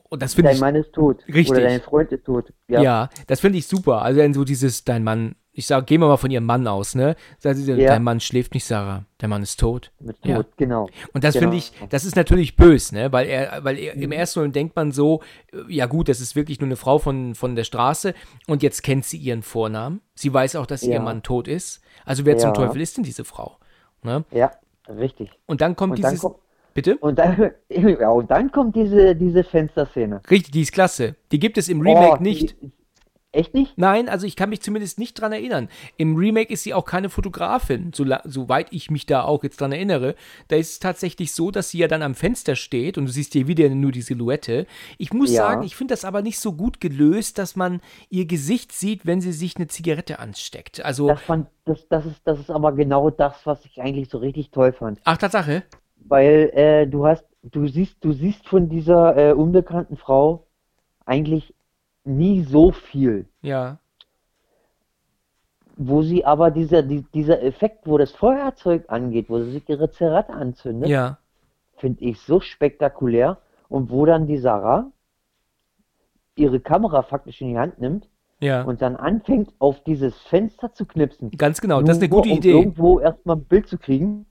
und 0.10 0.22
das 0.24 0.34
finde 0.34 0.50
Dein 0.50 0.56
ich, 0.56 0.62
Mann 0.62 0.76
ist 0.76 0.92
tot. 0.94 1.24
Richtig. 1.28 1.52
Oder 1.52 1.62
dein 1.62 1.82
Freund 1.82 2.12
ist 2.12 2.26
tot. 2.26 2.52
ja. 2.68 2.82
Ja. 2.82 3.10
das 3.28 3.40
finde 3.42 3.60
ich 3.60 3.68
super. 3.68 4.02
Also 4.02 4.20
dann 4.20 4.34
so 4.34 4.44
dieses, 4.44 4.84
dein 4.84 5.04
Mann, 5.04 5.36
ich 5.52 5.68
sage, 5.68 5.86
gehen 5.86 6.02
wir 6.02 6.08
mal 6.08 6.18
von 6.18 6.32
ihrem 6.32 6.46
Mann 6.46 6.66
aus, 6.68 6.96
ne? 6.96 7.16
Sagt 7.38 7.58
sie, 7.58 7.72
Ja. 7.74 7.90
dein 7.90 8.02
Mann 8.04 8.20
schläft 8.20 8.54
nicht, 8.56 8.66
Sarah, 8.66 9.06
der 9.22 9.28
Mann 9.28 9.44
ist 9.44 9.60
tot. 9.60 9.92
Mit 10.00 10.18
Ja. 10.26 10.38
tot, 10.38 10.48
genau. 10.58 10.90
Und 11.14 11.24
das 11.24 11.36
Genau. 11.36 11.44
finde 11.44 11.58
ich, 11.58 11.74
das 11.90 12.06
ist 12.06 12.16
natürlich 12.16 12.56
bös, 12.56 12.92
ne? 12.92 13.12
Weil 13.12 13.28
er, 13.28 13.64
weil 13.64 13.78
er, 13.78 13.94
im 13.94 14.12
ersten 14.12 14.40
Moment 14.40 14.56
denkt 14.56 14.76
man 14.76 14.92
so, 14.92 15.22
ja 15.68 15.86
gut, 15.86 16.10
das 16.10 16.22
ist 16.22 16.36
wirklich 16.36 16.60
nur 16.60 16.68
eine 16.68 16.76
Frau 16.76 16.98
von, 16.98 17.36
von 17.36 17.56
der 17.56 17.64
Straße 17.64 18.16
und 18.48 18.64
jetzt 18.64 18.82
kennt 18.82 19.06
sie 19.06 19.18
ihren 19.18 19.44
Vornamen. 19.44 20.02
Sie 20.16 20.34
weiß 20.34 20.56
auch, 20.56 20.66
dass 20.66 20.82
ihr 20.82 20.96
Ja. 20.96 21.02
Mann 21.02 21.22
tot 21.24 21.48
ist. 21.48 21.82
Also 22.06 22.26
wer 22.26 22.38
zum. 22.38 22.54
Teufel 22.56 22.82
ist 22.82 22.98
denn 22.98 23.04
diese 23.04 23.26
Frau? 23.26 23.58
Ne? 24.02 24.24
Ja, 24.32 24.52
richtig. 24.98 25.30
Und 25.46 25.62
dann 25.62 25.76
kommt 25.76 25.94
Und 25.94 26.04
dann 26.04 26.12
dieses. 26.12 26.22
kommt, 26.22 26.38
bitte? 26.74 26.98
und 26.98 27.18
dann, 27.20 27.52
ja, 27.70 28.10
und 28.10 28.30
dann 28.32 28.52
kommt 28.52 28.76
diese, 28.76 29.16
diese 29.16 29.44
Fensterszene. 29.44 30.22
Richtig, 30.30 30.52
die 30.52 30.62
ist 30.62 30.72
klasse. 30.72 31.16
Die 31.32 31.40
gibt 31.40 31.58
es 31.58 31.70
im 31.70 31.82
Remake 31.82 32.18
Oh, 32.20 32.24
nicht. 32.24 32.56
Die, 32.62 32.72
Echt 33.32 33.54
nicht? 33.54 33.78
Nein, 33.78 34.10
also 34.10 34.26
ich 34.26 34.36
kann 34.36 34.50
mich 34.50 34.62
zumindest 34.62 34.98
nicht 34.98 35.14
dran 35.22 35.32
erinnern. 35.32 35.70
Im 35.98 36.16
Remake 36.16 36.52
ist 36.52 36.64
sie 36.64 36.74
auch 36.74 36.86
keine 36.86 37.10
Fotografin, 37.10 37.92
so, 37.94 38.04
soweit 38.24 38.74
ich 38.74 38.90
mich 38.90 39.06
da 39.06 39.22
auch 39.24 39.44
jetzt 39.44 39.62
dran 39.62 39.72
erinnere. 39.72 40.16
Da 40.48 40.56
ist 40.56 40.72
es 40.72 40.80
tatsächlich 40.80 41.32
so, 41.32 41.52
dass 41.52 41.70
sie 41.70 41.78
ja 41.78 41.88
dann 41.88 42.02
am 42.02 42.16
Fenster 42.16 42.56
steht 42.56 42.98
und 42.98 43.06
du 43.06 43.12
siehst 43.12 43.34
hier 43.34 43.48
wieder 43.48 43.70
nur 43.70 43.92
die 43.92 44.02
Silhouette. 44.02 44.66
Ich 44.98 45.14
muss 45.14 45.32
Ja. 45.32 45.44
sagen, 45.44 45.62
ich 45.62 45.76
finde 45.76 45.94
das 45.94 46.06
aber 46.06 46.24
nicht 46.24 46.40
so 46.40 46.54
gut 46.54 46.80
gelöst, 46.80 47.38
dass 47.38 47.56
man 47.56 47.82
ihr 48.10 48.26
Gesicht 48.26 48.72
sieht, 48.72 49.06
wenn 49.06 49.22
sie 49.22 49.32
sich 49.32 49.58
eine 49.58 49.68
Zigarette 49.68 50.18
ansteckt. 50.18 50.84
Also, 50.84 51.08
Das, 51.08 51.22
fand, 51.22 51.48
das, 51.66 51.88
das, 51.88 52.08
ist, 52.08 52.22
das 52.26 52.40
ist 52.40 52.50
aber 52.50 52.72
genau 52.72 53.12
das, 53.12 53.46
was 53.46 53.64
ich 53.66 53.80
eigentlich 53.80 54.10
so 54.10 54.18
richtig 54.18 54.50
toll 54.50 54.74
fand. 54.74 55.00
ach, 55.04 55.18
Tatsache. 55.18 55.62
Weil 55.98 56.50
äh, 56.56 56.88
du 56.88 57.06
hast, 57.06 57.26
du 57.44 57.68
siehst, 57.68 57.98
du 58.04 58.12
siehst 58.12 58.48
von 58.48 58.70
dieser 58.70 59.16
äh, 59.16 59.34
unbekannten 59.34 59.98
Frau 59.98 60.48
eigentlich 61.06 61.54
nie 62.10 62.44
so 62.44 62.72
viel. 62.72 63.26
Ja. 63.42 63.78
Wo 65.78 66.02
sie 66.02 66.26
aber 66.26 66.52
dieser, 66.52 66.84
die, 66.84 67.04
dieser 67.14 67.42
Effekt, 67.42 67.88
wo 67.88 67.98
das 67.98 68.12
Feuerzeug 68.12 68.86
angeht, 68.90 69.30
wo 69.30 69.40
sie 69.40 69.52
sich 69.52 69.70
ihre 69.70 69.90
Zigarette 69.92 70.34
anzündet, 70.34 70.90
Ja. 70.90 71.18
finde 71.78 72.04
ich 72.04 72.20
so 72.20 72.40
spektakulär. 72.42 73.38
Und 73.70 73.90
wo 73.92 74.06
dann 74.06 74.26
die 74.28 74.38
Sarah 74.40 74.92
ihre 76.36 76.60
Kamera 76.60 77.04
faktisch 77.04 77.40
in 77.42 77.50
die 77.50 77.58
Hand 77.58 77.80
nimmt 77.80 78.10
Ja. 78.40 78.64
und 78.64 78.82
dann 78.82 78.96
anfängt, 78.96 79.54
auf 79.60 79.84
dieses 79.84 80.18
Fenster 80.24 80.74
zu 80.74 80.86
knipsen. 80.86 81.30
Ganz 81.32 81.62
genau, 81.62 81.82
das 81.82 81.98
ist 81.98 82.04
eine 82.04 82.10
Nur 82.10 82.22
gute 82.24 82.32
um 82.32 82.38
Idee. 82.40 82.52
irgendwo 82.52 83.00
erstmal 83.00 83.36
ein 83.38 83.44
Bild 83.46 83.68
zu 83.68 83.78
kriegen, 83.78 84.26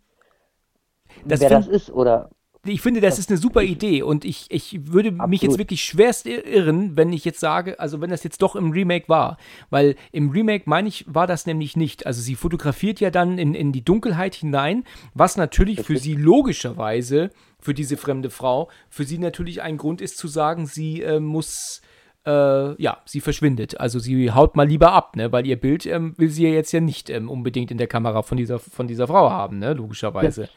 Das 1.24 1.40
wer 1.40 1.50
das 1.50 1.66
ist 1.68 1.90
oder 1.90 2.30
Ich 2.68 2.80
finde, 2.80 3.00
das 3.00 3.18
ist 3.18 3.30
eine 3.30 3.38
super 3.38 3.62
Idee 3.62 4.02
und 4.02 4.24
ich, 4.24 4.46
ich 4.50 4.92
würde 4.92 5.10
mich 5.10 5.20
Absolut. 5.20 5.42
jetzt 5.42 5.58
wirklich 5.58 5.84
schwerst 5.84 6.26
irren, 6.26 6.96
wenn 6.96 7.12
ich 7.12 7.24
jetzt 7.24 7.40
sage, 7.40 7.80
also 7.80 8.00
wenn 8.00 8.10
das 8.10 8.24
jetzt 8.24 8.42
doch 8.42 8.56
im 8.56 8.70
Remake 8.70 9.08
war. 9.08 9.38
Weil 9.70 9.96
im 10.12 10.30
Remake, 10.30 10.64
meine 10.66 10.88
ich, 10.88 11.04
war 11.08 11.26
das 11.26 11.46
nämlich 11.46 11.76
nicht. 11.76 12.06
Also 12.06 12.20
sie 12.20 12.34
fotografiert 12.34 13.00
ja 13.00 13.10
dann 13.10 13.38
in, 13.38 13.54
in 13.54 13.72
die 13.72 13.84
Dunkelheit 13.84 14.34
hinein, 14.34 14.84
was 15.14 15.36
natürlich 15.36 15.82
für 15.82 15.98
sie 15.98 16.14
logischerweise, 16.14 17.30
für 17.60 17.74
diese 17.74 17.96
fremde 17.96 18.30
Frau, 18.30 18.70
für 18.88 19.04
sie 19.04 19.18
natürlich 19.18 19.62
ein 19.62 19.76
Grund 19.76 20.00
ist 20.00 20.16
zu 20.18 20.28
sagen, 20.28 20.66
sie 20.66 21.02
äh, 21.02 21.20
muss, 21.20 21.82
äh, 22.24 22.80
ja, 22.80 22.98
sie 23.04 23.20
verschwindet. 23.20 23.80
Also 23.80 23.98
sie 23.98 24.30
haut 24.30 24.56
mal 24.56 24.66
lieber 24.66 24.92
ab, 24.92 25.16
ne? 25.16 25.32
Weil 25.32 25.46
ihr 25.46 25.56
Bild 25.56 25.86
ähm, 25.86 26.14
will 26.16 26.30
sie 26.30 26.44
ja 26.44 26.50
jetzt 26.50 26.72
ja 26.72 26.80
nicht 26.80 27.10
ähm, 27.10 27.28
unbedingt 27.28 27.70
in 27.70 27.78
der 27.78 27.88
Kamera 27.88 28.22
von 28.22 28.36
dieser, 28.36 28.58
von 28.58 28.86
dieser 28.86 29.08
Frau 29.08 29.30
haben, 29.30 29.58
ne? 29.58 29.72
Logischerweise. 29.72 30.48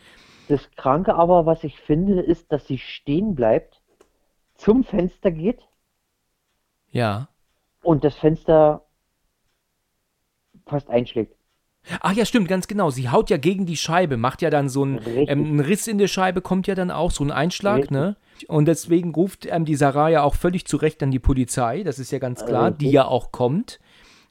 Das 0.48 0.70
Kranke 0.76 1.16
aber, 1.16 1.46
was 1.46 1.64
ich 1.64 1.80
finde, 1.80 2.22
ist, 2.22 2.52
dass 2.52 2.68
sie 2.68 2.78
stehen 2.78 3.36
bleibt, 3.36 3.82
zum 4.56 4.84
Fenster 4.84 5.32
geht 5.32 5.60
Ja. 6.92 7.30
und 7.84 8.04
das 8.04 8.16
Fenster 8.16 8.86
fast 10.66 10.90
einschlägt. 10.90 11.36
Ach 12.02 12.14
ja, 12.14 12.26
stimmt, 12.26 12.48
ganz 12.48 12.68
genau. 12.68 12.92
Sie 12.92 13.10
haut 13.10 13.30
ja 13.32 13.38
gegen 13.38 13.66
die 13.66 13.76
Scheibe, 13.76 14.16
macht 14.16 14.42
ja 14.44 14.52
dann 14.52 14.70
so 14.70 14.84
einen, 14.84 15.00
ähm, 15.06 15.46
einen 15.46 15.60
Riss 15.60 15.88
in 15.88 15.98
der 15.98 16.08
Scheibe, 16.08 16.42
kommt 16.42 16.68
ja 16.68 16.76
dann 16.76 16.92
auch, 16.92 17.10
so 17.10 17.24
ein 17.24 17.32
Einschlag, 17.32 17.78
Richtig. 17.78 17.92
ne? 17.92 18.18
Und 18.48 18.66
deswegen 18.66 19.14
ruft 19.14 19.48
ähm, 19.48 19.66
die 19.66 19.76
Sarah 19.76 20.10
ja 20.10 20.24
auch 20.24 20.36
völlig 20.36 20.66
zu 20.66 20.78
Recht 20.78 21.02
an 21.02 21.10
die 21.12 21.20
Polizei, 21.20 21.84
das 21.84 21.98
ist 21.98 22.12
ja 22.12 22.20
ganz 22.20 22.46
klar, 22.46 22.68
Richtig. 22.68 22.88
die 22.88 22.92
ja 22.92 23.06
auch 23.06 23.32
kommt. 23.32 23.80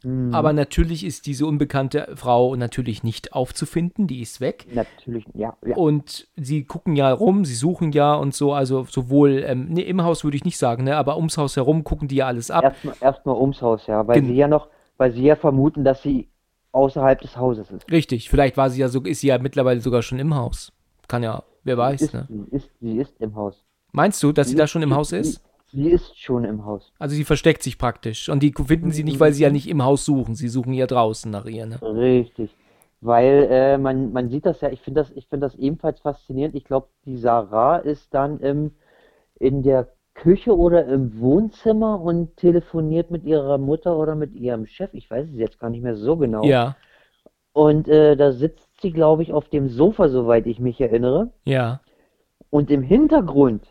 Mhm. 0.03 0.35
Aber 0.35 0.53
natürlich 0.53 1.05
ist 1.05 1.27
diese 1.27 1.47
unbekannte 1.47 2.09
Frau 2.15 2.57
natürlich 2.57 3.03
nicht 3.03 3.33
aufzufinden, 3.33 4.07
die 4.07 4.21
ist 4.23 4.41
weg. 4.41 4.67
Natürlich, 4.73 5.25
ja, 5.35 5.57
ja. 5.67 5.77
Und 5.77 6.29
sie 6.37 6.65
gucken 6.65 6.97
ja 6.97 7.13
rum, 7.13 7.45
sie 7.45 7.55
suchen 7.55 7.93
ja 7.93 8.15
und 8.15 8.35
so, 8.35 8.53
also 8.53 8.85
sowohl, 8.85 9.45
ähm, 9.47 9.67
nee, 9.69 9.83
im 9.83 10.03
Haus 10.03 10.25
würde 10.25 10.37
ich 10.37 10.45
nicht 10.45 10.57
sagen, 10.59 10.85
ne, 10.85 10.97
aber 10.97 11.17
ums 11.17 11.37
Haus 11.37 11.57
herum 11.57 11.85
gucken 11.85 12.09
die 12.09 12.17
ja 12.17 12.27
alles 12.27 12.51
ab. 12.51 12.65
Erstmal 12.65 12.95
erstmal 13.01 13.37
ums 13.37 13.61
Haus, 13.61 13.87
ja, 13.87 14.07
weil 14.07 14.15
Gen- 14.21 14.27
sie 14.29 14.35
ja 14.37 14.49
noch, 14.49 14.69
weil 14.97 15.13
sie 15.13 15.23
ja 15.23 15.37
vermuten, 15.37 15.85
dass 15.85 16.03
sie 16.03 16.29
außerhalb 16.73 17.21
des 17.21 17.37
Hauses 17.37 17.71
ist. 17.71 17.91
Richtig, 17.91 18.31
vielleicht 18.31 18.57
war 18.57 18.71
sie 18.71 18.81
ja 18.81 18.89
so, 18.89 19.03
ist 19.03 19.21
sie 19.21 19.29
ja 19.29 19.39
mittlerweile 19.39 19.81
sogar 19.81 20.03
schon 20.03 20.19
im 20.19 20.35
Haus. 20.35 20.73
Kann 21.09 21.23
ja, 21.23 21.43
wer 21.65 21.77
weiß, 21.77 22.01
ist, 22.03 22.15
ne? 22.15 22.27
sie, 22.29 22.57
ist, 22.57 22.71
sie 22.81 22.97
ist 22.99 23.21
im 23.21 23.35
Haus. 23.35 23.65
Meinst 23.93 24.23
du, 24.23 24.33
dass 24.33 24.47
sie 24.47 24.53
Sie 24.53 24.59
da 24.59 24.67
schon 24.67 24.83
im 24.83 24.95
Haus 24.95 25.13
ist? 25.13 25.43
Sie, 25.73 25.91
ist 25.91 26.19
schon 26.19 26.45
im 26.45 26.65
Haus. 26.65 26.93
Also 26.99 27.15
sie 27.15 27.25
versteckt 27.25 27.63
sich 27.63 27.79
praktisch. 27.79 28.29
Und 28.29 28.43
die 28.43 28.53
finden 28.53 28.91
sie 28.91 29.05
nicht, 29.05 29.21
weil 29.21 29.33
sie 29.33 29.43
ja 29.43 29.51
nicht 29.51 29.69
im 29.69 29.85
Haus 29.85 30.05
suchen. 30.05 30.35
Sie 30.35 30.49
suchen 30.49 30.73
ja 30.73 30.87
draußen 30.87 31.31
nach 31.31 31.47
ihr, 31.47 31.67
ne? 31.67 31.81
Richtig. 31.83 32.51
Weil 33.01 33.49
äh, 33.51 33.79
man, 33.79 34.13
man 34.13 34.29
sieht 34.29 34.45
das 34.45 34.61
ja, 34.61 34.71
ich 34.71 34.81
finde 34.81 35.01
das, 35.01 35.11
ich 35.13 35.27
finde 35.29 35.47
das 35.47 35.55
ebenfalls 35.57 36.01
faszinierend. 36.01 36.55
Ich 36.55 36.65
glaube, 36.65 36.89
die 37.07 37.17
Sarah 37.17 37.77
ist 37.77 38.13
dann 38.13 38.41
im, 38.41 38.73
in 39.39 39.63
der 39.63 39.89
Küche 40.15 40.55
oder 40.55 40.87
im 40.87 41.19
Wohnzimmer 41.19 42.01
und 42.01 42.37
telefoniert 42.37 43.11
mit 43.11 43.25
ihrer 43.25 43.57
Mutter 43.57 43.97
oder 43.97 44.15
mit 44.15 44.35
ihrem 44.35 44.67
Chef. 44.67 44.91
Ich 44.93 45.11
weiß 45.11 45.29
es 45.31 45.39
jetzt 45.39 45.59
gar 45.59 45.71
nicht 45.71 45.83
mehr 45.83 45.97
so 45.97 46.17
genau. 46.17 46.45
Ja, 46.45 46.77
Und 47.53 47.89
äh, 47.89 48.17
da 48.17 48.33
sitzt 48.33 48.69
sie, 48.83 48.93
glaube 48.93 49.23
ich, 49.23 49.33
auf 49.33 49.49
dem 49.49 49.69
Sofa, 49.69 50.09
soweit 50.09 50.47
ich 50.47 50.59
mich 50.61 50.81
erinnere. 50.81 51.31
ja. 51.45 51.81
Und 52.53 52.69
im 52.73 52.83
Hintergrund, 52.83 53.65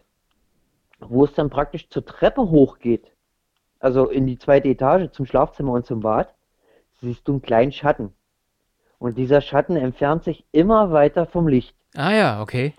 wo 0.99 1.25
es 1.25 1.33
dann 1.33 1.49
praktisch 1.49 1.89
zur 1.89 2.05
Treppe 2.05 2.41
hochgeht, 2.49 3.11
also 3.79 4.07
in 4.07 4.27
die 4.27 4.37
zweite 4.37 4.67
Etage 4.67 5.11
zum 5.11 5.25
Schlafzimmer 5.25 5.73
und 5.73 5.85
zum 5.85 6.01
Bad, 6.01 6.33
siehst 7.01 7.27
du 7.27 7.33
einen 7.33 7.41
kleinen 7.41 7.71
Schatten. 7.71 8.13
Und 8.97 9.17
dieser 9.17 9.39
Schatten 9.41 9.77
entfernt 9.77 10.23
sich 10.23 10.43
immer 10.51 10.91
weiter 10.91 11.25
vom 11.25 11.47
Licht. 11.47 11.73
Ah 11.95 12.11
ja, 12.13 12.41
okay. 12.41 12.73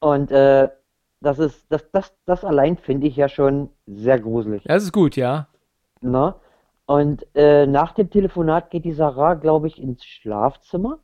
Und 0.00 0.32
äh, 0.32 0.68
das 1.20 1.38
ist, 1.38 1.64
das, 1.70 1.88
das, 1.92 2.12
das 2.26 2.44
allein 2.44 2.76
finde 2.76 3.06
ich 3.06 3.16
ja 3.16 3.28
schon 3.28 3.70
sehr 3.86 4.18
gruselig. 4.18 4.64
Das 4.64 4.82
ist 4.82 4.92
gut, 4.92 5.16
ja. 5.16 5.46
Ne? 6.00 6.34
Und 6.86 7.24
äh, 7.34 7.66
nach 7.66 7.92
dem 7.92 8.10
Telefonat 8.10 8.70
geht 8.70 8.84
die 8.84 8.92
Sarah, 8.92 9.34
glaube 9.34 9.68
ich, 9.68 9.80
ins 9.80 10.04
Schlafzimmer 10.04 10.98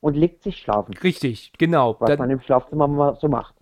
und 0.00 0.14
legt 0.14 0.42
sich 0.42 0.58
schlafen. 0.58 0.94
Richtig, 0.98 1.52
genau. 1.58 1.96
Was 1.98 2.10
Da, 2.10 2.16
man 2.16 2.30
im 2.30 2.40
Schlafzimmer 2.40 2.86
mal 2.86 3.16
so 3.20 3.28
macht. 3.28 3.56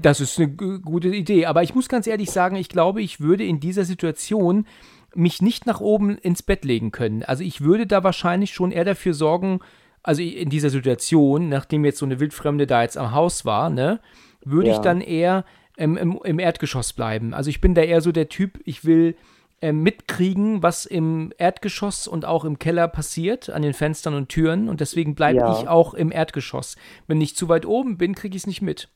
Das 0.00 0.20
ist 0.20 0.38
eine 0.38 0.48
gute 0.48 1.08
Idee. 1.08 1.46
Aber 1.46 1.62
ich 1.62 1.74
muss 1.74 1.88
ganz 1.88 2.06
ehrlich 2.06 2.30
sagen, 2.30 2.56
ich 2.56 2.68
glaube, 2.68 3.02
ich 3.02 3.20
würde 3.20 3.44
in 3.44 3.60
dieser 3.60 3.84
Situation 3.84 4.66
mich 5.14 5.42
nicht 5.42 5.66
nach 5.66 5.80
oben 5.80 6.16
ins 6.18 6.42
Bett 6.42 6.64
legen 6.64 6.92
können. 6.92 7.22
Also 7.24 7.42
ich 7.42 7.60
würde 7.62 7.86
da 7.86 8.04
wahrscheinlich 8.04 8.52
schon 8.52 8.70
eher 8.70 8.84
dafür 8.84 9.14
sorgen, 9.14 9.60
also 10.02 10.22
in 10.22 10.48
dieser 10.50 10.70
Situation, 10.70 11.48
nachdem 11.48 11.84
jetzt 11.84 11.98
so 11.98 12.06
eine 12.06 12.20
Wildfremde 12.20 12.66
da 12.66 12.82
jetzt 12.82 12.96
am 12.96 13.12
Haus 13.12 13.44
war, 13.44 13.70
ne, 13.70 14.00
würde 14.44 14.70
ich 14.70 14.76
Ja. 14.76 14.82
dann 14.82 15.00
eher 15.00 15.44
ähm, 15.76 15.96
im, 15.96 16.18
im 16.24 16.38
Erdgeschoss 16.38 16.92
bleiben. 16.92 17.34
Also 17.34 17.50
ich 17.50 17.60
bin 17.60 17.74
da 17.74 17.82
eher 17.82 18.00
so 18.00 18.12
der 18.12 18.28
Typ, 18.28 18.60
ich 18.64 18.84
will 18.84 19.16
ähm, 19.62 19.82
mitkriegen, 19.82 20.62
was 20.62 20.86
im 20.86 21.32
Erdgeschoss 21.36 22.06
und 22.08 22.24
auch 22.24 22.44
im 22.46 22.58
Keller 22.58 22.88
passiert, 22.88 23.50
an 23.50 23.60
den 23.62 23.74
Fenstern 23.74 24.14
und 24.14 24.28
Türen. 24.30 24.68
Und 24.70 24.80
deswegen 24.80 25.14
bleibe 25.14 25.40
Ja. 25.40 25.52
ich 25.52 25.68
auch 25.68 25.92
im 25.92 26.12
Erdgeschoss. 26.12 26.76
Wenn 27.06 27.20
ich 27.20 27.36
zu 27.36 27.48
weit 27.50 27.66
oben 27.66 27.98
bin, 27.98 28.14
kriege 28.14 28.36
ich 28.36 28.42
es 28.44 28.46
nicht 28.46 28.62
mit. 28.62 28.88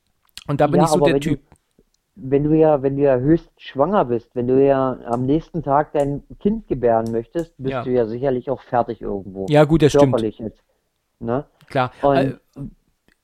Und 0.49 0.61
da 0.61 0.67
bin 0.67 0.77
Ja, 0.81 0.85
ich 0.85 0.91
so 0.91 1.01
der 1.01 1.15
du- 1.15 1.21
Typ. 1.21 1.41
Wenn 2.17 2.45
du 2.45 2.53
ja, 2.57 2.81
wenn 2.81 2.97
du 2.97 3.03
ja 3.03 3.17
höchst 3.17 3.51
schwanger 3.61 4.05
bist, 4.05 4.31
wenn 4.37 4.47
du 4.47 4.65
ja 4.65 4.99
am 5.07 5.27
nächsten 5.27 5.65
Tag 5.65 5.93
dein 5.95 6.23
Kind 6.39 6.69
gebären 6.69 7.11
möchtest, 7.11 7.55
bist 7.59 7.73
Ja. 7.73 7.83
du 7.83 7.91
ja 7.91 8.07
sicherlich 8.07 8.51
auch 8.51 8.63
fertig 8.63 9.01
irgendwo. 9.03 9.47
Ja, 9.49 9.65
gut, 9.65 9.83
das 9.83 9.91
stimmt. 9.91 10.13
Körperlich 10.13 10.39
jetzt. 10.39 10.63
Ne? 11.19 11.45
Klar. 11.67 11.91
Und 12.03 12.17
Äh, 12.17 12.35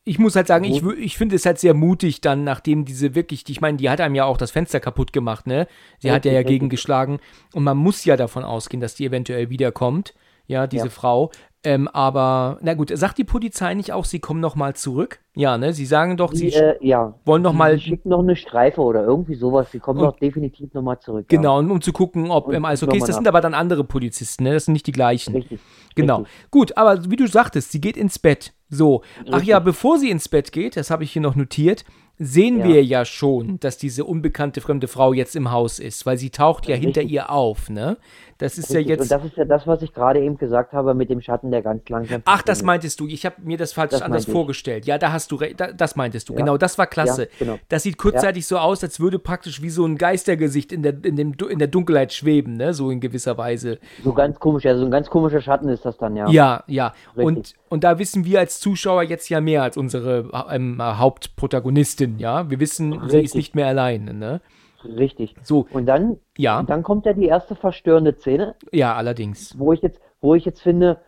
ich 0.03 0.19
muss 0.19 0.35
halt 0.35 0.49
sagen, 0.49 0.65
ich, 0.65 0.83
ich 0.85 1.17
finde 1.17 1.37
es 1.37 1.47
halt 1.47 1.59
sehr 1.61 1.75
mutig 1.75 2.21
dann, 2.21 2.43
nachdem 2.43 2.85
diese 2.85 3.15
wirklich, 3.15 3.49
ich 3.49 3.61
meine, 3.61 3.77
die 3.77 3.89
hat 3.89 4.01
einem 4.01 4.17
ja 4.17 4.25
auch 4.25 4.39
das 4.39 4.51
Fenster 4.51 4.81
kaputt 4.81 5.13
gemacht, 5.13 5.47
ne? 5.47 5.69
Sie 6.01 6.11
hat 6.11 6.25
ja 6.25 6.33
ja 6.33 6.43
gegengeschlagen 6.43 7.21
und 7.55 7.63
man 7.63 7.77
muss 7.77 8.05
ja 8.05 8.17
davon 8.17 8.43
ausgehen, 8.43 8.81
dass 8.81 8.97
die 8.97 9.05
eventuell 9.07 9.51
wiederkommt, 9.51 10.15
ja, 10.49 10.67
diese 10.67 10.87
Ja. 10.87 10.91
Frau. 10.91 11.31
Ähm, 11.63 11.89
aber, 11.89 12.59
na 12.63 12.73
gut, 12.73 12.91
sagt 12.97 13.19
die 13.19 13.25
Polizei 13.25 13.75
nicht 13.75 13.93
auch, 13.93 14.07
sie 14.07 14.19
kommen 14.19 14.41
nochmal 14.41 14.75
zurück? 14.77 15.21
Ja, 15.35 15.59
ne? 15.59 15.75
Sie 15.75 15.85
sagen 15.85 16.17
doch, 16.17 16.33
sie, 16.33 16.49
die, 16.49 16.55
äh, 16.55 16.77
ja, 16.81 17.15
wollen 17.27 17.43
noch 17.43 17.51
die, 17.53 17.57
mal- 17.59 17.77
die 17.77 17.83
schicken 17.83 18.09
noch 18.09 18.21
eine 18.21 18.35
Streife 18.35 18.81
oder 18.81 19.05
irgendwie 19.05 19.35
sowas. 19.35 19.71
Die 19.71 19.79
kommen 19.79 20.01
doch 20.01 20.17
definitiv 20.17 20.73
nochmal 20.73 20.99
zurück. 21.01 21.27
ja. 21.31 21.37
genau, 21.37 21.59
um, 21.59 21.71
um 21.71 21.81
zu 21.83 21.93
gucken, 21.93 22.31
ob 22.31 22.51
ähm, 22.53 22.65
alles 22.65 22.83
okay 22.83 22.97
ist. 22.97 23.09
Das 23.09 23.17
sind 23.17 23.29
aber 23.29 23.43
dann 23.43 23.53
andere 23.53 23.85
Polizisten, 23.85 24.45
ne? 24.45 24.55
Das 24.55 24.65
sind 24.65 24.73
nicht 24.73 24.87
die 24.87 24.93
gleichen. 24.93 25.35
Richtig. 25.35 25.61
Genau. 25.95 26.21
Richtig. 26.21 26.51
Gut, 26.51 26.77
aber 26.79 27.11
wie 27.11 27.17
du 27.17 27.27
sagtest, 27.27 27.73
sie 27.73 27.81
geht 27.83 27.99
ins 27.99 28.19
Bett. 28.19 28.55
So. 28.71 29.03
Ach 29.27 29.33
Richtig. 29.35 29.49
ja, 29.49 29.59
bevor 29.59 29.99
sie 29.99 30.09
ins 30.11 30.29
Bett 30.31 30.53
geht, 30.53 30.77
das 30.79 30.91
habe 30.91 31.05
ich 31.05 31.13
hier 31.13 31.21
noch 31.23 31.35
notiert, 31.35 31.85
sehen 32.19 32.61
Ja. 32.61 32.65
wir 32.69 32.85
ja 32.85 33.05
schon, 33.05 33.61
dass 33.61 33.77
diese 33.79 34.05
unbekannte 34.05 34.61
fremde 34.63 34.89
Frau 34.89 35.13
jetzt 35.13 35.37
im 35.37 35.51
Haus 35.51 35.79
ist, 35.79 36.07
weil 36.07 36.17
sie 36.17 36.31
taucht 36.31 36.67
ja 36.69 36.75
hinter 36.77 37.01
Richtig. 37.01 37.13
ihr 37.17 37.31
auf, 37.31 37.69
ne? 37.69 37.99
Das 38.41 38.57
ist 38.57 38.71
ja 38.71 38.79
Richtig. 38.79 38.89
jetzt. 38.89 39.01
Und 39.03 39.11
das 39.11 39.25
ist 39.25 39.37
ja 39.37 39.45
das, 39.45 39.67
was 39.67 39.83
ich 39.83 39.93
gerade 39.93 40.21
eben 40.21 40.39
gesagt 40.39 40.73
habe 40.73 40.95
mit 40.95 41.11
dem 41.11 41.21
Schatten, 41.21 41.51
der 41.51 41.61
ganz 41.61 41.87
langsam 41.89 42.23
Ach, 42.25 42.41
das 42.41 42.63
meintest 42.63 42.99
du. 42.99 43.07
Ich 43.07 43.27
habe 43.27 43.37
mir 43.43 43.59
das 43.59 43.75
falsch 43.75 43.91
Das 43.91 44.01
anders 44.01 44.25
vorgestellt. 44.25 44.87
Ja, 44.87 44.97
da 44.97 45.13
hast 45.13 45.31
du 45.31 45.37
recht. 45.37 45.61
Da, 45.61 45.73
das 45.73 45.95
meintest 45.95 46.31
du. 46.31 46.33
Ja. 46.33 46.39
Genau, 46.39 46.57
das 46.57 46.79
war 46.79 46.87
klasse. 46.87 47.25
Ja, 47.25 47.29
genau. 47.39 47.59
Das 47.69 47.83
sieht 47.83 47.99
kurzzeitig 47.99 48.47
so 48.47 48.57
aus, 48.57 48.83
als 48.83 48.99
würde 48.99 49.19
praktisch 49.19 49.61
wie 49.61 49.69
so 49.69 49.85
ein 49.85 49.99
Geistergesicht 49.99 50.73
in 50.73 50.83
der, 50.83 50.95
in, 51.05 51.17
dem, 51.17 51.35
in 51.51 51.59
der 51.59 51.69
Dunkelheit 51.69 52.15
schweben, 52.15 52.55
ne? 52.55 52.73
So 52.73 52.91
in 52.91 53.01
gewisser 53.01 53.37
Weise. 53.37 53.79
So 54.03 54.15
ganz 54.15 54.41
komisch, 54.41 54.65
also 54.65 54.81
so 54.81 54.87
ein 54.87 54.91
ganz 54.91 55.11
komischer 55.11 55.43
Schatten 55.43 55.69
ist 55.69 55.85
das 55.85 55.99
dann, 55.99 56.17
ja. 56.17 56.27
Ja, 56.31 56.65
ja. 56.67 56.95
Und, 57.17 57.37
Richtig. 57.37 57.57
und 57.69 57.85
da 57.85 57.99
wissen 57.99 58.25
wir 58.25 58.41
als 58.41 58.59
Zuschauer 58.59 59.03
jetzt 59.03 59.29
ja 59.29 59.43
mehr 59.43 59.63
als 59.63 59.77
unsere 59.77 60.31
ähm, 60.51 60.81
Hauptprotagonistin, 60.81 62.19
ja. 62.19 62.49
Wir 62.49 62.59
wissen, 62.59 62.93
sie 62.93 63.07
ist 63.07 63.13
Richtig. 63.13 63.35
nicht 63.35 63.55
mehr 63.55 63.67
alleine, 63.67 64.15
ne? 64.15 64.41
Richtig. 64.85 65.35
So, 65.43 65.67
Und 65.73 65.87
dann, 65.87 66.19
ja, 66.37 66.61
und 66.61 66.71
dann 66.71 66.83
kommt 66.83 67.07
ja 67.07 67.13
die 67.13 67.27
erste 67.27 67.55
verstörende 67.55 68.15
Szene, 68.15 68.55
ja, 68.73 68.95
allerdings. 68.95 69.59
wo 69.59 69.73
ich 69.73 69.83
jetzt, 69.83 70.01
wo 70.21 70.35
ich 70.35 70.45
jetzt 70.45 70.61
finde, 70.61 71.01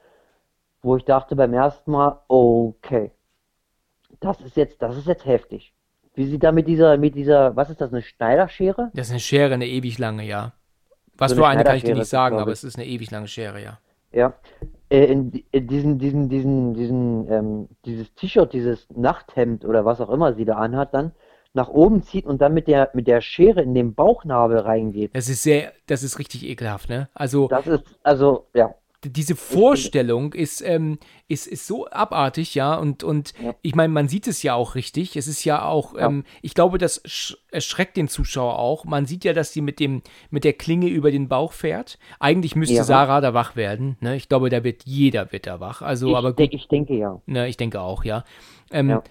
wo 0.82 0.96
ich 0.96 1.04
dachte 1.04 1.37
beim 1.37 1.54
ersten 1.54 1.90
Mal, 1.92 2.20
okay, 2.28 3.12
das 4.20 4.40
ist 4.40 4.56
jetzt, 4.56 4.82
das 4.82 4.96
ist 4.96 5.06
jetzt 5.06 5.26
heftig. 5.26 5.72
Wie 6.14 6.26
sie 6.26 6.38
da 6.38 6.52
mit 6.52 6.68
dieser, 6.68 6.98
mit 6.98 7.14
dieser, 7.14 7.56
was 7.56 7.70
ist 7.70 7.80
das, 7.80 7.92
eine 7.92 8.02
Schneiderschere? 8.02 8.90
Das 8.92 9.06
ist 9.06 9.12
eine 9.12 9.20
Schere, 9.20 9.54
eine 9.54 9.66
ewig 9.66 9.98
lange, 9.98 10.24
ja. 10.24 10.52
Was 11.16 11.30
So 11.30 11.38
für 11.38 11.46
eine 11.46 11.61
eine 11.61 11.64
kann 11.64 11.76
ich 11.76 11.85
dir 11.85 11.94
nicht 11.94 12.08
sagen, 12.08 12.38
aber 12.38 12.52
es 12.52 12.64
ist 12.64 12.76
eine 12.76 12.87
ewig 12.87 13.11
lange 13.11 13.28
Schere, 13.28 13.62
ja. 13.62 13.78
Ja. 14.12 14.35
Äh, 14.90 15.06
in, 15.06 15.32
in 15.52 15.66
diesen, 15.66 15.98
diesen, 15.98 16.28
diesen, 16.28 16.74
diesen, 16.74 17.32
ähm, 17.32 17.68
dieses 17.87 18.12
T-Shirt, 18.14 18.52
dieses 18.52 18.90
Nachthemd 18.90 19.64
oder 19.64 19.85
was 19.87 20.00
auch 20.02 20.11
immer 20.11 20.35
sie 20.35 20.44
da 20.44 20.56
anhat, 20.56 20.92
dann 20.92 21.12
nach 21.54 21.68
oben 21.68 22.02
zieht 22.02 22.24
und 22.26 22.40
dann 22.40 22.54
mit 22.54 22.66
der, 22.66 22.90
mit 22.94 23.06
der 23.06 23.20
Schere 23.20 23.62
in 23.62 23.74
den 23.74 23.94
Bauchnabel 23.94 24.58
reingeht. 24.58 25.14
Das 25.14 25.28
ist 25.28 25.42
sehr, 25.42 25.72
das 25.86 26.02
ist 26.02 26.18
richtig 26.18 26.44
ekelhaft, 26.46 26.88
ne? 26.88 27.08
Also, 27.14 27.48
Das 27.48 27.66
ist, 27.66 27.84
also, 28.02 28.46
ja, 28.54 28.74
diese 29.04 29.34
Vorstellung 29.34 30.32
ist, 30.32 30.60
ähm, 30.62 30.98
ist, 31.26 31.48
ist 31.48 31.66
so 31.66 31.88
abartig, 31.88 32.54
ja, 32.54 32.76
und, 32.76 33.02
und 33.02 33.32
Ja. 33.42 33.52
ich 33.60 33.74
meine, 33.74 33.92
man 33.92 34.06
sieht 34.08 34.28
es 34.28 34.44
ja 34.44 34.54
auch 34.54 34.76
richtig. 34.76 35.16
Es 35.16 35.26
ist 35.26 35.44
ja 35.44 35.64
auch, 35.64 35.94
Ja. 35.96 36.06
ähm, 36.06 36.24
ich 36.40 36.54
glaube, 36.54 36.78
das 36.78 37.02
sch 37.04 37.36
erschreckt 37.50 37.96
den 37.96 38.06
Zuschauer 38.08 38.58
auch. 38.58 38.84
Man 38.84 39.04
sieht 39.06 39.24
ja, 39.24 39.32
dass 39.32 39.52
sie 39.52 39.60
mit 39.60 39.80
dem, 39.80 40.02
mit 40.30 40.44
der 40.44 40.52
Klinge 40.52 40.86
über 40.86 41.10
den 41.10 41.28
Bauch 41.28 41.52
fährt. 41.52 41.98
Eigentlich 42.20 42.54
müsste 42.54 42.76
Ja. 42.76 42.84
Sarah 42.84 43.20
da 43.20 43.34
wach 43.34 43.56
werden, 43.56 43.96
ne? 44.00 44.14
Ich 44.16 44.28
glaube, 44.28 44.48
da 44.50 44.62
wird 44.64 44.84
jeder 44.84 45.32
wird 45.32 45.46
da 45.48 45.58
wach. 45.60 45.82
Also, 45.82 46.10
ich, 46.10 46.16
aber 46.16 46.32
gut, 46.32 46.48
ich 46.52 46.68
denke 46.68 46.94
ja. 46.94 47.20
ne, 47.26 47.48
ich 47.48 47.56
denke 47.56 47.80
auch, 47.80 48.04
ja. 48.04 48.24
Ähm, 48.70 48.88
Ja. 48.88 49.02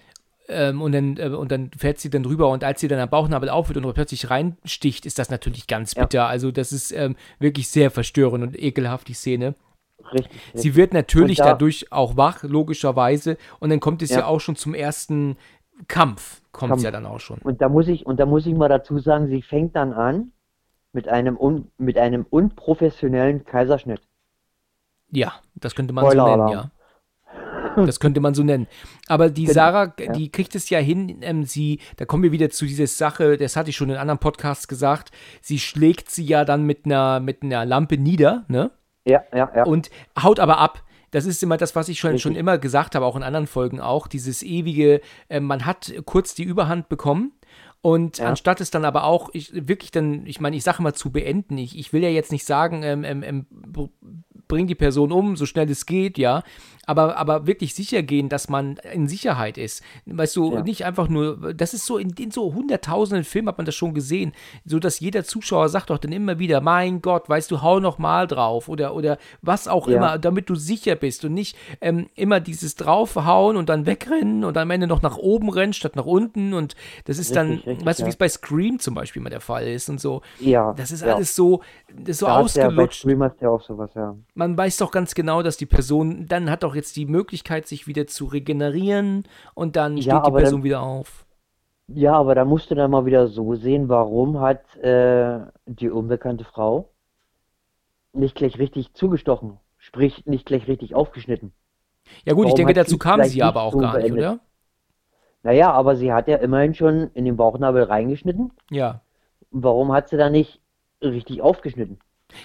Ähm, 0.48 0.82
und, 0.82 0.92
dann, 0.92 1.16
äh, 1.16 1.28
und 1.28 1.50
dann 1.52 1.70
fährt 1.76 1.98
sie 1.98 2.10
dann 2.10 2.22
drüber 2.22 2.48
und 2.50 2.64
als 2.64 2.80
sie 2.80 2.88
dann 2.88 2.98
am 2.98 3.08
Bauchnabel 3.08 3.48
aufhört 3.48 3.76
und 3.84 3.94
plötzlich 3.94 4.28
reinsticht, 4.30 5.06
ist 5.06 5.18
das 5.18 5.30
natürlich 5.30 5.66
ganz 5.66 5.94
Ja. 5.94 6.02
bitter. 6.02 6.26
Also 6.26 6.50
das 6.50 6.72
ist 6.72 6.92
ähm, 6.92 7.16
wirklich 7.38 7.68
sehr 7.68 7.90
verstörend 7.90 8.42
und 8.44 8.60
ekelhaft, 8.62 9.08
die 9.08 9.14
Szene. 9.14 9.54
Richtig. 10.12 10.40
Sie 10.54 10.74
wird 10.74 10.92
natürlich 10.94 11.38
da- 11.38 11.44
dadurch 11.46 11.90
auch 11.92 12.16
wach, 12.16 12.42
logischerweise. 12.42 13.36
Und 13.60 13.70
dann 13.70 13.80
kommt 13.80 14.02
es 14.02 14.10
ja, 14.10 14.20
Ja. 14.20 14.26
auch 14.26 14.40
schon 14.40 14.56
zum 14.56 14.74
ersten 14.74 15.36
Kampf, 15.88 16.42
kommt 16.52 16.76
es 16.76 16.82
ja 16.82 16.90
dann 16.90 17.06
auch 17.06 17.20
schon. 17.20 17.38
Und 17.38 17.60
da 17.62 17.68
muss 17.68 17.88
ich, 17.88 18.04
und 18.04 18.18
da 18.20 18.26
muss 18.26 18.44
ich 18.46 18.54
mal 18.54 18.68
dazu 18.68 18.98
sagen, 18.98 19.28
sie 19.28 19.42
fängt 19.42 19.74
dann 19.76 19.92
an 19.92 20.32
mit 20.92 21.08
einem, 21.08 21.38
un, 21.38 21.68
mit 21.78 21.96
einem 21.96 22.26
unprofessionellen 22.28 23.44
Kaiserschnitt. 23.44 24.00
Ja, 25.10 25.34
das 25.54 25.74
könnte 25.74 25.92
man 25.94 26.04
so 26.04 26.10
Spoiler-Alarm. 26.10 26.50
nennen, 26.50 26.62
ja. 26.64 26.70
Das 27.86 28.00
könnte 28.00 28.20
man 28.20 28.34
so 28.34 28.42
nennen. 28.42 28.66
Aber 29.08 29.30
die 29.30 29.44
Genau, 29.44 29.54
Sarah, 29.54 29.94
ja. 29.98 30.12
die 30.12 30.30
kriegt 30.30 30.54
es 30.54 30.70
ja 30.70 30.78
hin, 30.78 31.18
ähm, 31.22 31.44
sie, 31.44 31.80
da 31.96 32.04
kommen 32.04 32.22
wir 32.22 32.32
wieder 32.32 32.50
zu 32.50 32.66
dieser 32.66 32.86
Sache, 32.86 33.36
das 33.36 33.56
hatte 33.56 33.70
ich 33.70 33.76
schon 33.76 33.90
in 33.90 33.96
anderen 33.96 34.18
Podcasts 34.18 34.68
gesagt, 34.68 35.10
sie 35.40 35.58
schlägt 35.58 36.10
sie 36.10 36.24
ja 36.24 36.44
dann 36.44 36.64
mit 36.64 36.86
einer, 36.86 37.20
mit 37.20 37.42
einer 37.42 37.64
Lampe 37.64 37.98
nieder, 37.98 38.44
ne? 38.48 38.70
Ja, 39.04 39.22
ja, 39.34 39.50
ja. 39.54 39.64
und 39.64 39.90
haut 40.20 40.38
aber 40.38 40.58
ab. 40.58 40.82
Das 41.10 41.26
ist 41.26 41.42
immer 41.42 41.58
das, 41.58 41.76
was 41.76 41.88
ich 41.90 41.98
schon, 41.98 42.18
schon 42.18 42.34
immer 42.34 42.56
gesagt 42.56 42.94
habe, 42.94 43.04
auch 43.04 43.16
in 43.16 43.22
anderen 43.22 43.46
Folgen 43.46 43.80
auch. 43.80 44.06
Dieses 44.06 44.42
ewige, 44.42 45.02
äh, 45.28 45.40
man 45.40 45.66
hat 45.66 45.92
kurz 46.06 46.34
die 46.34 46.42
Überhand 46.42 46.88
bekommen. 46.88 47.32
Und 47.82 48.18
Ja. 48.18 48.26
anstatt 48.28 48.60
es 48.60 48.70
dann 48.70 48.84
aber 48.84 49.04
auch 49.04 49.30
ich, 49.32 49.50
wirklich 49.68 49.90
dann, 49.90 50.24
ich 50.26 50.40
meine, 50.40 50.54
ich 50.56 50.62
sage 50.62 50.82
mal 50.82 50.94
zu 50.94 51.10
beenden, 51.10 51.58
ich, 51.58 51.76
ich 51.76 51.92
will 51.92 52.02
ja 52.02 52.08
jetzt 52.10 52.30
nicht 52.32 52.44
sagen, 52.46 52.82
ähm, 52.84 53.02
ähm, 53.04 53.22
ähm, 53.24 53.46
br- 53.50 53.88
bring 54.46 54.66
die 54.66 54.74
Person 54.74 55.12
um, 55.12 55.34
so 55.34 55.46
schnell 55.46 55.68
es 55.70 55.86
geht, 55.86 56.18
ja, 56.18 56.42
aber, 56.84 57.16
aber 57.16 57.46
wirklich 57.46 57.74
sicher 57.74 58.02
gehen, 58.02 58.28
dass 58.28 58.48
man 58.50 58.76
in 58.92 59.08
Sicherheit 59.08 59.56
ist. 59.56 59.82
Weißt 60.04 60.36
du, 60.36 60.52
Ja. 60.54 60.62
nicht 60.62 60.84
einfach 60.84 61.08
nur, 61.08 61.54
das 61.54 61.72
ist 61.74 61.86
so, 61.86 61.96
in, 61.96 62.10
in 62.18 62.30
so 62.30 62.52
hunderttausenden 62.54 63.24
Filmen 63.24 63.48
hat 63.48 63.56
man 63.56 63.64
das 63.64 63.74
schon 63.74 63.94
gesehen, 63.94 64.32
so 64.66 64.78
dass 64.78 65.00
jeder 65.00 65.24
Zuschauer 65.24 65.68
sagt 65.70 65.90
doch 65.90 65.98
dann 65.98 66.12
immer 66.12 66.38
wieder, 66.38 66.60
mein 66.60 67.00
Gott, 67.00 67.28
weißt 67.28 67.50
du, 67.50 67.62
hau 67.62 67.80
noch 67.80 67.98
mal 67.98 68.26
drauf 68.26 68.68
oder, 68.68 68.94
oder 68.94 69.16
was 69.40 69.68
auch 69.68 69.88
Ja. 69.88 69.96
immer, 69.96 70.18
damit 70.18 70.50
du 70.50 70.54
sicher 70.54 70.96
bist 70.96 71.24
und 71.24 71.32
nicht 71.34 71.56
ähm, 71.80 72.08
immer 72.14 72.38
dieses 72.40 72.74
draufhauen 72.76 73.56
und 73.56 73.68
dann 73.70 73.86
wegrennen 73.86 74.44
und 74.44 74.56
am 74.58 74.70
Ende 74.70 74.86
noch 74.86 75.02
nach 75.02 75.16
oben 75.16 75.48
rennen 75.48 75.72
statt 75.72 75.96
nach 75.96 76.06
unten 76.06 76.52
und 76.52 76.74
das 77.06 77.18
ist 77.18 77.34
dann, 77.36 77.62
Richtig, 77.72 77.86
weißt 77.86 77.98
du, 78.00 78.02
wie 78.04 78.06
ja. 78.06 78.10
es 78.10 78.16
bei 78.16 78.28
Scream 78.28 78.78
zum 78.78 78.94
Beispiel 78.94 79.20
mal 79.22 79.30
der 79.30 79.40
Fall 79.40 79.66
ist 79.66 79.88
und 79.90 80.00
so. 80.00 80.22
ja, 80.38 80.72
Das 80.74 80.90
ist 80.90 81.02
ja. 81.04 81.14
alles 81.14 81.34
so, 81.34 81.62
das 81.94 82.08
ist 82.10 82.18
so 82.20 82.26
Da 82.26 82.32
du 82.32 82.38
ja 82.38 82.42
bei 82.42 82.44
ausgelutscht. 82.44 83.00
Scream 83.02 83.22
hast 83.22 83.36
du 83.40 83.44
ja 83.44 83.50
auch 83.50 83.62
sowas, 83.62 83.90
ja. 83.94 84.16
Man 84.34 84.56
weiß 84.56 84.76
doch 84.78 84.90
ganz 84.90 85.14
genau, 85.14 85.42
dass 85.42 85.56
die 85.56 85.66
Person 85.66 86.26
dann 86.26 86.50
hat 86.50 86.62
doch 86.62 86.74
jetzt 86.74 86.96
die 86.96 87.06
Möglichkeit, 87.06 87.66
sich 87.66 87.86
wieder 87.86 88.06
zu 88.06 88.26
regenerieren 88.26 89.24
und 89.54 89.76
dann 89.76 89.96
Ja, 89.96 90.02
steht 90.20 90.26
die 90.26 90.30
Person 90.38 90.60
dann- 90.60 90.64
wieder 90.64 90.82
auf. 90.82 91.26
Ja, 91.88 92.14
aber 92.14 92.34
da 92.34 92.44
musst 92.44 92.70
du 92.70 92.74
dann 92.74 92.90
mal 92.90 93.04
wieder 93.04 93.26
so 93.26 93.54
sehen, 93.56 93.88
warum 93.88 94.40
hat 94.40 94.76
äh, 94.76 95.40
die 95.66 95.90
unbekannte 95.90 96.44
Frau 96.44 96.88
nicht 98.12 98.34
gleich 98.36 98.58
richtig 98.58 98.94
zugestochen, 98.94 99.58
sprich 99.78 100.24
nicht 100.26 100.46
gleich 100.46 100.68
richtig 100.68 100.94
aufgeschnitten. 100.94 101.52
Ja 102.24 102.34
gut, 102.34 102.46
ich 102.46 102.52
Warum 102.52 102.56
denke, 102.66 102.70
hat 102.80 102.86
dazu 102.86 102.98
kam 102.98 103.22
sie 103.24 103.42
aber 103.42 103.62
auch 103.62 103.72
so 103.72 103.78
gar 103.78 103.94
nicht, 103.96 104.02
beendet? 104.08 104.18
oder? 104.24 104.40
Naja, 105.42 105.72
aber 105.72 105.96
sie 105.96 106.12
hat 106.12 106.28
ja 106.28 106.36
immerhin 106.36 106.74
schon 106.74 107.10
in 107.14 107.24
den 107.24 107.36
Bauchnabel 107.36 107.82
reingeschnitten. 107.84 108.52
Ja. 108.70 109.00
Warum 109.50 109.92
hat 109.92 110.08
sie 110.08 110.16
da 110.16 110.30
nicht 110.30 110.60
richtig 111.02 111.42
aufgeschnitten? 111.42 111.98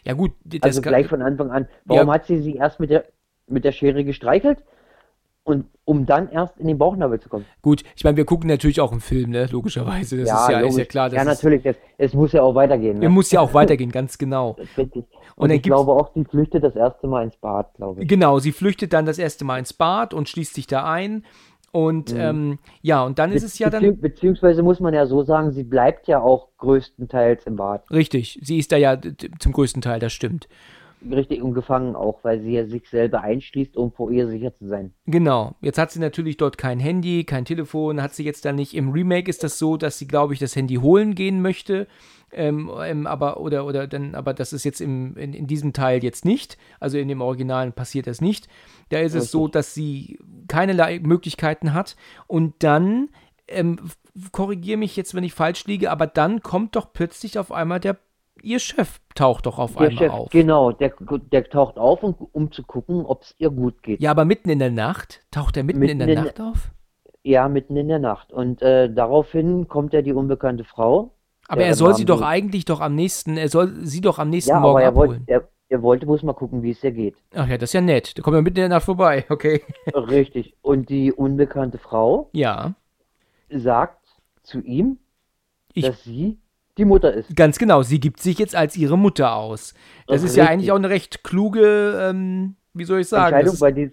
Ja 0.04 0.14
gut, 0.14 0.32
Also 0.62 0.82
gleich 0.82 1.08
von 1.08 1.22
Anfang 1.22 1.52
an. 1.52 1.68
Warum 1.86 2.08
Ja. 2.08 2.14
hat 2.14 2.26
sie 2.26 2.40
sie 2.40 2.56
erst 2.56 2.80
mit 2.80 2.90
der, 2.90 3.06
mit 3.48 3.64
der 3.64 3.72
Schere 3.72 4.04
gestreichelt 4.04 4.64
und 5.44 5.66
um 5.86 6.06
dann 6.06 6.30
erst 6.30 6.58
in 6.60 6.68
den 6.68 6.78
Bauchnabel 6.78 7.22
zu 7.22 7.30
kommen? 7.30 7.46
gut, 7.62 7.84
ich 7.96 8.04
meine, 8.04 8.18
wir 8.18 8.26
gucken 8.26 8.50
natürlich 8.50 8.82
auch 8.82 8.92
einen 8.92 9.00
Film, 9.00 9.30
ne? 9.30 9.46
Logischerweise. 9.50 10.18
Das 10.18 10.26
ist 10.26 10.30
ja, 10.30 10.44
ist 10.46 10.50
ja 10.52 10.60
logisch. 10.60 10.88
klar. 10.90 11.10
Das 11.10 11.16
Ja, 11.16 11.22
ist, 11.32 11.42
natürlich. 11.44 11.66
Es, 11.66 11.78
es 11.98 12.14
muss 12.14 12.34
ja 12.34 12.42
auch 12.42 12.56
weitergehen. 12.56 12.98
Er 12.98 13.08
Ne? 13.08 13.10
muss 13.10 13.32
ja 13.32 13.40
auch 13.40 13.54
weitergehen, 13.54 13.92
ganz 13.92 14.18
genau. 14.18 14.56
Ist 14.60 14.78
richtig. 14.78 15.06
Und 15.36 15.44
Und 15.46 15.52
ich 15.52 15.62
glaube 15.62 15.92
auch, 15.94 16.12
sie 16.14 16.26
flüchtet 16.26 16.64
das 16.64 16.76
erste 16.76 17.08
Mal 17.08 17.24
ins 17.24 17.38
Bad, 17.38 17.74
glaube 17.76 18.02
ich. 18.02 18.10
Genau, 18.10 18.40
sie 18.40 18.52
flüchtet 18.52 18.92
dann 18.92 19.06
das 19.06 19.20
erste 19.20 19.46
Mal 19.46 19.60
ins 19.60 19.72
Bad 19.72 20.14
und 20.14 20.28
schließt 20.28 20.54
sich 20.56 20.68
da 20.68 20.84
ein. 20.92 21.24
Und 21.72 22.14
ähm, 22.16 22.60
ja, 22.82 23.04
und 23.04 23.20
dann 23.20 23.32
ist 23.32 23.44
es 23.44 23.60
ja 23.60 23.70
dann. 23.70 23.84
Bezieh 23.84 24.02
beziehungsweise 24.02 24.64
muss 24.64 24.80
man 24.80 24.94
ja 24.94 25.06
so 25.06 25.24
sagen, 25.24 25.52
sie 25.52 25.64
bleibt 25.64 26.08
ja 26.08 26.20
auch 26.20 26.50
größtenteils 26.58 27.46
im 27.46 27.58
Bad. 27.58 27.90
Richtig, 27.92 28.40
sie 28.42 28.58
ist 28.58 28.72
da 28.72 28.78
ja 28.78 28.98
zum 29.40 29.52
größten 29.52 29.82
Teil, 29.82 30.00
das 30.00 30.14
stimmt. 30.14 30.48
Richtig 31.10 31.44
ungefangen 31.44 31.96
auch, 31.96 32.24
weil 32.24 32.42
sie 32.42 32.54
ja 32.54 32.66
sich 32.66 32.90
selber 32.90 33.22
einschließt, 33.22 33.78
um 33.78 33.92
vor 33.92 34.10
ihr 34.12 34.28
sicher 34.28 34.56
zu 34.56 34.68
sein. 34.68 34.94
Genau. 35.06 35.56
Jetzt 35.62 35.78
hat 35.78 35.92
sie 35.92 36.00
natürlich 36.00 36.38
dort 36.38 36.58
kein 36.58 36.80
Handy, 36.80 37.24
kein 37.24 37.46
Telefon, 37.46 38.02
hat 38.02 38.16
sie 38.16 38.24
jetzt 38.24 38.46
dann 38.46 38.56
nicht. 38.56 38.74
Im 38.74 38.90
Remake 38.90 39.30
ist 39.30 39.44
das 39.44 39.60
so, 39.60 39.78
dass 39.78 40.00
sie, 40.00 40.08
glaube 40.08 40.34
ich, 40.34 40.40
das 40.40 40.56
Handy 40.56 40.76
holen 40.76 41.14
gehen 41.14 41.42
möchte. 41.42 41.88
Ähm, 42.32 42.72
ähm, 42.84 43.08
aber, 43.08 43.40
oder, 43.40 43.66
oder 43.66 43.88
dann, 43.88 44.16
aber 44.16 44.34
das 44.34 44.54
ist 44.54 44.64
jetzt 44.64 44.82
im, 44.82 45.16
in, 45.18 45.34
in 45.34 45.48
diesem 45.48 45.72
Teil 45.72 46.04
jetzt 46.04 46.26
nicht. 46.26 46.58
Also 46.80 46.98
in 46.98 47.08
dem 47.08 47.22
Originalen 47.22 47.74
passiert 47.74 48.08
das 48.08 48.20
nicht. 48.20 48.48
Da 48.90 49.00
ist 49.00 49.14
es 49.14 49.30
so, 49.30 49.44
Richtig. 49.44 49.54
dass 49.54 49.74
sie 49.76 50.20
keinerlei 50.48 51.00
Möglichkeiten 51.00 51.74
hat. 51.74 51.96
Und 52.26 52.56
dann, 52.60 53.10
ähm, 53.48 53.78
korrigiere 54.32 54.78
mich 54.78 54.96
jetzt, 54.96 55.14
wenn 55.14 55.24
ich 55.24 55.34
falsch 55.34 55.66
liege, 55.66 55.92
aber 55.92 56.08
dann 56.08 56.42
kommt 56.42 56.76
doch 56.76 56.92
plötzlich 56.92 57.38
auf 57.38 57.52
einmal 57.52 57.80
der, 57.80 57.98
ihr 58.44 58.60
Chef 58.60 59.00
taucht 59.16 59.46
doch 59.46 59.58
auf 59.60 59.74
Der 59.76 59.88
einmal 59.90 59.98
Chef, 60.04 60.12
auf. 60.12 60.30
genau, 60.30 60.72
der, 60.72 60.94
der 61.32 61.50
taucht 61.50 61.78
auf, 61.78 62.04
um, 62.04 62.16
um 62.32 62.52
zu 62.52 62.64
gucken, 62.64 63.06
ob 63.06 63.24
es 63.24 63.36
ihr 63.38 63.50
gut 63.50 63.82
geht. 63.84 64.02
Ja, 64.02 64.12
aber 64.12 64.26
mitten 64.26 64.50
in 64.50 64.60
der 64.60 64.72
Nacht? 64.72 65.22
Taucht 65.32 65.58
er 65.58 65.64
mitten, 65.64 65.82
in 65.82 65.98
Mitten 65.98 66.00
der 66.00 66.10
in- 66.18 66.24
Nacht 66.24 66.40
auf? 66.42 66.72
Ja, 67.24 67.48
mitten 67.50 67.76
in 67.76 67.88
der 67.90 68.00
Nacht. 68.00 68.32
Und 68.32 68.62
äh, 68.62 68.90
daraufhin 68.94 69.68
kommt 69.68 69.92
ja 69.94 70.02
die 70.02 70.14
unbekannte 70.14 70.64
Frau. 70.64 71.14
Aber 71.50 71.62
er 71.64 71.76
soll 71.76 71.94
sie 71.96 72.06
doch 72.06 72.22
eigentlich 72.22 72.66
doch 72.66 72.80
am 72.82 72.96
nächsten, 72.96 73.38
er 73.38 73.50
soll 73.50 73.74
sie 73.86 74.02
doch 74.02 74.20
am 74.20 74.30
nächsten 74.30 74.52
Ja, 74.52 74.60
Morgen 74.60 74.76
aber 74.78 74.82
er, 74.84 74.88
abholen. 74.90 75.10
wollte, 75.12 75.24
er, 75.32 75.48
er 75.70 75.82
wollte 75.82 76.06
bloß 76.06 76.24
mal 76.24 76.34
gucken, 76.34 76.62
wie 76.64 76.72
es 76.72 76.84
ihr 76.84 76.92
geht. 76.92 77.16
Ach 77.36 77.48
ja, 77.48 77.58
das 77.58 77.70
ist 77.70 77.74
ja 77.74 77.82
nett. 77.82 78.18
Da 78.18 78.22
kommt 78.22 78.36
er 78.36 78.42
mitten 78.42 78.58
in 78.58 78.62
der 78.64 78.70
Nacht 78.70 78.86
vorbei, 78.86 79.26
okay. 79.30 79.62
Richtig. 79.94 80.56
Und 80.62 80.90
die 80.90 81.12
unbekannte 81.12 81.78
Frau 81.78 82.30
Ja, 82.34 82.76
sagt 83.50 84.08
zu 84.44 84.62
ihm, 84.62 84.98
Ich- 85.74 85.86
dass 85.86 86.04
sie 86.04 86.38
die 86.78 86.86
Mutter 86.86 87.14
ist. 87.14 87.36
ganz 87.36 87.58
genau. 87.58 87.82
Sie 87.82 88.00
gibt 88.00 88.20
sich 88.22 88.38
jetzt 88.40 88.56
als 88.56 88.76
ihre 88.78 88.98
Mutter 88.98 89.36
aus. 89.36 89.74
Das 90.08 90.24
ist 90.24 90.36
ja 90.36 90.44
Richtig. 90.44 90.54
eigentlich 90.54 90.72
auch 90.72 90.76
eine 90.78 90.90
recht 90.90 91.24
kluge, 91.24 91.98
ähm, 92.10 92.56
wie 92.74 92.84
soll 92.86 93.00
ich 93.02 93.08
sagen? 93.08 93.26
Entscheidung, 93.36 93.46
das 93.46 93.54
ist, 93.56 93.62
weil 93.62 93.74
die 93.74 93.92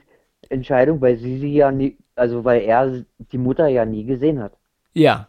Entscheidung, 0.51 1.01
weil 1.01 1.17
sie 1.17 1.39
sie 1.39 1.55
ja 1.55 1.71
nie, 1.71 1.97
also 2.15 2.45
weil 2.45 2.63
er 2.63 3.05
die 3.33 3.39
Mutter 3.39 3.67
ja 3.69 3.85
nie 3.85 4.05
gesehen 4.05 4.41
hat. 4.43 4.53
ja, 4.93 5.29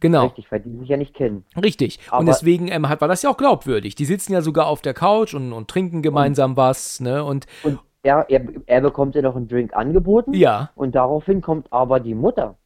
genau. 0.00 0.24
Richtig, 0.26 0.50
weil 0.52 0.60
die 0.60 0.76
sich 0.78 0.88
ja 0.88 0.96
nicht 0.96 1.14
kennen. 1.14 1.44
Richtig. 1.60 1.98
und 2.06 2.12
Aber- 2.12 2.24
deswegen 2.26 2.68
ähm, 2.68 2.88
hat, 2.88 3.00
war 3.00 3.08
das 3.08 3.22
ja 3.22 3.30
auch 3.30 3.36
glaubwürdig. 3.36 3.94
Die 3.94 4.04
sitzen 4.04 4.32
ja 4.32 4.42
sogar 4.42 4.66
auf 4.66 4.82
der 4.82 4.94
Couch 4.94 5.34
und, 5.34 5.52
und 5.52 5.68
trinken 5.68 6.02
gemeinsam 6.02 6.56
was, 6.56 7.00
ne? 7.00 7.24
Und 7.24 7.46
Und 7.64 7.80
er, 8.02 8.24
er, 8.28 8.42
er 8.66 8.80
bekommt 8.82 9.14
ja 9.16 9.22
noch 9.22 9.34
einen 9.34 9.48
Drink 9.48 9.74
angeboten 9.74 10.32
ja, 10.32 10.70
und 10.76 10.94
daraufhin 10.94 11.40
kommt 11.40 11.72
aber 11.72 11.98
die 11.98 12.14
Mutter. 12.14 12.56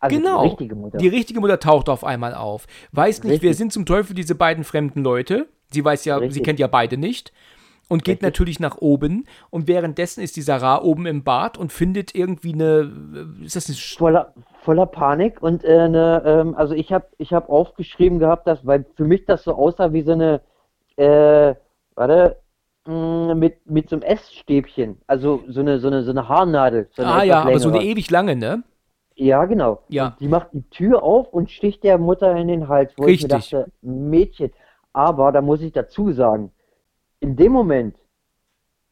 Also 0.00 0.16
Genau. 0.16 0.42
die 0.42 0.48
richtige 0.48 0.74
Mutter. 0.74 0.98
die 0.98 1.08
richtige 1.08 1.40
Mutter 1.40 1.58
taucht 1.60 1.88
auf 1.88 2.04
einmal 2.04 2.34
auf. 2.34 2.66
Weiß 2.92 3.22
nicht, 3.24 3.42
wer 3.42 3.50
Richtig. 3.50 3.56
sind 3.56 3.72
zum 3.72 3.86
Teufel 3.86 4.14
diese 4.14 4.34
beiden 4.34 4.64
fremden 4.64 5.02
Leute? 5.02 5.48
Sie 5.72 5.84
weiß 5.84 6.04
ja, 6.04 6.18
sie 6.18 6.24
Richtig. 6.24 6.44
kennt 6.44 6.58
ja 6.58 6.66
beide 6.66 6.96
nicht. 6.96 7.32
und 7.88 8.04
geht 8.04 8.14
Richtig. 8.18 8.26
natürlich 8.26 8.60
nach 8.60 8.76
oben. 8.78 9.26
Und 9.50 9.66
währenddessen 9.66 10.22
ist 10.22 10.36
die 10.36 10.42
Sarah 10.42 10.80
oben 10.82 11.06
im 11.06 11.24
Bad 11.24 11.58
und 11.58 11.72
findet 11.72 12.14
irgendwie 12.14 12.52
eine. 12.52 12.92
Ist 13.44 13.56
das 13.56 13.68
eine. 13.68 13.76
Voller, 13.76 14.32
voller 14.62 14.86
Panik 14.86 15.42
und 15.42 15.64
äh, 15.64 15.88
ne, 15.88 16.22
ähm, 16.24 16.54
also 16.54 16.72
ich 16.74 16.92
habe 16.92 17.06
ich 17.18 17.32
hab 17.32 17.48
aufgeschrieben 17.48 18.20
gehabt, 18.20 18.46
dass, 18.46 18.64
weil 18.64 18.84
für 18.94 19.04
mich 19.04 19.24
das 19.24 19.42
so 19.42 19.54
aussah 19.54 19.92
wie 19.92 20.02
so 20.02 20.12
eine, 20.12 20.40
äh, 20.96 21.54
warte, 21.96 22.36
mh, 22.86 23.34
mit, 23.34 23.68
mit 23.68 23.88
so 23.88 23.96
einem 23.96 24.02
Essstäbchen, 24.04 24.98
also 25.08 25.42
so 25.48 25.58
eine, 25.60 25.80
so 25.80 25.88
eine, 25.88 26.04
so 26.04 26.10
eine 26.12 26.28
Haarnadel. 26.28 26.88
So 26.94 27.02
eine 27.02 27.10
Ah 27.12 27.22
ja, 27.24 27.42
aber 27.42 27.58
so 27.58 27.70
eine 27.70 27.82
ewig 27.82 28.08
lange, 28.10 28.36
ne? 28.36 28.62
Ja, 29.20 29.44
genau. 29.44 29.82
Ja. 29.88 30.16
Die 30.18 30.28
macht 30.28 30.48
die 30.54 30.62
Tür 30.70 31.02
auf 31.02 31.28
und 31.28 31.50
sticht 31.50 31.84
der 31.84 31.98
Mutter 31.98 32.34
in 32.36 32.48
den 32.48 32.68
Hals, 32.68 32.92
wo 32.96 33.06
ich 33.06 33.22
mir 33.22 33.34
Richtig. 33.34 33.50
dachte, 33.50 33.70
Mädchen. 33.82 34.50
Aber 34.94 35.30
da 35.30 35.42
muss 35.42 35.60
ich 35.60 35.72
dazu 35.72 36.10
sagen, 36.12 36.50
in 37.20 37.36
dem 37.36 37.52
Moment 37.52 37.96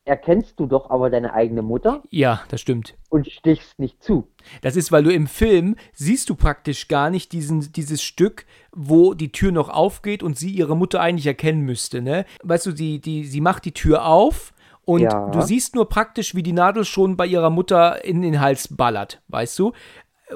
erkennst 0.05 0.61
du 0.61 0.67
doch 0.67 0.91
aber 0.91 1.09
deine 1.11 1.33
eigene 1.33 1.63
Mutter 1.63 2.03
Ja, 2.11 2.43
das 2.51 2.61
stimmt. 2.61 2.95
und 3.09 3.27
stichst 3.31 3.79
nicht 3.79 4.03
zu. 4.03 4.29
Das 4.61 4.77
ist, 4.77 4.93
weil 4.93 5.03
du 5.03 5.11
im 5.13 5.27
Film 5.27 5.77
siehst 5.93 6.29
du 6.29 6.35
praktisch 6.35 6.89
gar 6.89 7.09
nicht 7.09 7.33
diesen, 7.33 7.73
dieses 7.73 8.03
Stück, 8.03 8.45
wo 8.73 9.15
die 9.15 9.33
Tür 9.33 9.51
noch 9.53 9.71
aufgeht 9.71 10.23
und 10.23 10.37
sie 10.39 10.51
ihre 10.51 10.77
Mutter 10.77 11.01
eigentlich 11.01 11.27
erkennen 11.27 11.63
müsste, 11.63 12.03
ne? 12.03 12.27
Weißt 12.43 12.67
du, 12.67 12.73
die, 12.73 13.01
die, 13.01 13.25
sie 13.25 13.41
macht 13.41 13.65
die 13.65 13.73
Tür 13.73 14.05
auf 14.07 14.53
und 14.85 15.01
Ja. 15.03 15.31
du 15.31 15.41
siehst 15.43 15.75
nur 15.75 15.89
praktisch, 15.89 16.35
wie 16.35 16.43
die 16.43 16.53
Nadel 16.55 16.85
schon 16.85 17.17
bei 17.17 17.27
ihrer 17.27 17.51
Mutter 17.51 18.03
in 18.05 18.21
den 18.23 18.41
Hals 18.41 18.75
ballert, 18.77 19.21
weißt 19.29 19.59
du? 19.59 19.73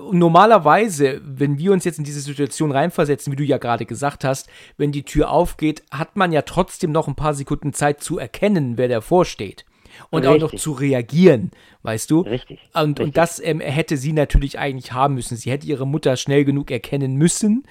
Und 0.01 0.19
normalerweise, 0.19 1.21
wenn 1.25 1.59
wir 1.59 1.73
uns 1.73 1.85
jetzt 1.85 1.99
in 1.99 2.05
diese 2.05 2.21
Situation 2.21 2.73
reinversetzen, 2.73 3.33
wie 3.33 3.37
du 3.37 3.45
ja 3.45 3.59
gerade 3.59 3.85
gesagt 3.85 4.25
hast, 4.25 4.49
wenn 4.77 4.93
die 4.93 5.05
Tür 5.05 5.31
aufgeht, 5.31 5.83
hat 5.91 6.17
man 6.17 6.33
ja 6.33 6.43
trotzdem 6.43 6.93
noch 6.93 7.09
ein 7.09 7.15
paar 7.15 7.35
Sekunden 7.35 7.73
Zeit 7.73 8.03
zu 8.03 8.19
erkennen, 8.19 8.79
wer 8.79 8.89
davor 8.89 9.25
steht. 9.25 9.65
Und 10.11 10.27
auch 10.27 10.35
noch 10.37 10.45
Richtig. 10.45 10.61
zu 10.61 10.73
reagieren, 10.73 11.51
weißt 11.83 12.11
du? 12.11 12.21
Richtig. 12.21 12.61
Und, 12.73 12.83
und 12.83 12.99
Richtig. 12.99 13.15
das 13.15 13.41
ähm, 13.41 13.61
hätte 13.61 13.99
sie 13.99 14.15
natürlich 14.15 14.59
eigentlich 14.59 14.93
haben 14.93 15.15
müssen. 15.15 15.37
Sie 15.37 15.51
hätte 15.51 15.67
ihre 15.67 15.87
Mutter 15.87 16.17
schnell 16.17 16.45
genug 16.45 16.71
erkennen 16.71 17.17
müssen. 17.17 17.65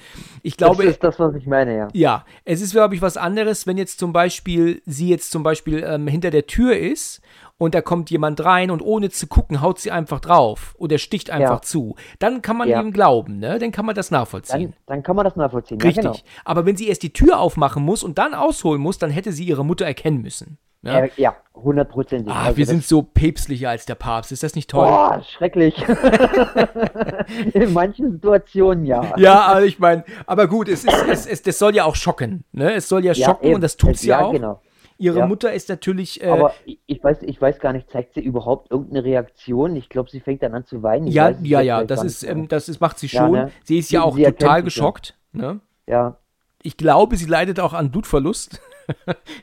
Ich 0.44 0.56
glaube, 0.56 0.84
das 0.84 0.94
ist 0.94 1.04
das, 1.04 1.20
was 1.20 1.34
ich 1.36 1.48
meine, 1.48 1.76
ja. 1.76 1.88
ja, 1.94 2.26
es 2.46 2.62
ist, 2.62 2.74
glaube 2.74 2.94
ich, 2.94 3.02
was 3.02 3.18
anderes, 3.18 3.66
wenn 3.66 3.78
jetzt 3.78 4.00
zum 4.00 4.14
Beispiel 4.14 4.84
sie 4.86 5.10
jetzt 5.10 5.32
zum 5.32 5.42
Beispiel 5.42 5.84
ähm, 5.84 6.08
hinter 6.08 6.30
der 6.30 6.46
Tür 6.46 6.78
ist 6.78 7.22
und 7.62 7.76
da 7.76 7.82
kommt 7.82 8.10
jemand 8.10 8.44
rein 8.44 8.72
und 8.72 8.82
ohne 8.82 9.12
zu 9.12 9.28
gucken 9.28 9.62
haut 9.62 9.78
sie 9.78 9.92
einfach 9.92 10.20
drauf 10.20 10.74
oder 10.80 10.98
sticht 10.98 11.30
einfach 11.30 11.58
Ja. 11.58 11.62
zu. 11.62 11.96
Dann 12.18 12.42
kann 12.42 12.58
man 12.58 12.68
Ja. 12.68 12.82
ihm 12.82 12.92
glauben, 12.92 13.38
ne? 13.38 13.60
Dann 13.60 13.72
kann 13.72 13.86
man 13.86 13.94
das 13.94 14.10
nachvollziehen. 14.10 14.74
Dann, 14.88 14.96
dann 14.98 15.04
kann 15.04 15.16
man 15.16 15.26
das 15.26 15.36
nachvollziehen. 15.36 15.80
Richtig. 15.80 16.04
Ja, 16.04 16.12
genau. 16.12 16.24
Aber 16.44 16.66
wenn 16.66 16.76
sie 16.76 16.88
erst 16.88 17.04
die 17.04 17.14
Tür 17.14 17.40
aufmachen 17.40 17.84
muss 17.84 18.04
und 18.04 18.18
dann 18.18 18.34
ausholen 18.34 18.82
muss, 18.82 18.98
dann 18.98 19.12
hätte 19.12 19.32
sie 19.32 19.44
ihre 19.44 19.64
Mutter 19.64 19.86
erkennen 19.86 20.24
müssen. 20.24 20.58
Ja? 20.82 21.06
Ja, 21.06 21.10
ja 21.18 21.36
hundertprozentig. 21.54 22.34
ah, 22.34 22.46
Also 22.46 22.58
wir 22.58 22.66
sind 22.66 22.84
so 22.84 23.04
päpstlicher 23.04 23.70
als 23.70 23.86
der 23.86 23.94
Papst. 23.94 24.32
Ist 24.32 24.42
das 24.42 24.56
nicht 24.56 24.68
toll? 24.68 24.88
Boah, 24.88 25.22
schrecklich. 25.22 25.76
In 27.54 27.74
manchen 27.74 28.12
Situationen 28.14 28.86
ja. 28.86 29.14
Ja, 29.18 29.42
aber 29.42 29.64
ich 29.66 29.78
meine, 29.78 30.04
aber 30.26 30.48
gut, 30.48 30.68
es 30.68 30.84
ist, 30.84 31.04
es, 31.08 31.26
es, 31.28 31.42
das 31.44 31.60
soll 31.60 31.76
ja 31.76 31.86
auch 31.86 31.96
schocken, 31.96 32.44
ne? 32.52 32.74
Es 32.74 32.90
soll 32.90 33.06
ja 33.06 33.14
Ja, 33.14 33.26
schocken 33.28 33.46
eben. 33.46 33.56
und 33.56 33.62
das 33.62 33.78
tut 33.78 33.98
sie 33.98 34.08
ja, 34.08 34.22
auch. 34.22 34.32
Genau. 34.32 34.62
Ihre 35.02 35.20
Ja. 35.20 35.26
Mutter 35.28 35.52
ist 35.52 35.68
natürlich, 35.68 36.24
äh, 36.24 36.28
Aber 36.28 36.54
ich, 36.66 37.04
weiß, 37.04 37.24
ich 37.24 37.42
weiß 37.42 37.60
gar 37.60 37.74
nicht, 37.74 37.90
zeigt 37.90 38.14
sie 38.14 38.22
überhaupt 38.22 38.70
irgendeine 38.70 39.04
Reaktion? 39.04 39.76
Ich 39.76 39.90
glaube, 39.90 40.12
sie 40.12 40.20
fängt 40.20 40.44
dann 40.44 40.54
an 40.54 40.64
zu 40.66 40.84
weinen. 40.84 41.08
Ich 41.08 41.16
ja, 41.16 41.32
ja, 41.42 41.62
ja, 41.62 41.84
das 41.84 42.04
ist, 42.04 42.24
ähm, 42.24 42.48
das 42.48 42.70
ist, 42.70 42.80
macht 42.80 43.00
sie 43.00 43.08
Ja, 43.08 43.22
schon. 43.22 43.32
ne? 43.32 43.52
Sie 43.64 43.80
ist 43.80 43.92
ja 43.92 44.04
auch 44.04 44.16
total 44.16 44.60
ja. 44.60 44.62
geschockt, 44.62 45.18
ne? 45.34 45.60
ja. 45.88 46.18
Ich 46.64 46.78
glaube, 46.78 47.18
sie 47.18 47.26
leidet 47.26 47.60
auch 47.60 47.74
an 47.74 47.90
Blutverlust. 47.90 48.62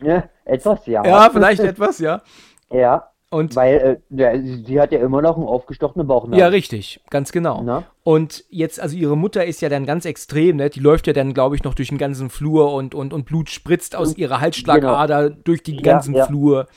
ja, 0.01 0.29
etwas 0.44 0.87
ja. 0.87 1.05
Ja, 1.07 1.29
vielleicht 1.33 1.61
etwas, 1.61 1.99
ja. 1.99 2.23
Ja, 2.71 3.11
Und 3.31 3.55
weil 3.57 4.01
äh, 4.11 4.17
ja, 4.17 4.33
sie 4.41 4.81
hat 4.81 4.91
ja 4.91 5.01
immer 5.01 5.21
noch 5.21 5.37
einen 5.37 5.47
aufgestochenen 5.47 6.07
Bauchnabel. 6.07 6.38
ja, 6.38 6.47
richtig, 6.47 7.01
ganz 7.11 7.31
genau. 7.31 7.61
Na? 7.62 7.85
Und 8.03 8.45
jetzt, 8.49 8.81
also 8.81 8.97
ihre 8.97 9.19
Mutter 9.19 9.45
ist 9.45 9.61
ja 9.61 9.69
dann 9.69 9.85
ganz 9.85 10.07
extrem, 10.07 10.57
ne? 10.57 10.71
Die 10.71 10.81
läuft 10.81 11.07
ja 11.07 11.12
dann, 11.12 11.35
glaube 11.35 11.55
ich, 11.55 11.62
noch 11.62 11.75
durch 11.75 11.91
den 11.91 11.99
ganzen 11.99 12.31
Flur 12.31 12.73
und, 12.73 12.95
und, 12.95 13.12
und 13.12 13.27
Blut 13.27 13.51
spritzt 13.51 13.95
aus 13.97 14.17
ihrer 14.17 14.41
Halsschlagader 14.41 15.29
durch 15.29 15.62
den 15.62 15.75
Ja, 15.77 15.83
ganzen 15.83 16.14
ja. 16.14 16.27
Flur. 16.27 16.69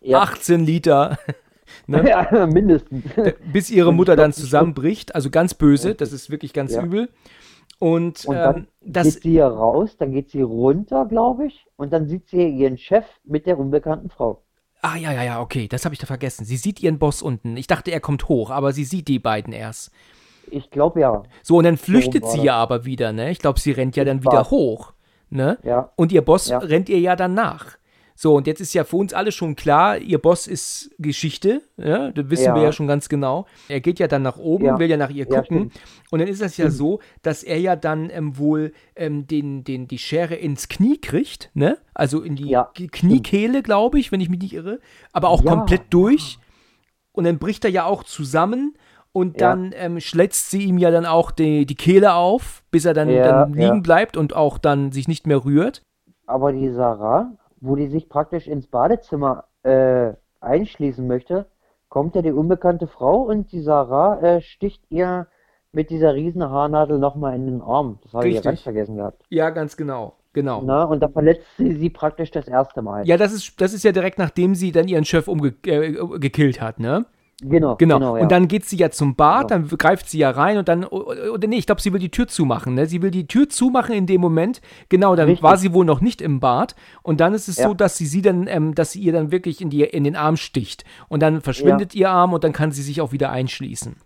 Ja. 0.00 0.20
18 0.20 0.64
Liter. 0.64 1.18
Ne? 1.86 2.08
ja, 2.08 2.46
mindestens. 2.46 3.04
bis 3.52 3.68
ihre 3.70 3.88
Und 3.88 3.96
Mutter 3.96 4.16
dann 4.16 4.32
zusammenbricht. 4.32 5.14
Also 5.14 5.28
ganz 5.30 5.54
böse, 5.54 5.94
das 5.94 6.12
ist 6.12 6.30
wirklich 6.30 6.52
ganz 6.52 6.74
Ja. 6.74 6.82
übel. 6.82 7.08
Und, 7.78 8.24
Und 8.26 8.36
ähm, 8.36 8.42
dann 8.42 8.68
das, 8.80 9.14
geht 9.14 9.22
sie 9.24 9.30
hier 9.32 9.46
raus, 9.46 9.96
dann 9.98 10.12
geht 10.12 10.30
sie 10.30 10.42
runter, 10.42 11.06
glaube 11.06 11.46
ich, 11.46 11.66
und 11.76 11.92
dann 11.92 12.06
sieht 12.06 12.28
sie 12.28 12.46
ihren 12.48 12.78
Chef 12.78 13.04
mit 13.24 13.46
der 13.46 13.58
unbekannten 13.58 14.08
Frau. 14.08 14.42
Ah 14.84 14.96
ja, 14.96 15.12
ja, 15.12 15.22
ja, 15.22 15.40
okay, 15.40 15.66
das 15.68 15.84
habe 15.84 15.94
ich 15.94 15.98
da 16.00 16.06
vergessen. 16.06 16.44
Sie 16.44 16.56
sieht 16.56 16.80
ihren 16.80 16.98
Boss 16.98 17.22
unten. 17.22 17.56
Ich 17.56 17.66
dachte, 17.66 17.90
er 17.90 18.00
kommt 18.00 18.28
hoch, 18.28 18.50
aber 18.50 18.72
sie 18.72 18.84
sieht 18.84 19.08
die 19.08 19.18
beiden 19.18 19.52
erst. 19.52 19.90
Ich 20.50 20.70
glaube 20.70 21.00
ja. 21.00 21.22
So, 21.42 21.56
und 21.56 21.64
dann 21.64 21.76
flüchtet 21.78 22.26
sie 22.28 22.42
ja 22.42 22.54
aber 22.56 22.84
wieder, 22.84 23.12
ne? 23.12 23.30
Ich 23.30 23.38
glaube, 23.38 23.58
sie 23.58 23.72
rennt 23.72 23.96
ja 23.96 24.04
dann 24.04 24.22
wieder 24.22 24.50
hoch, 24.50 24.92
ne? 25.30 25.58
Ja. 25.62 25.90
Und 25.96 26.12
ihr 26.12 26.22
Boss 26.22 26.48
Ja. 26.48 26.58
rennt 26.58 26.88
ihr 26.88 27.00
ja 27.00 27.16
dann 27.16 27.34
nach. 27.34 27.78
So, 28.16 28.36
und 28.36 28.46
jetzt 28.46 28.60
ist 28.60 28.72
ja 28.74 28.84
für 28.84 28.96
uns 28.96 29.12
alle 29.12 29.32
schon 29.32 29.56
klar, 29.56 29.98
ihr 29.98 30.18
Boss 30.18 30.46
ist 30.46 30.94
Geschichte, 30.98 31.62
ja, 31.76 32.12
das 32.12 32.30
wissen 32.30 32.44
Ja. 32.44 32.54
wir 32.54 32.62
ja 32.62 32.72
schon 32.72 32.86
ganz 32.86 33.08
genau. 33.08 33.46
Er 33.68 33.80
geht 33.80 33.98
ja 33.98 34.06
dann 34.06 34.22
nach 34.22 34.36
oben, 34.38 34.66
Ja. 34.66 34.78
will 34.78 34.88
ja 34.88 34.96
nach 34.96 35.10
ihr 35.10 35.26
gucken. 35.26 35.72
und 36.12 36.18
dann 36.20 36.28
ist 36.28 36.40
das 36.40 36.56
ja 36.56 36.70
so, 36.70 37.00
dass 37.22 37.42
er 37.42 37.58
ja 37.58 37.74
dann 37.74 38.10
ähm, 38.10 38.38
wohl 38.38 38.72
ähm, 38.94 39.26
den, 39.26 39.64
den, 39.64 39.88
die 39.88 39.98
Schere 39.98 40.36
ins 40.36 40.68
Knie 40.68 40.98
kriegt, 40.98 41.50
ne? 41.54 41.76
Also 41.92 42.22
in 42.22 42.36
die 42.36 42.50
Kniekehle, 42.88 43.62
glaube 43.62 43.98
ich, 43.98 44.12
wenn 44.12 44.20
ich 44.20 44.28
mich 44.30 44.40
nicht 44.40 44.52
irre. 44.52 44.78
Aber 45.12 45.28
auch 45.28 45.44
komplett 45.44 45.82
durch. 45.90 46.38
Und 47.12 47.24
dann 47.24 47.38
bricht 47.38 47.64
er 47.64 47.70
ja 47.70 47.84
auch 47.84 48.04
zusammen. 48.04 48.74
Und 49.12 49.40
dann 49.40 49.72
ähm, 49.76 50.00
schlätzt 50.00 50.50
sie 50.50 50.62
ihm 50.64 50.76
ja 50.78 50.90
dann 50.90 51.06
auch 51.06 51.30
die, 51.30 51.66
die 51.66 51.76
Kehle 51.76 52.14
auf, 52.14 52.64
bis 52.72 52.84
er 52.84 52.94
dann, 52.94 53.08
dann 53.08 53.52
liegen 53.54 53.82
bleibt 53.82 54.16
und 54.16 54.34
auch 54.34 54.58
dann 54.58 54.90
sich 54.90 55.06
nicht 55.06 55.26
mehr 55.28 55.44
rührt. 55.44 55.82
Aber 56.26 56.52
die 56.52 56.68
Sarah, 56.70 57.30
wo 57.64 57.76
die 57.76 57.88
sich 57.88 58.08
praktisch 58.08 58.46
ins 58.46 58.66
Badezimmer 58.66 59.44
äh, 59.62 60.12
einschließen 60.40 61.06
möchte, 61.06 61.46
kommt 61.88 62.14
ja 62.14 62.22
die 62.22 62.32
unbekannte 62.32 62.86
Frau 62.86 63.22
und 63.22 63.52
die 63.52 63.60
Sarah 63.60 64.20
äh, 64.20 64.40
sticht 64.42 64.82
ihr 64.90 65.26
mit 65.72 65.90
dieser 65.90 66.14
riesen 66.14 66.42
Haarnadel 66.42 66.98
nochmal 66.98 67.34
in 67.34 67.46
den 67.46 67.62
Arm. 67.62 67.98
Das 68.02 68.12
habe 68.12 68.28
ich 68.28 68.34
ja 68.36 68.40
ganz 68.42 68.60
vergessen 68.60 68.96
gehabt. 68.96 69.22
Ja, 69.30 69.50
ganz 69.50 69.76
genau. 69.76 70.14
Genau. 70.34 70.62
Na, 70.64 70.82
und 70.82 71.00
da 71.00 71.08
verletzt 71.08 71.46
sie 71.56 71.74
sie 71.74 71.90
praktisch 71.90 72.32
das 72.32 72.48
erste 72.48 72.82
Mal. 72.82 73.06
Ja, 73.06 73.16
das 73.16 73.32
ist, 73.32 73.60
das 73.60 73.72
ist 73.72 73.84
ja 73.84 73.92
direkt 73.92 74.18
nachdem 74.18 74.56
sie 74.56 74.72
dann 74.72 74.88
ihren 74.88 75.04
Chef 75.04 75.28
umgekillt 75.28 75.96
äh, 75.96 76.18
gekillt 76.18 76.60
hat, 76.60 76.80
ne? 76.80 77.06
Genau, 77.42 77.76
Genau. 77.76 77.98
genau, 77.98 78.16
ja. 78.16 78.22
Und 78.22 78.30
dann 78.32 78.46
geht 78.48 78.64
sie 78.64 78.76
ja 78.76 78.90
zum 78.90 79.16
Bad, 79.16 79.48
Genau. 79.48 79.66
dann 79.68 79.78
greift 79.78 80.08
sie 80.08 80.18
ja 80.18 80.30
rein 80.30 80.56
und 80.56 80.68
dann, 80.68 80.84
oder 80.84 81.48
nee, 81.48 81.56
ich 81.56 81.66
glaube, 81.66 81.80
sie 81.82 81.92
will 81.92 81.98
die 82.00 82.10
Tür 82.10 82.28
zumachen, 82.28 82.74
ne? 82.74 82.86
Sie 82.86 83.02
will 83.02 83.10
die 83.10 83.26
Tür 83.26 83.48
zumachen 83.48 83.94
in 83.94 84.06
dem 84.06 84.20
Moment. 84.20 84.60
Genau, 84.88 85.16
dann 85.16 85.26
Richtig. 85.28 85.42
war 85.42 85.56
sie 85.56 85.72
wohl 85.72 85.84
noch 85.84 86.00
nicht 86.00 86.22
im 86.22 86.38
Bad. 86.40 86.74
Und 87.02 87.20
dann 87.20 87.34
ist 87.34 87.48
es 87.48 87.56
Ja. 87.58 87.68
so, 87.68 87.74
dass 87.74 87.96
sie 87.96 88.06
sie 88.06 88.22
dann, 88.22 88.46
ähm, 88.46 88.74
dass 88.74 88.92
sie 88.92 89.00
ihr 89.00 89.12
dann 89.12 89.32
wirklich 89.32 89.60
in, 89.60 89.68
die, 89.70 89.82
in 89.82 90.04
den 90.04 90.16
Arm 90.16 90.36
sticht. 90.36 90.84
Und 91.08 91.20
dann 91.22 91.40
verschwindet 91.40 91.94
ihr 91.94 92.10
Arm 92.10 92.32
und 92.32 92.44
dann 92.44 92.52
kann 92.52 92.70
sie 92.72 92.82
sich 92.82 93.00
auch 93.00 93.12
wieder 93.12 93.30
einschließen. 93.30 93.96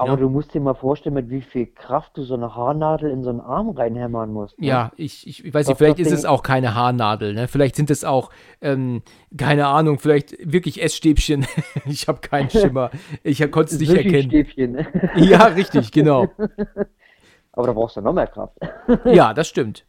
Aber 0.00 0.12
ja. 0.12 0.16
du 0.16 0.30
musst 0.30 0.54
dir 0.54 0.60
mal 0.60 0.74
vorstellen, 0.74 1.14
mit 1.14 1.28
wie 1.28 1.42
viel 1.42 1.66
Kraft 1.66 2.16
du 2.16 2.22
so 2.22 2.32
eine 2.34 2.54
Haarnadel 2.56 3.10
in 3.10 3.22
so 3.22 3.28
einen 3.30 3.40
Arm 3.40 3.68
reinhämmern 3.70 4.32
musst. 4.32 4.58
ne? 4.58 4.66
Ja, 4.66 4.92
ich, 4.96 5.26
ich, 5.26 5.44
ich 5.44 5.52
weiß 5.52 5.66
nicht, 5.66 5.72
Das- 5.72 5.78
vielleicht 5.78 5.98
das 5.98 6.06
ist 6.06 6.12
es 6.14 6.20
Ding- 6.22 6.30
auch 6.30 6.42
keine 6.42 6.74
Haarnadel, 6.74 7.34
ne? 7.34 7.48
Vielleicht 7.48 7.76
sind 7.76 7.90
es 7.90 8.02
auch, 8.04 8.30
ähm, 8.62 9.02
keine 9.36 9.66
Ahnung, 9.66 9.98
vielleicht 9.98 10.36
wirklich 10.40 10.82
Essstäbchen. 10.82 11.46
ich 11.86 12.08
habe 12.08 12.20
keinen 12.20 12.48
Schimmer. 12.48 12.90
Ich 13.22 13.38
konnte 13.50 13.74
es 13.74 13.80
nicht 13.80 13.92
erkennen. 13.92 14.30
Sushi-Stäbchen. 14.30 14.86
Ja, 15.16 15.44
richtig, 15.44 15.92
genau. 15.92 16.28
Aber 17.52 17.66
da 17.66 17.72
brauchst 17.72 17.96
du 17.96 18.00
noch 18.00 18.12
mehr 18.12 18.26
Kraft. 18.26 18.56
Ja, 19.04 19.34
das 19.34 19.48
stimmt. 19.48 19.84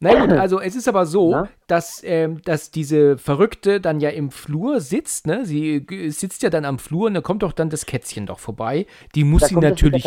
Na 0.00 0.12
gut, 0.14 0.32
also 0.36 0.60
es 0.60 0.76
ist 0.76 0.88
aber 0.88 1.06
so, 1.06 1.30
Na? 1.30 1.48
dass, 1.66 2.02
ähm, 2.04 2.42
dass 2.42 2.70
diese 2.70 3.16
Verrückte 3.18 3.80
dann 3.80 4.00
ja 4.00 4.10
im 4.10 4.30
Flur 4.30 4.80
sitzt, 4.80 5.26
ne? 5.26 5.44
Sie 5.46 5.80
g- 5.86 6.10
sitzt 6.10 6.42
ja 6.42 6.50
dann 6.50 6.64
am 6.66 6.78
Flur 6.78 7.06
und 7.06 7.14
da 7.14 7.20
kommt 7.22 7.42
doch 7.42 7.52
dann 7.52 7.70
das 7.70 7.86
Kätzchen 7.86 8.26
doch 8.26 8.38
vorbei. 8.38 8.86
Die 9.14 9.24
muss 9.24 9.40
Da 9.40 9.48
sie 9.48 9.56
natürlich, 9.56 10.04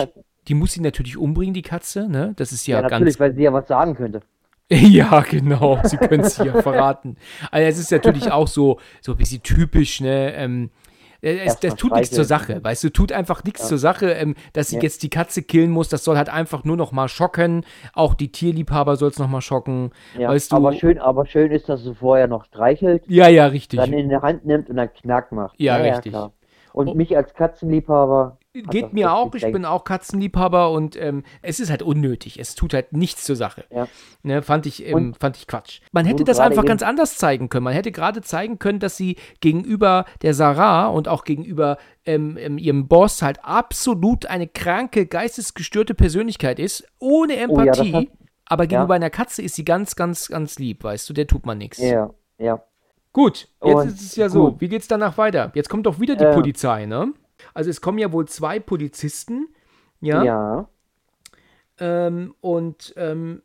die 0.48 0.54
muss 0.54 0.74
sie 0.74 0.82
natürlich 0.82 1.18
umbringen, 1.18 1.54
die 1.54 1.62
Katze, 1.64 2.08
ne? 2.08 2.34
Das 2.38 2.52
ist 2.52 2.68
ja, 2.68 2.78
Ja, 2.78 2.82
natürlich, 2.82 3.18
ganz 3.18 3.20
weil 3.20 3.36
sie 3.36 3.44
ja 3.44 3.54
was 3.54 3.68
sagen 3.68 3.96
könnte. 3.96 4.22
Ja, 4.72 5.22
genau. 5.22 5.80
Sie 5.84 5.98
können 5.98 6.22
es 6.24 6.38
ja 6.38 6.56
verraten. 6.56 7.18
Also 7.52 7.68
es 7.70 7.80
ist 7.80 7.92
natürlich 7.92 8.32
auch 8.32 8.48
so, 8.48 8.80
so 9.02 9.14
ein 9.14 9.18
bisschen 9.18 9.42
typisch, 9.44 10.02
ne? 10.02 10.34
Ähm, 10.36 10.66
äh, 10.66 10.89
es, 11.22 11.38
Erst 11.42 11.64
das 11.64 11.76
tut 11.76 11.94
nichts 11.94 12.12
zur. 12.12 12.24
Sache, 12.26 12.64
weißt 12.64 12.84
du, 12.84 12.90
tut 12.90 13.12
einfach 13.12 13.44
nichts 13.44 13.68
zur 13.68 13.78
Sache, 13.78 14.12
ähm, 14.12 14.36
dass 14.54 14.70
sie 14.70 14.78
Ja. 14.78 14.82
jetzt 14.84 15.04
die 15.04 15.10
Katze 15.10 15.44
killen 15.44 15.70
muss, 15.72 15.90
das 15.90 16.04
soll 16.04 16.18
halt 16.18 16.30
einfach 16.30 16.64
nur 16.64 16.78
noch 16.78 16.92
mal 16.92 17.08
schocken, 17.08 17.66
auch 17.94 18.14
die 18.14 18.32
Tierliebhaber 18.32 18.96
soll 18.96 19.10
es 19.10 19.20
noch 19.20 19.28
mal 19.30 19.42
schocken, 19.42 19.92
Ja, 20.18 20.30
weißt 20.30 20.52
du. 20.52 20.56
aber 20.56 20.74
schön, 20.74 20.98
aber 20.98 21.26
schön 21.26 21.52
ist, 21.52 21.70
dass 21.70 21.84
sie 21.84 21.94
vorher 21.94 22.28
noch 22.28 22.46
streichelt, 22.46 23.04
ja, 23.08 23.28
ja, 23.28 23.48
richtig. 23.48 23.80
dann 23.80 23.94
in 23.94 24.10
die 24.10 24.16
Hand 24.18 24.46
nimmt 24.46 24.70
und 24.70 24.78
dann 24.78 24.94
Knack 24.94 25.32
macht. 25.32 25.60
Ja, 25.60 25.76
richtig. 25.76 26.16
Und 26.74 26.88
Oh. 26.90 26.94
mich 26.94 27.16
als 27.18 27.34
Katzenliebhaber, 27.34 28.38
Geht 28.64 28.94
mir 28.94 29.14
auch, 29.14 29.34
ich 29.36 29.52
bin 29.52 29.66
auch 29.66 29.84
Katzenliebhaber 29.84 30.72
und 30.72 30.96
ähm, 30.96 31.24
es 31.42 31.60
ist 31.60 31.70
halt 31.70 31.82
unnötig. 31.82 32.40
Es 32.40 32.56
tut 32.56 32.74
halt 32.74 32.94
nichts 32.94 33.24
zur 33.24 33.36
Sache. 33.36 33.66
Ja. 33.72 33.88
Ne, 34.24 34.42
fand, 34.42 34.66
ich, 34.66 34.86
ähm, 34.86 34.96
Und- 34.96 35.18
fand 35.20 35.38
ich 35.38 35.48
Quatsch. 35.48 35.82
Man 35.92 36.06
hätte 36.06 36.24
das 36.24 36.40
einfach 36.40 36.66
ganz 36.66 36.82
anders 36.84 37.18
zeigen 37.18 37.50
können. 37.50 37.64
Man 37.64 37.74
hätte 37.74 37.92
gerade 37.92 38.22
zeigen 38.22 38.60
können, 38.60 38.80
dass 38.80 38.98
sie 38.98 39.18
gegenüber 39.42 40.06
der 40.22 40.34
Sarah 40.34 40.88
und 40.88 41.08
auch 41.08 41.24
gegenüber 41.24 41.78
ähm, 42.06 42.38
ähm, 42.40 42.58
ihrem 42.58 42.88
Boss 42.88 43.22
halt 43.22 43.44
absolut 43.44 44.26
eine 44.26 44.48
kranke, 44.48 45.06
geistesgestörte 45.06 45.94
Persönlichkeit 45.94 46.60
ist, 46.60 46.84
ohne 47.00 47.34
Oh 47.34 47.36
ja, 47.36 47.44
Empathie. 47.74 48.10
aber 48.46 48.68
gegenüber 48.68 48.94
ja. 48.96 48.98
einer 48.98 49.10
Katze 49.10 49.42
ist 49.42 49.56
sie 49.56 49.66
ganz, 49.66 49.96
ganz, 49.96 50.28
ganz 50.28 50.58
lieb, 50.60 50.84
weißt 50.84 51.10
du, 51.10 51.14
der 51.14 51.28
tut 51.28 51.46
man 51.46 51.58
nichts. 51.58 51.78
Ja, 51.78 52.10
ja. 52.38 52.64
Gut, 53.12 53.48
jetzt 53.64 53.76
Und 53.76 53.88
ist 53.88 54.02
es 54.02 54.16
ja 54.16 54.30
so. 54.30 54.52
gut. 54.52 54.62
Wie 54.62 54.70
geht's 54.70 54.88
danach 54.88 55.18
weiter? 55.18 55.52
Jetzt 55.56 55.68
kommt 55.70 55.86
doch 55.88 56.00
wieder 56.00 56.16
die 56.16 56.26
Äh. 56.26 56.34
Polizei, 56.34 56.86
ne? 56.86 57.12
Also 57.54 57.70
es 57.70 57.82
kommen 57.82 57.98
ja 57.98 58.12
wohl 58.12 58.28
zwei 58.28 58.60
Polizisten, 58.60 59.48
ja. 60.02 60.24
Ja. 60.24 60.70
Ähm, 61.80 62.36
und 62.42 62.94
ähm, 62.98 63.42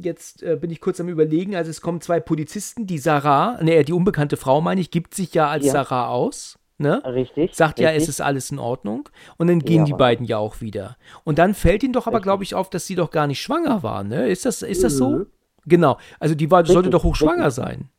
jetzt 0.00 0.42
äh, 0.42 0.56
bin 0.56 0.70
ich 0.70 0.80
kurz 0.80 1.00
am 1.00 1.08
überlegen. 1.08 1.56
Also 1.56 1.70
es 1.70 1.80
kommen 1.80 2.00
zwei 2.00 2.20
Polizisten, 2.20 2.86
die 2.86 2.98
Sarah, 2.98 3.62
ne, 3.62 3.84
die 3.84 3.92
unbekannte 3.92 4.36
Frau, 4.36 4.60
meine 4.60 4.80
ich, 4.80 4.90
gibt 4.90 5.14
sich 5.14 5.34
ja 5.34 5.48
als 5.48 5.66
Ja. 5.66 5.72
Sarah 5.72 6.08
aus, 6.08 6.58
ne? 6.78 7.02
Richtig. 7.04 7.54
Sagt 7.54 7.78
ja, 7.80 7.88
richtig. 7.88 8.04
es 8.04 8.08
ist 8.08 8.20
alles 8.20 8.50
in 8.50 8.58
Ordnung. 8.58 9.08
Und 9.36 9.48
dann 9.48 9.60
gehen 9.60 9.80
Ja, 9.80 9.84
die 9.84 9.92
beiden 9.92 10.26
ja 10.26 10.38
auch 10.38 10.60
wieder. 10.60 10.96
Und 11.24 11.38
dann 11.38 11.54
fällt 11.54 11.82
ihnen 11.82 11.92
doch 11.92 12.06
aber, 12.06 12.20
glaube 12.20 12.42
ich, 12.42 12.54
auf, 12.54 12.70
dass 12.70 12.86
sie 12.86 12.94
doch 12.94 13.10
gar 13.10 13.26
nicht 13.26 13.40
schwanger 13.40 13.82
war, 13.82 14.04
ne? 14.04 14.28
Ist 14.28 14.44
das, 14.44 14.62
ist 14.62 14.82
das 14.84 14.94
so? 14.94 15.10
Mhm. 15.10 15.26
Genau. 15.66 15.98
Also 16.18 16.34
die 16.34 16.50
war, 16.50 16.64
sollte 16.64 16.88
Richtig, 16.88 16.92
doch 16.92 17.04
hochschwanger 17.04 17.46
richtig. 17.46 17.64
sein. 17.64 17.90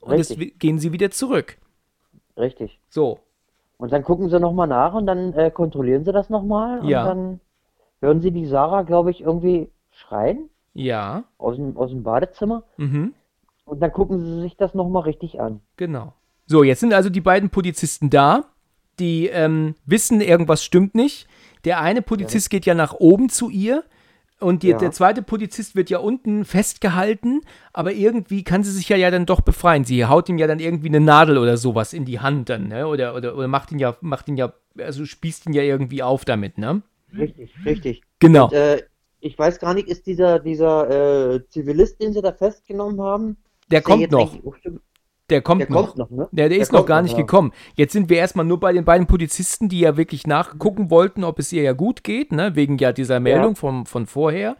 Und 0.00 0.18
jetzt 0.18 0.36
gehen 0.58 0.78
sie 0.78 0.92
wieder 0.92 1.10
zurück. 1.10 1.58
Richtig. 2.36 2.78
So. 2.88 3.20
Und 3.76 3.92
dann 3.92 4.02
gucken 4.04 4.28
sie 4.28 4.38
nochmal 4.40 4.68
nach 4.68 4.94
und 4.94 5.06
dann 5.06 5.32
äh, 5.34 5.50
kontrollieren 5.50 6.04
sie 6.04 6.12
das 6.12 6.30
nochmal. 6.30 6.80
Und 6.80 6.88
Ja. 6.88 7.04
dann 7.04 7.40
hören 8.00 8.20
sie 8.20 8.30
die 8.30 8.46
Sarah, 8.46 8.82
glaube 8.82 9.10
ich, 9.10 9.20
irgendwie 9.20 9.70
schreien 9.90 10.48
Ja. 10.74 11.24
aus 11.38 11.56
dem, 11.56 11.76
aus 11.76 11.90
dem 11.90 12.02
Badezimmer. 12.02 12.62
Mhm. 12.76 13.14
Und 13.64 13.80
dann 13.80 13.92
gucken 13.92 14.20
sie 14.20 14.40
sich 14.42 14.56
das 14.56 14.74
nochmal 14.74 15.02
richtig 15.02 15.40
an. 15.40 15.60
Genau. 15.76 16.12
So, 16.46 16.62
jetzt 16.62 16.80
sind 16.80 16.92
also 16.92 17.08
die 17.10 17.22
beiden 17.22 17.50
Polizisten 17.50 18.10
da, 18.10 18.44
die 18.98 19.26
ähm, 19.28 19.74
wissen, 19.86 20.20
irgendwas 20.20 20.62
stimmt 20.62 20.94
nicht. 20.94 21.26
Der 21.64 21.80
eine 21.80 22.02
Polizist 22.02 22.50
geht 22.50 22.66
ja 22.66 22.74
nach 22.74 22.92
oben 22.94 23.28
zu 23.30 23.48
ihr 23.48 23.82
und 24.40 24.62
die, 24.62 24.68
Ja. 24.68 24.78
der 24.78 24.90
zweite 24.90 25.22
Polizist 25.22 25.74
wird 25.76 25.90
ja 25.90 25.98
unten 25.98 26.44
festgehalten, 26.44 27.42
aber 27.72 27.92
irgendwie 27.92 28.42
kann 28.44 28.62
sie 28.62 28.72
sich 28.72 28.88
ja, 28.88 28.96
ja 28.96 29.10
dann 29.10 29.26
doch 29.26 29.40
befreien. 29.40 29.84
Sie 29.84 30.04
haut 30.06 30.28
ihm 30.28 30.38
ja 30.38 30.46
dann 30.46 30.58
irgendwie 30.58 30.88
eine 30.88 31.00
Nadel 31.00 31.38
oder 31.38 31.56
sowas 31.56 31.92
in 31.92 32.04
die 32.04 32.20
Hand 32.20 32.48
dann, 32.48 32.68
ne? 32.68 32.86
Oder, 32.86 33.14
oder, 33.14 33.36
oder 33.36 33.48
macht 33.48 33.72
ihn 33.72 33.78
ja, 33.78 33.96
macht 34.00 34.28
ihn 34.28 34.36
ja, 34.36 34.52
also 34.78 35.04
spießt 35.04 35.46
ihn 35.46 35.52
ja 35.52 35.62
irgendwie 35.62 36.02
auf 36.02 36.24
damit, 36.24 36.58
ne? 36.58 36.82
Richtig, 37.16 37.52
richtig. 37.64 38.02
Genau. 38.18 38.50
Äh, 38.50 38.82
ich 39.20 39.38
weiß 39.38 39.58
gar 39.60 39.72
nicht, 39.72 39.88
ist 39.88 40.06
dieser, 40.06 40.38
dieser 40.40 41.34
äh, 41.34 41.48
Zivilist, 41.48 42.02
den 42.02 42.12
sie 42.12 42.20
da 42.20 42.32
festgenommen 42.32 43.00
haben, 43.00 43.36
Der 43.70 43.80
kommt 43.80 44.10
noch. 44.10 44.36
Der 45.30 45.40
kommt 45.40 45.62
Der 45.62 45.70
noch. 45.70 45.94
kommt 45.94 45.98
noch, 45.98 46.10
ne? 46.10 46.28
Der, 46.32 46.48
der 46.48 46.58
ist 46.58 46.68
Der 46.68 46.74
noch 46.74 46.80
kommt 46.80 46.88
gar 46.88 46.96
noch, 46.98 47.04
nicht 47.04 47.12
ja. 47.12 47.20
gekommen. 47.20 47.52
Jetzt 47.76 47.92
sind 47.92 48.10
wir 48.10 48.18
erstmal 48.18 48.44
nur 48.44 48.60
bei 48.60 48.72
den 48.72 48.84
beiden 48.84 49.06
Polizisten, 49.06 49.68
die 49.68 49.80
ja 49.80 49.96
wirklich 49.96 50.26
nachgucken 50.26 50.90
wollten, 50.90 51.24
ob 51.24 51.38
es 51.38 51.52
ihr 51.52 51.62
ja 51.62 51.72
gut 51.72 52.04
geht, 52.04 52.32
ne? 52.32 52.56
Wegen 52.56 52.76
ja 52.78 52.92
dieser 52.92 53.20
Meldung 53.20 53.56
vom, 53.56 53.86
von 53.86 54.06
vorher. 54.06 54.56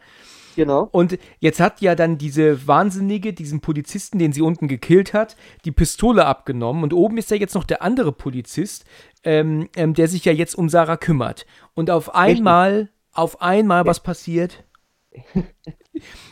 Genau. 0.55 0.87
Und 0.91 1.19
jetzt 1.39 1.59
hat 1.59 1.81
ja 1.81 1.95
dann 1.95 2.17
diese 2.17 2.65
Wahnsinnige, 2.67 3.33
diesen 3.33 3.59
Polizisten, 3.59 4.19
den 4.19 4.31
sie 4.31 4.41
unten 4.41 4.67
gekillt 4.67 5.13
hat, 5.13 5.35
die 5.65 5.71
Pistole 5.71 6.25
abgenommen. 6.25 6.83
Und 6.83 6.93
oben 6.93 7.17
ist 7.17 7.29
ja 7.29 7.37
jetzt 7.37 7.55
noch 7.55 7.65
der 7.65 7.81
andere 7.81 8.11
Polizist, 8.11 8.85
ähm, 9.23 9.69
ähm, 9.75 9.93
der 9.93 10.07
sich 10.07 10.25
ja 10.25 10.31
jetzt 10.31 10.55
um 10.55 10.69
Sarah 10.69 10.97
kümmert. 10.97 11.45
Und 11.73 11.89
auf 11.91 12.15
einmal, 12.15 12.89
auf 13.11 13.41
einmal, 13.41 13.85
was 13.85 13.99
passiert? 14.01 14.63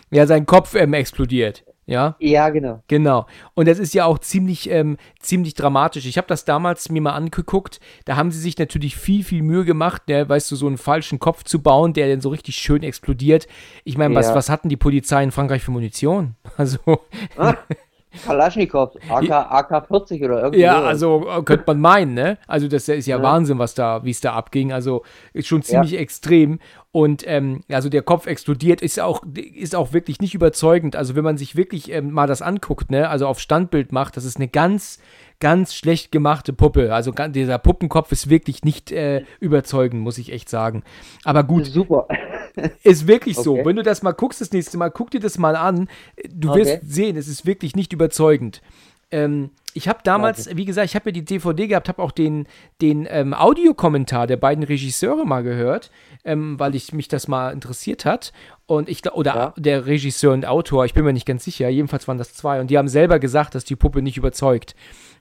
ja, 0.09 0.25
sein 0.25 0.45
Kopf 0.45 0.73
ähm, 0.75 0.93
explodiert. 0.93 1.65
Ja. 1.85 2.15
Ja, 2.19 2.49
genau. 2.49 2.81
Genau. 2.87 3.25
Und 3.55 3.67
das 3.67 3.77
ist 3.79 3.93
ja 3.93 4.05
auch 4.05 4.19
ziemlich, 4.19 4.69
ähm, 4.69 4.97
ziemlich 5.19 5.53
dramatisch. 5.53 6.05
Ich 6.05 6.17
habe 6.17 6.27
das 6.27 6.45
damals 6.45 6.89
mir 6.89 7.01
mal 7.01 7.11
angeguckt. 7.13 7.79
Da 8.05 8.15
haben 8.15 8.31
sie 8.31 8.39
sich 8.39 8.57
natürlich 8.57 8.95
viel, 8.95 9.23
viel 9.23 9.43
Mühe 9.43 9.65
gemacht, 9.65 10.07
ne, 10.07 10.27
weißt 10.27 10.49
du, 10.51 10.55
so 10.55 10.67
einen 10.67 10.77
falschen 10.77 11.19
Kopf 11.19 11.43
zu 11.43 11.61
bauen, 11.61 11.93
der 11.93 12.07
dann 12.09 12.21
so 12.21 12.29
richtig 12.29 12.55
schön 12.55 12.83
explodiert. 12.83 13.47
Ich 13.83 13.97
meine, 13.97 14.15
was, 14.15 14.27
Ja. 14.29 14.35
was 14.35 14.49
hatten 14.49 14.69
die 14.69 14.77
Polizei 14.77 15.23
in 15.23 15.31
Frankreich 15.31 15.61
für 15.63 15.71
Munition? 15.71 16.35
Also, 16.57 16.77
Ah, 17.37 17.55
Kalaschnikow, 18.25 18.95
AK, 19.09 19.29
AK-40 19.29 20.23
oder 20.23 20.43
irgendwie 20.43 20.61
ja, 20.61 20.75
sowas. 20.77 20.87
also 20.87 21.27
äh, 21.29 21.43
könnte 21.43 21.63
man 21.67 21.79
meinen, 21.79 22.13
ne? 22.13 22.37
Also, 22.47 22.67
das 22.67 22.87
ist 22.87 23.07
ja, 23.07 23.17
Ja. 23.17 23.23
Wahnsinn, 23.23 23.59
was 23.59 23.73
da, 23.73 24.03
wie 24.03 24.11
es 24.11 24.21
da 24.21 24.33
abging. 24.33 24.71
Also, 24.71 25.03
ist 25.33 25.47
schon 25.47 25.63
ziemlich 25.63 25.97
extrem. 25.97 26.59
Und 26.91 27.23
ähm, 27.25 27.61
also 27.71 27.89
der 27.89 28.03
Kopf 28.03 28.27
explodiert, 28.27 28.81
ist 28.81 28.99
auch, 28.99 29.23
ist 29.33 29.75
auch 29.75 29.93
wirklich 29.93 30.21
nicht 30.21 30.35
überzeugend. 30.35 30.95
Also, 30.95 31.15
wenn 31.15 31.23
man 31.23 31.37
sich 31.37 31.55
wirklich 31.55 31.91
ähm, 31.91 32.11
mal 32.11 32.27
das 32.27 32.41
anguckt, 32.41 32.91
ne, 32.91 33.09
also 33.09 33.27
auf 33.27 33.39
Standbild 33.39 33.91
macht, 33.91 34.15
das 34.15 34.25
ist 34.25 34.37
eine 34.37 34.47
ganz, 34.47 34.99
ganz 35.43 35.75
schlecht 35.75 36.13
gemachte 36.13 36.53
Puppe. 36.53 36.93
Also 36.93 37.11
dieser 37.11 37.57
Puppenkopf 37.57 38.13
ist 38.13 38.29
wirklich 38.29 38.63
nicht 38.63 38.93
äh, 38.93 39.25
überzeugend, 39.41 40.01
muss 40.01 40.17
ich 40.17 40.31
echt 40.31 40.47
sagen. 40.49 40.83
Aber 41.25 41.43
gut, 41.43 41.65
Super. 41.65 42.07
ist 42.83 43.07
wirklich 43.07 43.35
so. 43.35 43.55
Okay. 43.55 43.65
Wenn 43.65 43.75
du 43.75 43.83
das 43.83 44.03
mal 44.03 44.13
guckst, 44.13 44.39
das 44.39 44.53
nächste 44.53 44.77
Mal, 44.77 44.89
guck 44.89 45.11
dir 45.11 45.19
das 45.19 45.37
mal 45.37 45.57
an. 45.57 45.89
Du 46.29 46.51
Okay. 46.51 46.59
wirst 46.59 46.93
sehen, 46.93 47.17
es 47.17 47.27
ist 47.27 47.45
wirklich 47.45 47.75
nicht 47.75 47.91
überzeugend. 47.91 48.61
Ähm, 49.13 49.51
ich 49.75 49.87
habe 49.87 49.99
damals, 50.03 50.55
wie 50.55 50.65
gesagt, 50.65 50.85
ich 50.85 50.95
habe 50.95 51.09
ja 51.09 51.13
die 51.13 51.25
DVD 51.25 51.67
gehabt, 51.67 51.87
habe 51.87 52.01
auch 52.01 52.11
den, 52.11 52.47
den 52.81 53.07
ähm, 53.09 53.33
Audiokommentar 53.33 54.27
der 54.27 54.37
beiden 54.37 54.63
Regisseure 54.63 55.25
mal 55.25 55.41
gehört, 55.43 55.91
ähm, 56.25 56.59
weil 56.59 56.75
ich 56.75 56.93
mich 56.93 57.07
das 57.07 57.27
mal 57.27 57.51
interessiert 57.51 58.05
hat. 58.05 58.33
Und 58.65 58.89
ich 58.89 59.11
oder 59.11 59.35
Ja. 59.35 59.53
der 59.57 59.85
Regisseur 59.85 60.33
und 60.33 60.45
Autor, 60.45 60.85
ich 60.85 60.93
bin 60.93 61.05
mir 61.05 61.13
nicht 61.13 61.25
ganz 61.25 61.43
sicher, 61.43 61.69
jedenfalls 61.69 62.07
waren 62.07 62.17
das 62.17 62.33
zwei. 62.33 62.59
Und 62.59 62.69
die 62.69 62.77
haben 62.77 62.87
selber 62.87 63.19
gesagt, 63.19 63.55
dass 63.55 63.65
die 63.65 63.75
Puppe 63.75 64.01
nicht 64.01 64.17
überzeugt. 64.17 64.75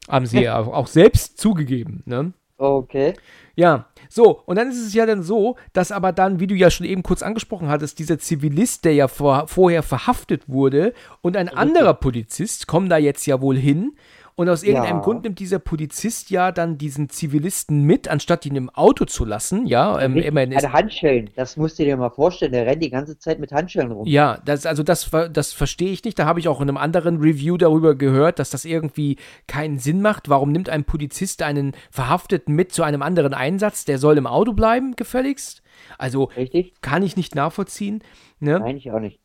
Haben 0.08 0.26
sie 0.26 0.40
ja 0.42 0.58
auch, 0.58 0.68
auch 0.68 0.86
selbst 0.86 1.38
zugegeben, 1.38 2.02
ne? 2.06 2.32
Okay. 2.58 3.14
Ja, 3.56 3.86
so, 4.14 4.42
und 4.44 4.56
dann 4.56 4.70
ist 4.70 4.78
es 4.78 4.92
ja 4.92 5.06
dann 5.06 5.22
so, 5.22 5.56
dass 5.72 5.90
aber 5.90 6.12
dann, 6.12 6.38
wie 6.38 6.46
du 6.46 6.54
ja 6.54 6.70
schon 6.70 6.86
eben 6.86 7.02
kurz 7.02 7.22
angesprochen 7.22 7.68
hattest, 7.68 7.98
dieser 7.98 8.18
Zivilist, 8.18 8.84
der 8.84 8.94
ja 8.94 9.08
vor, 9.08 9.48
vorher 9.48 9.82
verhaftet 9.82 10.48
wurde, 10.48 10.92
und 11.22 11.36
ein 11.36 11.48
anderer 11.48 11.94
Polizist 11.94 12.66
kommen 12.66 12.88
da 12.88 12.98
jetzt 12.98 13.26
ja 13.26 13.40
wohl 13.40 13.56
hin. 13.56 13.92
Und 14.34 14.48
aus 14.48 14.62
irgendeinem 14.62 14.96
Ja. 14.98 15.02
Grund 15.02 15.24
nimmt 15.24 15.38
dieser 15.38 15.58
Polizist 15.58 16.30
ja 16.30 16.52
dann 16.52 16.78
diesen 16.78 17.08
Zivilisten 17.10 17.84
mit, 17.84 18.08
anstatt 18.08 18.46
ihn 18.46 18.56
im 18.56 18.70
Auto 18.70 19.04
zu 19.04 19.24
lassen. 19.24 19.66
Ja, 19.66 20.00
ähm, 20.00 20.16
immerhin 20.16 20.52
ist, 20.52 20.72
Handschellen, 20.72 21.30
das 21.36 21.56
musst 21.56 21.78
du 21.78 21.84
dir 21.84 21.96
mal 21.96 22.10
vorstellen. 22.10 22.52
Der 22.52 22.64
rennt 22.66 22.82
die 22.82 22.90
ganze 22.90 23.18
Zeit 23.18 23.38
mit 23.38 23.52
Handschellen 23.52 23.92
rum. 23.92 24.06
ja, 24.06 24.38
das, 24.44 24.64
also 24.64 24.82
das, 24.82 25.10
das 25.32 25.52
verstehe 25.52 25.90
ich 25.92 26.02
nicht. 26.04 26.18
Da 26.18 26.24
habe 26.26 26.40
ich 26.40 26.48
auch 26.48 26.60
in 26.60 26.68
einem 26.68 26.78
anderen 26.78 27.18
Review 27.20 27.56
darüber 27.56 27.94
gehört, 27.94 28.38
dass 28.38 28.50
das 28.50 28.64
irgendwie 28.64 29.16
keinen 29.46 29.78
Sinn 29.78 30.00
macht. 30.00 30.28
Warum 30.28 30.50
nimmt 30.50 30.68
ein 30.68 30.84
Polizist 30.84 31.42
einen 31.42 31.72
Verhafteten 31.90 32.54
mit 32.54 32.72
zu 32.72 32.82
einem 32.82 33.02
anderen 33.02 33.34
Einsatz? 33.34 33.84
Der 33.84 33.98
soll 33.98 34.16
im 34.16 34.26
Auto 34.26 34.52
bleiben, 34.54 34.96
gefälligst. 34.96 35.62
Also 35.98 36.24
Richtig? 36.36 36.74
kann 36.80 37.02
ich 37.02 37.16
nicht 37.16 37.34
nachvollziehen. 37.34 38.02
Ne? 38.40 38.58
Nein, 38.60 38.76
ich 38.76 38.90
auch 38.90 39.00
nicht. 39.00 39.20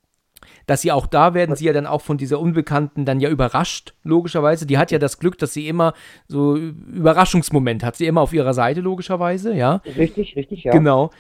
Dass 0.66 0.82
sie 0.82 0.92
auch 0.92 1.08
da 1.08 1.34
werden, 1.34 1.56
sie 1.56 1.66
ja 1.66 1.74
dann 1.74 1.88
auch 1.88 2.02
von 2.02 2.18
dieser 2.18 2.40
Unbekannten 2.40 3.06
dann 3.06 3.20
ja 3.20 3.30
überrascht, 3.30 3.94
logischerweise. 4.04 4.66
Die 4.66 4.78
hat 4.78 4.92
ja 4.92 5.00
das 5.00 5.20
Glück, 5.20 5.38
dass 5.38 5.54
sie 5.54 5.68
immer 5.68 5.94
so 6.28 6.56
Überraschungsmoment 6.56 7.84
hat, 7.84 7.96
sie 7.96 8.06
immer 8.06 8.22
auf 8.22 8.34
ihrer 8.34 8.54
Seite, 8.54 8.82
logischerweise, 8.82 9.54
ja. 9.54 9.82
Richtig, 9.98 10.36
richtig, 10.36 10.64
ja. 10.64 10.72
Genau. 10.72 11.12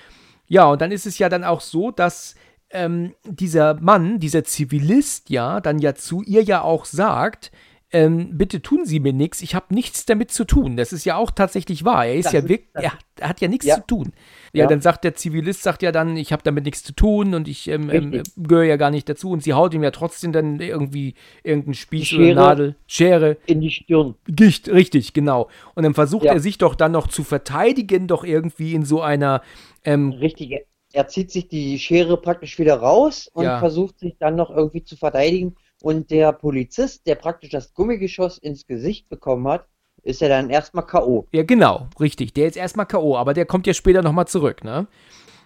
Ja, 0.47 0.71
und 0.71 0.82
dann 0.82 0.91
ist 0.91 1.06
es 1.06 1.19
ja 1.19 1.30
dann 1.30 1.43
auch 1.43 1.62
so, 1.62 1.91
dass 1.91 2.36
ähm, 2.69 3.13
dieser 3.25 3.75
Mann, 3.75 4.19
dieser 4.19 4.43
Zivilist, 4.43 5.30
ja, 5.30 5.62
dann 5.62 5.80
ja 5.80 5.95
zu 5.95 6.21
ihr 6.23 6.43
ja 6.43 6.62
auch 6.62 6.86
sagt, 6.86 7.51
ähm, 7.91 8.38
bitte 8.38 8.62
tun 8.62 8.86
Sie 8.86 9.00
mir 9.00 9.13
nichts, 9.13 9.41
ich 9.41 9.56
habe 9.56 9.73
nichts 9.73 10.06
damit 10.06 10.30
zu 10.32 10.43
tun. 10.43 10.76
Das 10.76 10.91
ist 10.91 11.06
ja 11.06 11.15
auch 11.15 11.32
tatsächlich 11.32 11.86
wahr. 11.86 12.06
Er 12.06 12.15
ist 12.15 12.26
Das 12.26 12.34
ja 12.34 12.39
ist- 12.39 12.50
wirklich, 12.50 12.69
er, 12.73 12.91
hat- 12.93 13.00
er 13.19 13.30
hat 13.30 13.39
ja 13.41 13.47
nichts 13.47 13.65
Ja. 13.65 13.76
zu 13.76 13.82
tun. 13.88 14.12
Ja, 14.52 14.63
Ja. 14.63 14.67
dann 14.67 14.82
sagt 14.82 15.06
der 15.06 15.15
Zivilist, 15.15 15.63
sagt 15.63 15.82
ja 15.84 15.93
dann, 15.93 16.17
ich 16.17 16.34
habe 16.34 16.43
damit 16.43 16.65
nichts 16.65 16.84
zu 16.84 16.91
tun 16.93 17.34
und 17.34 17.47
ich 17.47 17.69
ähm, 17.69 17.89
ähm, 17.89 18.23
gehöre 18.36 18.65
ja 18.65 18.76
gar 18.76 18.91
nicht 18.91 19.08
dazu. 19.08 19.30
Und 19.32 19.41
sie 19.41 19.54
haut 19.54 19.73
ihm 19.73 19.84
ja 19.84 19.91
trotzdem 19.91 20.34
dann 20.34 20.60
irgendwie 20.60 21.13
irgendeinen 21.43 21.76
Spieß 21.76 22.12
oder 22.13 22.23
Schere. 22.26 22.36
Nadel, 22.36 22.76
Schere, 22.88 23.38
In 23.45 23.62
die 23.62 23.71
Stirn. 23.71 24.15
Gicht, 24.28 24.67
richtig, 24.67 25.13
genau. 25.13 25.47
Und 25.73 25.84
dann 25.84 25.93
versucht 25.93 26.26
Ja. 26.26 26.34
er 26.34 26.39
sich 26.41 26.58
doch 26.58 26.76
dann 26.76 26.91
noch 26.91 27.08
zu 27.08 27.23
verteidigen, 27.23 28.08
doch 28.08 28.26
irgendwie 28.26 28.73
in 28.73 28.84
so 28.84 29.02
einer 29.02 29.41
ähm, 29.86 30.12
Richtig. 30.12 30.60
Er 30.93 31.08
zieht 31.08 31.32
sich 31.32 31.47
die 31.47 31.78
Schere 31.80 32.17
praktisch 32.17 32.58
wieder 32.60 32.76
raus 32.76 33.30
und 33.34 33.45
versucht 33.45 34.00
sich 34.00 34.15
dann 34.19 34.36
noch 34.36 34.50
irgendwie 34.50 34.84
zu 34.84 34.95
verteidigen. 34.97 35.56
Und 35.84 36.10
der 36.10 36.32
Polizist, 36.34 37.06
der 37.06 37.16
praktisch 37.16 37.52
das 37.52 37.74
Gummigeschoss 37.74 38.38
ins 38.38 38.66
Gesicht 38.66 39.10
bekommen 39.10 39.48
hat, 39.48 39.68
ist 40.04 40.22
ja 40.22 40.30
dann 40.30 40.50
erstmal 40.50 40.86
K.O. 40.86 41.28
Ja, 41.32 41.44
genau, 41.44 41.88
richtig. 42.00 42.34
Der 42.34 42.48
ist 42.48 42.58
erstmal 42.58 42.86
K.O., 42.86 43.16
aber 43.18 43.34
der 43.34 43.46
kommt 43.46 43.68
ja 43.68 43.74
später 43.74 44.02
nochmal 44.02 44.28
zurück, 44.28 44.63
ne? 44.63 44.88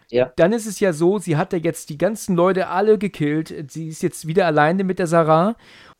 Ja. 0.09 0.31
Dann 0.35 0.51
ist 0.53 0.65
es 0.65 0.79
ja 0.79 0.93
so, 0.93 1.19
sie 1.19 1.37
hat 1.37 1.53
ja 1.53 1.59
jetzt 1.59 1.89
die 1.89 1.97
ganzen 1.97 2.35
Leute 2.35 2.67
alle 2.67 2.97
gekillt. 2.97 3.71
Sie 3.71 3.87
ist 3.87 4.03
jetzt 4.03 4.27
wieder 4.27 4.45
alleine 4.45 4.83
mit 4.83 4.99
der 4.99 5.07
Sarah. 5.07 5.55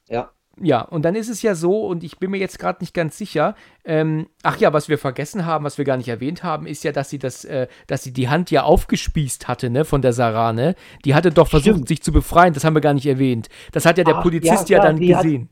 Ja. 0.10 0.32
Ja, 0.60 0.82
und 0.82 1.04
dann 1.04 1.16
ist 1.16 1.30
es 1.30 1.42
ja 1.42 1.56
so, 1.56 1.88
und 1.88 2.04
ich 2.04 2.20
bin 2.20 2.30
mir 2.32 2.38
jetzt 2.38 2.60
gerade 2.60 2.80
nicht 2.82 2.94
ganz 2.94 3.18
sicher, 3.18 3.56
ähm, 3.86 4.28
ach 4.44 4.58
ja, 4.58 4.74
was 4.74 4.90
wir 4.90 4.98
vergessen 4.98 5.46
haben, 5.46 5.64
was 5.64 5.78
wir 5.78 5.86
gar 5.86 5.98
nicht 5.98 6.10
erwähnt 6.10 6.44
haben, 6.44 6.68
ist 6.68 6.84
ja, 6.84 6.92
dass 6.92 7.10
sie 7.10 7.20
das, 7.20 7.46
äh, 7.46 7.68
dass 7.88 8.04
sie 8.04 8.12
die 8.12 8.28
Hand 8.30 8.52
ja 8.52 8.64
aufgespießt 8.64 9.48
hatte, 9.48 9.70
ne, 9.70 9.86
von 9.86 10.02
der 10.02 10.14
Sarah, 10.14 10.52
ne? 10.54 10.76
Die 11.06 11.16
hatte 11.16 11.32
doch 11.32 11.48
versucht, 11.48 11.76
Stimmt. 11.76 11.88
sich 11.88 12.04
zu 12.04 12.12
befreien, 12.12 12.54
das 12.54 12.64
haben 12.64 12.76
wir 12.76 12.82
gar 12.82 12.94
nicht 12.94 13.08
erwähnt. 13.08 13.48
Das 13.72 13.86
hat 13.86 13.98
ja 13.98 14.04
der 14.04 14.18
Ach, 14.18 14.24
Polizist 14.24 14.70
ja, 14.70 14.78
ja, 14.78 14.84
dann 14.84 14.98
die 14.98 15.16
hat- 15.16 15.24
gesehen. 15.24 15.50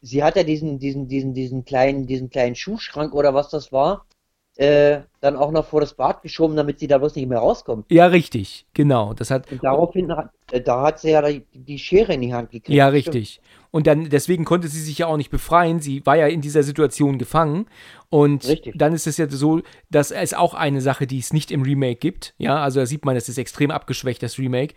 Sie 0.00 0.22
hat 0.22 0.36
ja 0.36 0.44
diesen, 0.44 0.78
diesen, 0.78 1.08
diesen, 1.08 1.34
diesen 1.34 1.64
kleinen, 1.64 2.06
diesen 2.06 2.30
kleinen 2.30 2.54
Schuhschrank 2.54 3.14
oder 3.14 3.34
was 3.34 3.48
das 3.48 3.72
war, 3.72 4.06
äh, 4.58 5.00
dann 5.20 5.36
auch 5.36 5.50
noch 5.52 5.66
vor 5.66 5.80
das 5.80 5.94
Bad 5.94 6.22
geschoben, 6.22 6.56
damit 6.56 6.80
sie 6.80 6.86
da 6.88 6.98
bloß 6.98 7.14
nicht 7.16 7.28
mehr 7.28 7.38
rauskommt. 7.38 7.86
Ja, 7.90 8.06
richtig, 8.06 8.66
genau. 8.74 9.14
Das 9.14 9.30
hat, 9.30 9.50
Und 9.52 9.62
daraufhin, 9.62 10.10
hat- 10.14 10.30
äh, 10.52 10.60
da 10.60 10.82
hat 10.82 10.98
sie 11.00 11.10
ja 11.10 11.22
die, 11.22 11.44
die 11.52 11.78
Schere 11.78 12.12
in 12.14 12.20
die 12.22 12.34
Hand 12.34 12.50
gekriegt. 12.50 12.68
Ja, 12.76 12.88
Stimmt. 12.90 12.94
richtig. 13.14 13.40
Und 13.70 13.86
dann, 13.86 14.08
deswegen 14.08 14.44
konnte 14.44 14.66
sie 14.68 14.80
sich 14.80 14.98
ja 14.98 15.06
auch 15.06 15.16
nicht 15.16 15.30
befreien. 15.30 15.78
Sie 15.80 16.04
war 16.06 16.16
ja 16.16 16.26
in 16.26 16.40
dieser 16.40 16.62
Situation 16.62 17.18
gefangen. 17.18 17.66
Und 18.10 18.48
Richtig. 18.48 18.74
dann 18.78 18.94
ist 18.94 19.06
es 19.06 19.18
ja 19.18 19.28
so, 19.28 19.60
dass 19.90 20.10
es 20.10 20.32
auch 20.34 20.54
eine 20.54 20.80
Sache, 20.80 21.06
die 21.06 21.18
es 21.18 21.32
nicht 21.34 21.50
im 21.50 21.62
Remake 21.62 21.96
gibt. 21.96 22.34
Ja, 22.38 22.62
also 22.62 22.80
da 22.80 22.86
sieht 22.86 23.04
man, 23.04 23.14
es 23.16 23.28
ist 23.28 23.36
extrem 23.38 23.70
abgeschwächt, 23.70 24.22
das 24.22 24.38
Remake. 24.38 24.74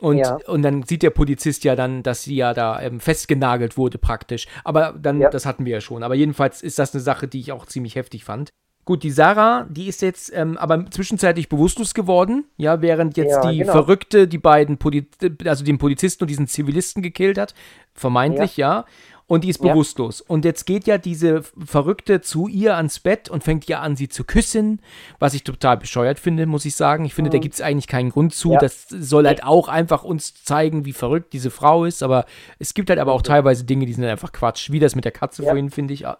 Und, 0.00 0.18
Ja. 0.18 0.38
und 0.48 0.62
dann 0.62 0.82
sieht 0.82 1.04
der 1.04 1.10
Polizist 1.10 1.62
ja 1.64 1.76
dann, 1.76 2.02
dass 2.02 2.24
sie 2.24 2.34
ja 2.34 2.52
da 2.52 2.82
ähm, 2.82 2.98
festgenagelt 2.98 3.76
wurde 3.78 3.98
praktisch. 3.98 4.46
Aber 4.64 4.94
dann, 5.00 5.20
Ja. 5.20 5.30
das 5.30 5.46
hatten 5.46 5.64
wir 5.64 5.72
ja 5.74 5.80
schon. 5.80 6.02
Aber 6.02 6.16
jedenfalls 6.16 6.60
ist 6.62 6.78
das 6.80 6.92
eine 6.92 7.00
Sache, 7.00 7.28
die 7.28 7.38
ich 7.40 7.52
auch 7.52 7.64
ziemlich 7.66 7.94
heftig 7.94 8.24
fand. 8.24 8.50
Gut, 8.84 9.04
die 9.04 9.12
Sarah, 9.12 9.66
die 9.70 9.86
ist 9.86 10.02
jetzt 10.02 10.32
ähm, 10.34 10.56
aber 10.58 10.90
zwischenzeitlich 10.90 11.48
bewusstlos 11.48 11.94
geworden, 11.94 12.46
ja, 12.56 12.82
während 12.82 13.16
jetzt 13.16 13.30
Ja, 13.30 13.50
die 13.50 13.58
genau. 13.58 13.72
Verrückte 13.72 14.26
die 14.26 14.38
beiden, 14.38 14.76
Poli 14.76 15.06
also 15.46 15.64
den 15.64 15.78
Polizisten 15.78 16.24
und 16.24 16.28
diesen 16.28 16.48
Zivilisten 16.48 17.00
gekillt 17.00 17.38
hat, 17.38 17.54
vermeintlich, 17.94 18.56
ja. 18.56 18.84
Und 19.28 19.44
die 19.44 19.50
ist 19.50 19.62
Ja. 19.64 19.72
bewusstlos. 19.72 20.20
Und 20.20 20.44
jetzt 20.44 20.66
geht 20.66 20.86
ja 20.88 20.98
diese 20.98 21.42
Verrückte 21.42 22.20
zu 22.22 22.48
ihr 22.48 22.76
ans 22.76 22.98
Bett 22.98 23.30
und 23.30 23.44
fängt 23.44 23.66
ja 23.66 23.80
an, 23.80 23.94
sie 23.96 24.08
zu 24.08 24.24
küssen, 24.24 24.82
was 25.20 25.32
ich 25.32 25.44
total 25.44 25.76
bescheuert 25.76 26.18
finde, 26.18 26.44
muss 26.46 26.64
ich 26.64 26.74
sagen. 26.74 27.04
Ich 27.04 27.14
finde, 27.14 27.30
da 27.30 27.38
gibt 27.38 27.54
es 27.54 27.60
eigentlich 27.62 27.86
keinen 27.86 28.10
Grund 28.10 28.34
zu. 28.34 28.48
Mhm. 28.48 28.54
Ja. 28.54 28.60
Das 28.60 28.88
soll 28.88 29.26
halt 29.26 29.44
auch 29.44 29.68
einfach 29.68 30.02
uns 30.02 30.34
zeigen, 30.44 30.84
wie 30.84 30.92
verrückt 30.92 31.32
diese 31.32 31.50
Frau 31.50 31.84
ist. 31.84 32.02
Aber 32.02 32.26
es 32.58 32.74
gibt 32.74 32.90
halt 32.90 32.98
aber 32.98 33.12
auch 33.12 33.22
teilweise 33.22 33.64
Dinge, 33.64 33.86
die 33.86 33.92
sind 33.94 34.04
einfach 34.04 34.32
Quatsch. 34.32 34.70
Wie 34.72 34.80
das 34.80 34.96
mit 34.96 35.04
der 35.04 35.12
Katze 35.12 35.44
Ja. 35.44 35.50
vorhin, 35.50 35.70
finde 35.70 35.94
ich. 35.94 36.00
Ja. 36.00 36.18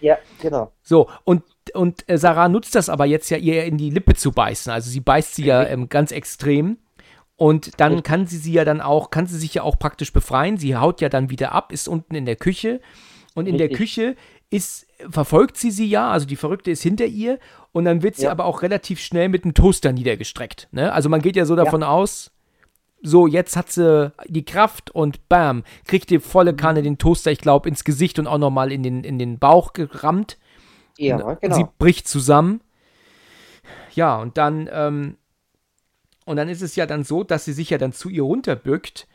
Ja, 0.00 0.16
genau. 0.40 0.72
So, 0.82 1.08
und, 1.24 1.42
und 1.74 2.08
äh, 2.08 2.18
Sarah 2.18 2.48
nutzt 2.48 2.74
das 2.74 2.88
aber 2.88 3.04
jetzt 3.06 3.30
ja, 3.30 3.36
ihr 3.36 3.64
in 3.64 3.78
die 3.78 3.90
Lippe 3.90 4.14
zu 4.14 4.32
beißen. 4.32 4.72
Also 4.72 4.90
sie 4.90 5.00
beißt 5.00 5.34
sie 5.36 5.44
ja 5.44 5.64
ähm, 5.64 5.88
ganz 5.88 6.10
extrem. 6.12 6.78
Und 7.36 7.80
dann 7.80 8.02
kann 8.02 8.26
sie 8.26 8.36
sie 8.36 8.52
ja 8.52 8.64
dann 8.64 8.80
auch, 8.80 9.10
kann 9.10 9.26
sie 9.26 9.38
sich 9.38 9.54
ja 9.54 9.62
auch 9.62 9.78
praktisch 9.78 10.12
befreien. 10.12 10.58
Sie 10.58 10.76
haut 10.76 11.00
ja 11.00 11.08
dann 11.08 11.30
wieder 11.30 11.52
ab, 11.52 11.72
ist 11.72 11.88
unten 11.88 12.14
in 12.14 12.24
der 12.26 12.36
Küche. 12.36 12.80
Und 13.34 13.48
in 13.48 13.58
der. 13.58 13.68
Küche 13.70 14.16
ist, 14.50 14.86
verfolgt 15.08 15.56
sie 15.56 15.70
sie 15.70 15.86
ja, 15.86 16.10
also 16.10 16.26
die 16.26 16.36
Verrückte 16.36 16.70
ist 16.70 16.82
hinter 16.82 17.06
ihr. 17.06 17.38
Und 17.72 17.84
dann 17.86 18.02
wird 18.02 18.16
sie 18.16 18.24
Ja. 18.24 18.30
aber 18.30 18.44
auch 18.44 18.62
relativ 18.62 19.00
schnell 19.00 19.28
mit 19.28 19.44
dem 19.44 19.54
Toaster 19.54 19.92
niedergestreckt. 19.92 20.68
Ne? 20.72 20.92
Also 20.92 21.08
man 21.08 21.22
geht 21.22 21.36
ja 21.36 21.46
so 21.46 21.56
davon 21.56 21.82
aus, 21.82 22.30
so, 23.04 23.26
jetzt 23.26 23.56
hat 23.56 23.72
sie 23.72 24.12
die 24.28 24.44
Kraft 24.44 24.90
und 24.92 25.28
bam, 25.28 25.64
kriegt 25.86 26.10
die 26.10 26.18
Mhm. 26.18 26.22
volle 26.22 26.54
Kanne 26.54 26.82
den 26.82 26.98
Toaster, 26.98 27.32
ich 27.32 27.38
glaube, 27.40 27.68
ins 27.68 27.82
Gesicht 27.82 28.18
und 28.20 28.28
auch 28.28 28.38
nochmal 28.38 28.70
in 28.70 28.82
den, 28.84 29.02
in 29.02 29.18
den 29.18 29.38
Bauch 29.40 29.72
gerammt. 29.72 30.38
Ja, 30.98 31.16
Und 31.16 31.40
genau. 31.40 31.56
Sie 31.56 31.66
bricht 31.78 32.08
zusammen. 32.08 32.60
Ja, 33.94 34.18
und 34.20 34.38
dann, 34.38 34.68
ähm, 34.72 35.16
und 36.24 36.36
dann 36.36 36.48
ist 36.48 36.62
es 36.62 36.76
ja 36.76 36.86
dann 36.86 37.04
so, 37.04 37.24
dass 37.24 37.44
sie 37.44 37.52
sich 37.52 37.70
ja 37.70 37.78
dann 37.78 37.92
zu 37.92 38.08
ihr 38.08 38.22
runterbückt. 38.22 39.06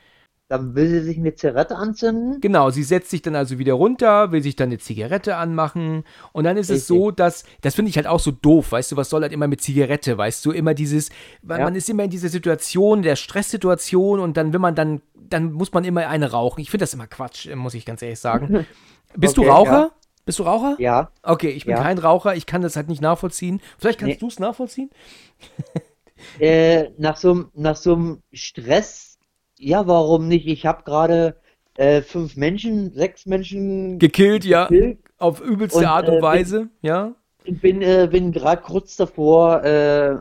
Dann 0.50 0.76
will 0.76 0.88
sie 0.88 1.02
sich 1.02 1.18
eine 1.18 1.36
Zigarette 1.36 1.76
anzünden. 1.76 2.40
Genau, 2.40 2.70
sie 2.70 2.84
setzt 2.84 3.10
sich 3.10 3.22
dann 3.22 3.36
also 3.36 3.58
wieder 3.58 3.74
runter, 3.74 4.32
will 4.32 4.44
sich 4.44 4.56
dann 4.56 4.70
eine 4.70 4.78
Zigarette 4.78 5.36
anmachen. 5.36 6.04
Und 6.34 6.44
dann 6.44 6.56
ist 6.56 6.68
es 6.70 6.82
Richtig. 6.82 6.88
so, 6.88 7.12
dass, 7.12 7.44
das 7.62 7.74
finde 7.76 7.90
ich 7.90 7.98
halt 7.98 8.08
auch 8.08 8.20
so 8.20 8.32
doof, 8.32 8.72
weißt 8.72 8.92
du, 8.92 8.96
was 8.96 9.10
soll 9.10 9.24
halt 9.24 9.34
immer 9.34 9.48
mit 9.48 9.60
Zigarette, 9.62 10.18
weißt 10.18 10.46
du, 10.46 10.52
immer 10.52 10.74
dieses, 10.76 11.10
weil 11.42 11.60
Ja. 11.60 11.66
man 11.66 11.76
ist 11.76 11.90
immer 11.90 12.04
in 12.04 12.12
dieser 12.12 12.30
Situation, 12.30 13.02
der 13.02 13.16
Stresssituation 13.16 14.20
und 14.20 14.38
dann, 14.38 14.54
wenn 14.54 14.62
man 14.62 14.76
dann, 14.76 15.02
dann 15.16 15.52
muss 15.52 15.74
man 15.74 15.84
immer 15.84 16.08
eine 16.08 16.32
rauchen. 16.32 16.62
Ich 16.62 16.70
finde 16.70 16.84
das 16.84 16.94
immer 16.94 17.08
Quatsch, 17.08 17.54
muss 17.56 17.74
ich 17.74 17.86
ganz 17.86 18.02
ehrlich 18.02 18.20
sagen. 18.20 18.52
Bist 19.16 19.36
Okay, 19.38 19.46
du 19.46 19.50
Raucher? 19.52 19.92
ja. 19.92 19.92
Bist 20.28 20.40
du 20.40 20.44
Raucher? 20.44 20.76
Ja, 20.78 21.12
Okay, 21.24 21.50
ich 21.50 21.66
bin 21.66 21.76
Ja. 21.76 21.82
kein 21.82 21.98
Raucher, 21.98 22.36
ich 22.36 22.46
kann 22.46 22.62
das 22.62 22.76
halt 22.76 22.90
nicht 22.90 23.02
nachvollziehen. 23.02 23.62
Vielleicht 23.80 24.00
kannst 24.00 24.16
Nee. 24.16 24.20
du 24.20 24.28
es 24.28 24.40
nachvollziehen? 24.40 24.92
äh, 26.40 26.90
nach 26.98 27.18
so 27.18 27.32
einem 27.32 27.52
nach 27.54 27.76
so 27.76 27.94
einem 27.96 28.24
Stress, 28.34 29.18
ja, 29.58 29.88
warum 29.88 30.28
nicht? 30.28 30.48
Ich 30.48 30.66
habe 30.66 30.84
gerade 30.84 31.40
äh, 31.76 32.02
fünf 32.02 32.36
Menschen, 32.38 32.94
sechs 32.94 33.26
Menschen 33.26 34.00
Gekillt, 34.00 34.46
ja. 34.46 34.68
gekillt 34.68 35.00
Auf 35.18 35.42
übelste 35.42 35.80
Und, 35.80 35.86
Art 35.86 36.10
und 36.10 36.16
äh, 36.18 36.22
Weise, 36.22 36.70
ja. 36.82 37.16
und 37.46 37.62
bin, 37.62 37.82
äh, 37.82 38.08
bin 38.12 38.32
gerade 38.32 38.62
kurz 38.62 38.96
davor, 38.98 39.64
äh, 39.64 40.18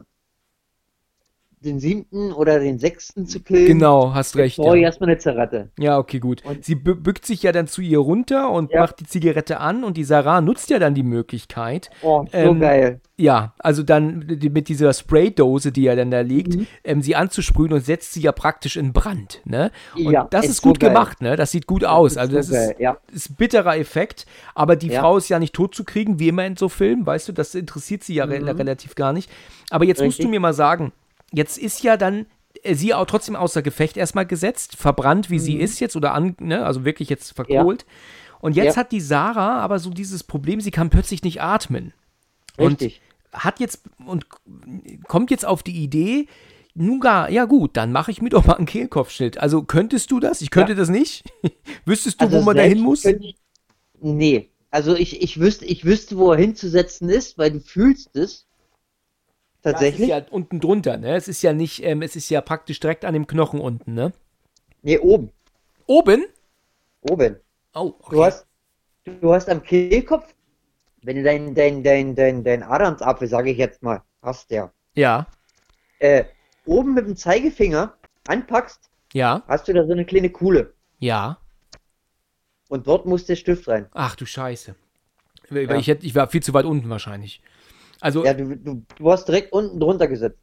den 1.66 1.78
siebten 1.80 2.32
oder 2.32 2.58
den 2.60 2.78
sechsten 2.78 3.26
zu 3.26 3.40
killen. 3.40 3.66
Genau, 3.66 4.14
hast 4.14 4.36
recht. 4.36 4.56
Brauche 4.56 4.76
ich 4.76 4.82
Ja. 4.82 4.88
erstmal 4.88 5.10
eine 5.10 5.18
Zigarette. 5.18 5.68
ja, 5.78 5.98
okay, 5.98 6.18
gut. 6.18 6.42
Und- 6.44 6.64
Sie 6.64 6.74
bü- 6.74 6.94
bückt 6.94 7.26
sich 7.26 7.42
ja 7.42 7.52
dann 7.52 7.66
zu 7.66 7.82
ihr 7.82 7.98
runter 7.98 8.50
und 8.50 8.70
Ja. 8.72 8.80
macht 8.80 9.00
die 9.00 9.06
Zigarette 9.06 9.60
an 9.60 9.84
und 9.84 9.96
die 9.96 10.04
Sarah 10.04 10.40
nutzt 10.40 10.70
ja 10.70 10.78
dann 10.78 10.94
die 10.94 11.02
Möglichkeit, 11.02 11.90
Oh, 12.02 12.24
so 12.30 12.36
Ähm, 12.36 12.60
geil. 12.60 13.00
ja, 13.16 13.52
also 13.58 13.82
dann 13.82 14.24
die- 14.26 14.50
mit 14.50 14.68
dieser 14.68 14.92
Spraydose, 14.92 15.72
die 15.72 15.82
ja 15.82 15.94
dann 15.96 16.10
da 16.10 16.20
liegt, 16.20 16.56
Mhm. 16.56 16.66
ähm, 16.84 17.02
sie 17.02 17.16
anzusprühen 17.16 17.72
und 17.72 17.84
setzt 17.84 18.12
sie 18.14 18.20
ja 18.22 18.32
praktisch 18.32 18.76
in 18.76 18.92
Brand, 18.92 19.40
ne? 19.44 19.70
Und 19.94 20.10
Ja, 20.12 20.26
das 20.30 20.44
ist 20.44 20.50
ist 20.52 20.62
gut 20.62 20.78
so 20.80 20.86
gemacht, 20.88 21.20
ne? 21.20 21.36
Das 21.36 21.50
sieht 21.50 21.66
gut 21.66 21.84
aus. 21.84 22.16
Also 22.16 22.34
das 22.36 22.46
so 22.48 22.54
ist, 22.54 22.78
geil, 22.78 22.96
ist 23.12 23.36
bitterer 23.36 23.76
Effekt, 23.76 24.26
aber 24.54 24.74
die. 24.76 24.90
Frau 24.90 25.16
ist 25.18 25.28
ja 25.28 25.38
nicht 25.38 25.52
tot 25.54 25.74
zu 25.74 25.84
kriegen, 25.84 26.18
wie 26.18 26.28
immer 26.28 26.46
in 26.46 26.56
so 26.56 26.68
Filmen, 26.70 27.04
weißt 27.04 27.28
du, 27.28 27.32
das 27.32 27.54
interessiert 27.54 28.02
sie 28.04 28.14
ja 28.14 28.24
re 28.24 28.40
Mhm. 28.40 28.48
relativ 28.48 28.94
gar 28.94 29.12
nicht. 29.12 29.30
Aber 29.70 29.84
jetzt 29.84 29.98
musst 30.02 30.18
du 30.18 30.22
Richtig. 30.22 30.30
mir 30.30 30.40
mal 30.40 30.52
sagen, 30.54 30.92
jetzt 31.36 31.58
ist 31.58 31.82
ja 31.82 31.96
dann 31.96 32.26
äh, 32.62 32.74
sie 32.74 32.94
auch 32.94 33.06
trotzdem 33.06 33.36
außer 33.36 33.62
Gefecht 33.62 33.96
erstmal 33.96 34.26
gesetzt, 34.26 34.76
verbrannt, 34.76 35.28
wie 35.30 35.38
sie 35.38 35.56
ist 35.56 35.78
jetzt 35.80 35.94
oder 35.96 36.14
an, 36.14 36.34
ne, 36.40 36.64
also 36.64 36.84
wirklich 36.84 37.08
jetzt 37.10 37.32
verkohlt. 37.32 37.84
Und 38.40 38.56
jetzt 38.56 38.64
Mhm. 38.64 38.70
Ja. 38.70 38.76
hat 38.76 38.92
die 38.92 39.00
Sarah 39.00 39.60
aber 39.60 39.78
so 39.78 39.90
dieses 39.90 40.24
Problem, 40.24 40.60
sie 40.60 40.70
kann 40.70 40.90
plötzlich 40.90 41.22
nicht 41.22 41.42
atmen. 41.42 41.92
Und 42.56 42.80
Richtig. 42.80 43.00
hat 43.32 43.60
jetzt 43.60 43.82
und 44.06 44.26
kommt 45.06 45.30
jetzt 45.30 45.44
auf 45.44 45.62
die 45.62 45.76
Idee, 45.82 46.26
nun 46.74 47.00
gar, 47.00 47.30
ja 47.30 47.44
gut, 47.46 47.76
dann 47.76 47.92
mache 47.92 48.10
ich 48.10 48.20
mir 48.22 48.28
doch 48.30 48.44
mal 48.44 48.54
einen 48.54 48.66
Kehlkopfschnitt. 48.66 49.38
Also 49.38 49.62
könntest 49.62 50.10
du 50.10 50.20
das? 50.20 50.40
Ich 50.42 50.50
könnte 50.50 50.72
Ja. 50.72 50.78
das 50.78 50.88
nicht. 50.90 51.24
Wüsstest 51.86 52.20
du, 52.20 52.26
Also 52.26 52.38
wo 52.38 52.42
man 52.42 52.56
da 52.56 52.62
hin 52.62 52.80
muss? 52.80 53.04
Ich, 53.04 53.36
nee. 54.00 54.50
Also 54.70 54.94
ich, 54.94 55.22
ich 55.22 55.40
wüsste, 55.40 55.64
ich 55.64 55.84
wüsste, 55.86 56.18
wo 56.18 56.32
er 56.32 56.38
hinzusetzen 56.38 57.08
ist, 57.08 57.38
weil 57.38 57.50
du 57.52 57.60
fühlst 57.60 58.14
es. 58.16 58.46
Tatsächlich? 59.72 60.08
Ja, 60.08 60.18
es 60.18 60.22
ist 60.22 60.28
ja 60.28 60.32
unten 60.32 60.60
drunter, 60.60 60.96
ne? 60.96 61.16
Es 61.16 61.26
ist 61.26 61.42
ja 61.42 61.52
nicht, 61.52 61.82
ähm, 61.82 62.00
es 62.00 62.14
ist 62.14 62.28
ja 62.30 62.40
praktisch 62.40 62.78
direkt 62.78 63.04
an 63.04 63.14
dem 63.14 63.26
Knochen 63.26 63.60
unten, 63.60 63.94
ne? 63.94 64.12
Nee, 64.82 64.98
oben. 64.98 65.32
Oben? 65.86 66.24
Oben. 67.00 67.36
Oh, 67.74 67.94
okay. 67.98 68.14
Du 68.14 68.24
hast, 68.24 68.46
du 69.04 69.34
hast 69.34 69.48
am 69.48 69.60
Kehlkopf, 69.64 70.32
wenn 71.02 71.16
du 71.16 71.24
dein, 71.24 71.52
dein, 71.56 71.82
dein, 71.82 72.14
dein, 72.14 72.44
dein 72.44 72.62
Adamsapfel, 72.62 73.26
sage 73.26 73.50
ich 73.50 73.58
jetzt 73.58 73.82
mal, 73.82 74.02
hast 74.22 74.52
ja, 74.52 74.70
ja, 74.94 75.26
äh, 75.98 76.24
oben 76.64 76.94
mit 76.94 77.08
dem 77.08 77.16
Zeigefinger 77.16 77.92
anpackst, 78.28 78.88
ja, 79.14 79.42
hast 79.48 79.66
du 79.66 79.72
da 79.72 79.84
so 79.84 79.92
eine 79.92 80.04
kleine 80.04 80.30
Kuhle. 80.30 80.74
ja. 81.00 81.38
Und 82.68 82.88
dort 82.88 83.06
muss 83.06 83.26
der 83.26 83.36
Stift 83.36 83.68
rein. 83.68 83.86
Ach 83.92 84.16
du 84.16 84.26
Scheiße. 84.26 84.74
Weil 85.50 85.70
Ja. 85.70 85.76
Ich, 85.76 85.86
hätte, 85.86 86.04
ich 86.04 86.16
war 86.16 86.26
viel 86.26 86.42
zu 86.42 86.52
weit 86.52 86.64
unten 86.64 86.90
wahrscheinlich. 86.90 87.40
Also, 88.06 88.24
Ja, 88.24 88.30
ja, 88.30 88.34
du, 88.34 88.56
du, 88.56 88.82
du 88.96 89.10
hast 89.10 89.26
direkt 89.26 89.52
unten 89.52 89.80
drunter 89.80 90.06
gesetzt. 90.06 90.38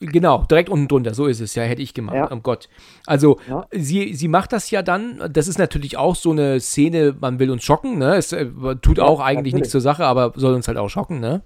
genau, 0.00 0.42
direkt 0.50 0.68
unten 0.68 0.88
drunter, 0.88 1.14
so 1.14 1.26
ist 1.26 1.38
es 1.40 1.54
ja, 1.54 1.62
hätte 1.62 1.82
ich 1.82 1.94
gemacht, 1.94 2.16
Ja. 2.16 2.32
oh 2.32 2.40
Gott. 2.40 2.68
Also, 3.06 3.38
Ja. 3.48 3.64
sie, 3.70 4.12
sie 4.14 4.26
macht 4.26 4.52
das 4.52 4.72
ja 4.72 4.82
dann, 4.82 5.22
das 5.32 5.46
ist 5.46 5.56
natürlich 5.58 5.96
auch 5.96 6.16
so 6.16 6.32
eine 6.32 6.58
Szene, 6.58 7.14
man 7.20 7.38
will 7.38 7.50
uns 7.52 7.62
schocken, 7.62 7.98
ne? 7.98 8.16
Es 8.16 8.32
äh, 8.32 8.46
tut 8.82 8.98
Ja, 8.98 9.04
auch 9.04 9.20
eigentlich 9.20 9.36
natürlich. 9.36 9.54
nichts 9.54 9.70
zur 9.70 9.80
Sache, 9.82 10.04
aber 10.04 10.32
soll 10.34 10.52
uns 10.54 10.66
halt 10.66 10.78
auch 10.78 10.88
schocken, 10.90 11.20
ne? 11.20 11.42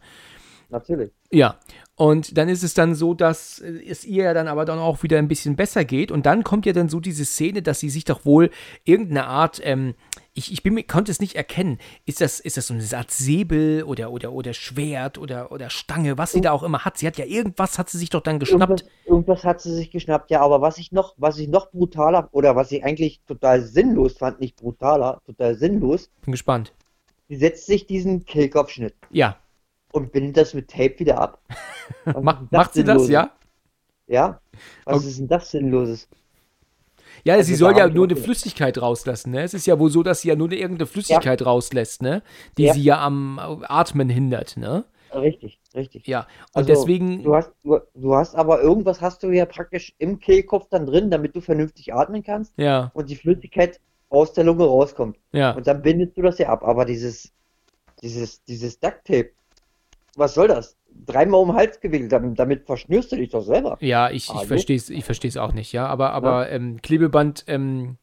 Natürlich. 0.71 1.11
Ja, 1.31 1.59
und 1.95 2.37
dann 2.37 2.49
ist 2.49 2.63
es 2.63 2.75
dann 2.75 2.95
so, 2.95 3.15
dass 3.15 3.59
äh, 3.59 3.83
es 3.89 4.05
ihr 4.05 4.25
ja 4.25 4.35
dann 4.35 4.49
aber 4.49 4.65
dann 4.65 4.79
auch 4.79 5.03
wieder 5.03 5.19
ein 5.19 5.29
bisschen 5.29 5.57
besser 5.57 5.85
geht. 5.85 6.13
Und 6.13 6.27
dann 6.27 6.45
kommt 6.45 6.67
ja 6.67 6.73
dann 6.73 6.89
so 6.89 7.01
diese 7.01 7.25
Szene, 7.25 7.63
dass 7.63 7.81
sie 7.81 7.89
sich 7.89 8.05
doch 8.05 8.25
wohl 8.25 8.51
irgendeine 8.85 9.27
Art, 9.27 9.61
ähm, 9.65 9.95
ich, 10.35 10.53
ich 10.53 10.63
bin, 10.63 10.87
konnte 10.87 11.11
es 11.11 11.21
nicht 11.21 11.37
erkennen, 11.37 11.79
ist 12.05 12.21
das, 12.21 12.39
ist 12.39 12.57
das 12.57 12.67
so 12.67 12.75
eine 12.75 12.85
Art 12.93 13.11
Säbel 13.11 13.83
oder, 13.83 14.13
oder, 14.13 14.33
oder 14.33 14.53
Schwert 14.53 15.19
oder, 15.19 15.51
oder 15.51 15.71
Stange, 15.71 16.19
was 16.19 16.33
sie 16.33 16.41
da 16.43 16.53
auch 16.53 16.63
immer 16.63 16.85
hat. 16.85 16.99
Sie 16.99 17.07
hat 17.07 17.17
ja 17.17 17.25
irgendwas, 17.25 17.79
hat 17.79 17.89
sie 17.89 17.99
sich 17.99 18.11
doch 18.11 18.21
dann 18.21 18.39
geschnappt. 18.39 18.71
Irgendwas, 18.71 19.07
irgendwas 19.07 19.45
hat 19.45 19.61
sie 19.63 19.75
sich 19.75 19.91
geschnappt, 19.91 20.31
ja, 20.31 20.41
aber 20.41 20.61
was 20.61 20.79
ich 20.79 20.93
noch, 20.93 21.15
was 21.17 21.39
ich 21.39 21.49
noch 21.49 21.71
brutaler, 21.71 22.29
oder 22.33 22.57
was 22.57 22.71
ich 22.73 22.85
eigentlich 22.85 23.23
total 23.27 23.63
sinnlos 23.63 24.19
fand, 24.19 24.39
nicht 24.39 24.57
brutaler, 24.57 25.21
total 25.27 25.55
sinnlos, 25.57 26.11
Bin 26.25 26.33
gespannt. 26.33 26.73
sie 27.29 27.37
setzt 27.37 27.67
sich 27.67 27.87
diesen 27.87 28.25
Kehlkopfschnitt 28.25 28.95
Ja, 29.11 29.37
und 29.93 30.13
bindet 30.13 30.37
das 30.37 30.55
mit 30.55 30.71
Tape 30.71 30.99
wieder 31.01 31.19
ab. 31.21 31.43
Was 32.13 32.25
Ma 32.25 32.33
ist 32.41 32.53
denn 32.53 32.61
macht 32.61 32.75
sie 32.75 32.85
das, 32.85 33.09
ja? 33.09 33.31
Ja? 34.09 34.41
Was 34.89 35.05
Okay. 35.05 35.07
ist 35.07 35.19
denn 35.21 35.29
das 35.29 35.51
Sinnloses? 35.53 36.09
Ja, 37.25 37.35
Also 37.35 37.49
sie 37.49 37.55
soll 37.57 37.77
ja 37.77 37.89
nur 37.89 38.07
eine. 38.07 38.17
Flüssigkeit 38.17 38.81
rauslassen, 38.81 39.33
ne? 39.33 39.43
Es 39.43 39.55
ist 39.55 39.67
ja 39.67 39.79
wohl 39.79 39.91
so, 39.91 40.03
dass 40.03 40.23
sie 40.23 40.29
ja 40.29 40.37
nur 40.37 40.49
eine 40.49 40.57
irgendeine 40.57 40.87
Flüssigkeit 40.87 41.45
rauslässt, 41.45 42.03
ne? 42.03 42.23
Die 42.57 42.67
Ja. 42.67 42.75
sie 42.75 42.83
ja 42.83 43.01
am 43.05 43.39
Atmen 43.69 44.09
hindert, 44.09 44.57
ne? 44.57 44.85
Richtig, 45.13 45.61
richtig. 45.75 46.05
Ja. 46.07 46.27
Und 46.53 46.55
Also, 46.55 46.69
deswegen. 46.69 47.23
Du 47.23 47.35
hast, 47.35 47.53
du, 47.63 47.79
du 47.95 48.15
hast 48.15 48.35
aber 48.35 48.61
irgendwas 48.63 49.01
hast 49.01 49.23
du 49.23 49.31
ja 49.31 49.47
praktisch 49.47 49.95
im 49.99 50.19
Kehlkopf 50.19 50.69
dann 50.71 50.87
drin, 50.87 51.11
damit 51.11 51.35
du 51.37 51.41
vernünftig 51.41 51.95
atmen 51.95 52.23
kannst 52.23 52.55
Ja, 52.57 52.93
und 52.93 53.09
die 53.11 53.17
Flüssigkeit 53.17 53.81
aus 54.11 54.33
der 54.35 54.45
Lunge 54.45 54.65
rauskommt. 54.65 55.19
ja. 55.33 55.53
Und 55.53 55.67
dann 55.67 55.83
bindest 55.83 56.17
du 56.17 56.23
das 56.23 56.39
ja 56.39 56.49
ab. 56.51 56.63
Aber 56.65 56.85
dieses, 56.85 57.33
dieses, 58.03 58.45
dieses 58.45 58.81
Ducktape, 58.81 59.33
was 60.19 60.35
soll 60.35 60.49
das? 60.49 60.77
Dreimal 61.07 61.41
um 61.41 61.49
den 61.49 61.57
Hals 61.57 61.81
gewickelt, 61.81 62.11
damit, 62.13 62.39
damit 62.39 62.67
verschnürst 62.67 63.13
du 63.13 63.17
dich 63.17 63.31
doch 63.31 63.43
selber. 63.43 63.77
Ja, 63.81 64.11
ich, 64.11 64.29
ich 64.35 64.47
verstehe 64.47 64.77
es 64.77 64.91
ich 64.91 65.05
versteh's 65.05 65.37
auch 65.37 65.53
nicht, 65.53 65.73
ja. 65.73 65.87
Aber, 65.87 66.13
aber 66.13 66.51
ähm, 66.51 66.83
Klebeband 66.83 67.45
ähm, 67.47 67.97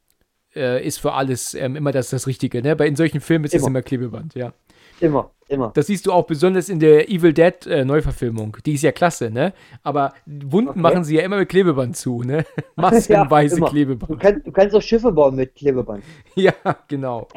äh, 0.55 0.86
ist 0.86 0.99
für 0.99 1.13
alles 1.13 1.53
ähm, 1.53 1.76
immer 1.76 1.91
das, 1.91 2.09
das 2.09 2.26
Richtige, 2.28 2.61
ne? 2.61 2.76
Bei 2.76 2.88
in 2.88 2.95
solchen 2.95 3.20
Filmen 3.22 3.45
ist 3.45 3.53
es 3.53 3.61
Immer. 3.61 3.68
immer 3.70 3.82
Klebeband, 3.82 4.34
ja. 4.36 4.53
Immer, 5.01 5.32
immer. 5.49 5.72
Das 5.76 5.88
siehst 5.88 6.05
du 6.05 6.13
auch 6.13 6.26
besonders 6.26 6.70
in 6.70 6.80
der 6.80 7.09
Evil 7.09 7.34
Dead 7.34 7.66
äh, 7.68 7.84
Neuverfilmung. 7.84 8.55
Die 8.66 8.76
ist 8.76 8.82
ja 8.84 8.93
klasse, 8.93 9.30
ne? 9.30 9.51
Aber 9.84 10.13
Wunden 10.26 10.70
Okay. 10.70 10.80
machen 10.80 11.03
sie 11.03 11.16
ja 11.18 11.24
immer 11.24 11.36
mit 11.38 11.49
Klebeband 11.49 11.97
zu, 11.97 12.24
ne? 12.24 12.45
Massenweise 12.78 13.57
immer. 13.57 13.66
Du 13.68 13.72
Klebeband. 13.74 14.20
kannst, 14.22 14.47
du 14.47 14.51
kannst 14.53 14.74
auch 14.74 14.82
Schiffe 14.82 15.11
bauen 15.11 15.36
mit 15.36 15.53
Klebeband, 15.53 16.01
Ja, 16.36 16.53
genau. 16.88 17.28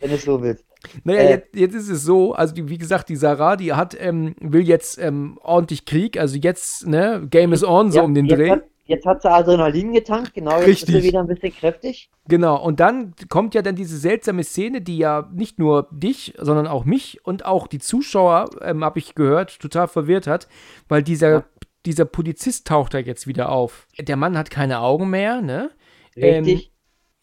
wenn 0.00 0.10
du 0.10 0.14
es 0.16 0.22
so 0.24 0.42
willst. 0.42 0.66
Naja, 1.04 1.20
Äh, 1.20 1.30
jetzt, 1.30 1.56
jetzt 1.56 1.74
ist 1.74 1.88
es 1.88 2.02
so, 2.04 2.34
also 2.34 2.54
die, 2.54 2.68
wie 2.68 2.78
gesagt, 2.78 3.08
die 3.08 3.16
Sarah, 3.16 3.56
die 3.56 3.72
hat, 3.72 3.96
ähm, 4.00 4.34
will 4.40 4.66
jetzt 4.66 4.98
ähm, 4.98 5.38
ordentlich 5.42 5.84
Krieg, 5.84 6.18
also 6.18 6.36
jetzt, 6.36 6.86
ne, 6.86 7.26
Game 7.30 7.52
is 7.52 7.64
on, 7.64 7.90
so 7.92 7.98
Ja, 7.98 8.04
um 8.04 8.14
den 8.14 8.26
Dreh. 8.28 8.50
Hat, 8.50 8.64
jetzt 8.86 9.06
hat 9.06 9.22
sie 9.22 9.30
Adrenalin 9.30 9.92
getankt, 9.92 10.34
genau, 10.34 10.52
jetzt 10.60 10.62
ist 10.62 10.68
Richtig. 10.68 10.94
sie 10.96 11.02
wieder 11.04 11.20
ein 11.20 11.28
bisschen 11.28 11.54
kräftig. 11.54 12.10
Genau, 12.28 12.62
und 12.62 12.80
dann 12.80 13.14
kommt 13.28 13.54
ja 13.54 13.62
dann 13.62 13.76
diese 13.76 13.96
seltsame 13.96 14.44
Szene, 14.44 14.80
die 14.80 14.98
ja 14.98 15.28
nicht 15.32 15.58
nur 15.58 15.88
dich, 15.92 16.34
sondern 16.38 16.66
auch 16.66 16.84
mich 16.84 17.24
und 17.24 17.44
auch 17.44 17.66
die 17.68 17.78
Zuschauer, 17.78 18.50
ähm, 18.60 18.84
habe 18.84 18.98
ich 18.98 19.14
gehört, 19.14 19.58
total 19.60 19.88
verwirrt 19.88 20.26
hat, 20.26 20.48
weil 20.88 21.02
dieser, 21.02 21.30
Ja. 21.30 21.44
dieser 21.86 22.04
Polizist 22.04 22.66
taucht 22.66 22.94
da 22.94 22.98
jetzt 22.98 23.26
wieder 23.26 23.50
auf. 23.50 23.86
Der 23.98 24.16
Mann 24.16 24.36
hat 24.36 24.50
keine 24.50 24.80
Augen 24.80 25.10
mehr, 25.10 25.40
ne? 25.42 25.70
Ähm, 26.16 26.44
Richtig. 26.44 26.72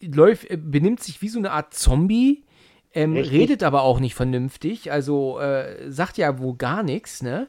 läuft, 0.02 0.50
äh, 0.50 0.56
benimmt 0.56 1.00
sich 1.02 1.22
wie 1.22 1.28
so 1.28 1.38
eine 1.38 1.52
Art 1.52 1.72
Zombie, 1.74 2.44
ähm, 2.94 3.16
redet 3.16 3.62
aber 3.62 3.82
auch 3.82 4.00
nicht 4.00 4.14
vernünftig, 4.14 4.90
also 4.92 5.38
äh, 5.38 5.90
sagt 5.90 6.18
ja 6.18 6.38
wohl 6.38 6.56
gar 6.56 6.82
nichts, 6.82 7.22
ne? 7.22 7.48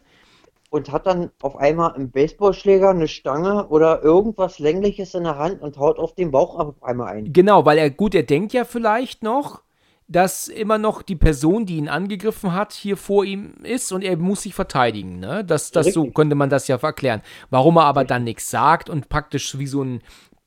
und 0.71 0.89
hat 0.91 1.05
dann 1.05 1.31
auf 1.41 1.57
einmal 1.57 1.93
einen 1.93 2.11
Baseballschläger, 2.11 2.89
eine 2.89 3.09
Stange 3.09 3.67
oder 3.67 4.01
irgendwas 4.03 4.57
Längliches 4.57 5.13
in 5.13 5.25
der 5.25 5.37
Hand 5.37 5.61
und 5.61 5.77
haut 5.77 5.99
auf 5.99 6.15
den 6.15 6.31
Bauch 6.31 6.57
auf 6.57 6.81
einmal 6.81 7.09
ein. 7.09 7.33
Genau, 7.33 7.65
weil 7.65 7.77
er, 7.77 7.89
gut, 7.89 8.15
er 8.15 8.23
denkt 8.23 8.53
ja 8.53 8.63
vielleicht 8.63 9.21
noch, 9.21 9.63
dass 10.07 10.47
immer 10.47 10.77
noch 10.77 11.01
die 11.01 11.17
Person, 11.17 11.65
die 11.65 11.75
ihn 11.75 11.89
angegriffen 11.89 12.53
hat, 12.53 12.71
hier 12.71 12.95
vor 12.95 13.25
ihm 13.25 13.55
ist 13.63 13.91
und 13.91 14.01
er 14.01 14.15
muss 14.15 14.43
sich 14.43 14.53
verteidigen, 14.53 15.19
ne? 15.19 15.43
Das, 15.43 15.71
das 15.71 15.93
so 15.93 16.05
könnte 16.05 16.35
man 16.35 16.49
das 16.49 16.67
ja 16.69 16.77
erklären. 16.77 17.21
Warum 17.49 17.77
er 17.77 17.83
aber 17.83 18.05
dann 18.05 18.23
nichts 18.23 18.49
sagt 18.49 18.89
und 18.89 19.09
praktisch 19.09 19.57
wie 19.57 19.67
so 19.67 19.83
ein 19.83 20.01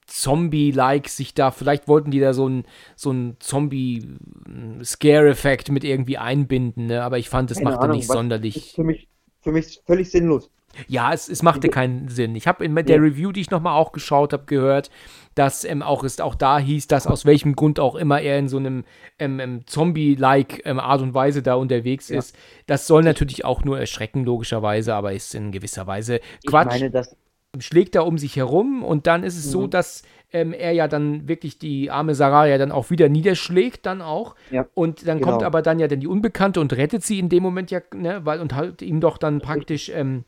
Zombie-like 0.06 1.08
sich 1.08 1.34
da, 1.34 1.50
vielleicht 1.50 1.88
wollten 1.88 2.10
die 2.10 2.20
da 2.20 2.32
so 2.34 2.48
ein, 2.48 2.64
so 2.96 3.10
ein 3.10 3.36
Zombie-Scare-Effekt 3.40 5.70
mit 5.70 5.84
irgendwie 5.84 6.18
einbinden, 6.18 6.86
ne? 6.86 7.02
Aber 7.02 7.18
ich 7.18 7.28
fand, 7.28 7.50
das 7.50 7.58
Keine 7.58 7.70
machte 7.70 7.82
Ahnung, 7.82 7.96
nicht 7.96 8.06
sonderlich. 8.08 8.56
Ist 8.56 8.74
für 8.74 8.84
mich, 8.84 9.08
für 9.40 9.52
mich 9.52 9.80
völlig 9.86 10.10
sinnlos. 10.10 10.50
Ja, 10.88 11.12
es, 11.12 11.28
es 11.28 11.42
machte 11.42 11.68
keinen 11.68 12.08
Sinn. 12.08 12.34
Ich 12.34 12.48
habe 12.48 12.64
in 12.64 12.74
der. 12.74 13.00
Review, 13.00 13.30
die 13.30 13.40
ich 13.40 13.50
nochmal 13.50 13.80
auch 13.80 13.92
geschaut 13.92 14.32
habe, 14.32 14.44
gehört, 14.46 14.90
dass 15.36 15.62
ähm, 15.64 15.82
auch 15.82 16.02
es 16.02 16.20
auch 16.20 16.34
da 16.34 16.58
hieß, 16.58 16.88
dass 16.88 17.06
aus 17.06 17.24
welchem 17.24 17.54
Grund 17.54 17.78
auch 17.78 17.94
immer 17.94 18.20
er 18.20 18.40
in 18.40 18.48
so 18.48 18.56
einem 18.56 18.84
ähm, 19.20 19.38
ähm, 19.38 19.60
Zombie-like 19.66 20.62
ähm, 20.64 20.80
Art 20.80 21.00
und 21.00 21.14
Weise 21.14 21.42
da 21.42 21.54
unterwegs 21.54 22.08
Ja. 22.08 22.18
ist. 22.18 22.36
Das 22.66 22.88
soll 22.88 23.04
natürlich 23.04 23.44
auch 23.44 23.62
nur 23.62 23.78
erschrecken, 23.78 24.24
logischerweise, 24.24 24.94
aber 24.94 25.12
ist 25.12 25.36
in 25.36 25.52
gewisser 25.52 25.86
Weise 25.86 26.16
Ich 26.42 26.50
Quatsch. 26.50 26.66
meine, 26.66 26.90
das, 26.90 27.16
schlägt 27.60 27.94
da 27.94 28.00
um 28.02 28.18
sich 28.18 28.36
herum 28.36 28.82
und 28.82 29.06
dann 29.06 29.22
ist 29.24 29.36
es 29.36 29.50
so, 29.50 29.62
Mhm. 29.62 29.70
dass 29.70 30.02
ähm, 30.32 30.52
er 30.52 30.72
ja 30.72 30.88
dann 30.88 31.28
wirklich 31.28 31.58
die 31.60 31.90
arme 31.92 32.14
Sarah 32.16 32.46
ja 32.46 32.58
dann 32.58 32.72
auch 32.72 32.90
wieder 32.90 33.08
niederschlägt, 33.08 33.86
dann 33.86 34.02
auch. 34.02 34.34
Ja, 34.50 34.66
Und 34.74 35.06
dann 35.06 35.18
genau. 35.18 35.30
kommt 35.30 35.42
aber 35.44 35.62
dann 35.62 35.78
ja 35.78 35.86
dann 35.86 36.00
die 36.00 36.08
Unbekannte 36.08 36.60
und 36.60 36.72
rettet 36.72 37.04
sie 37.04 37.20
in 37.20 37.28
dem 37.28 37.42
Moment 37.44 37.70
ja, 37.70 37.80
ne, 37.94 38.20
weil 38.26 38.40
und 38.40 38.54
halt 38.54 38.82
ihm 38.82 39.00
doch 39.00 39.16
dann 39.18 39.40
praktisch 39.40 39.90
ähm, 39.90 40.24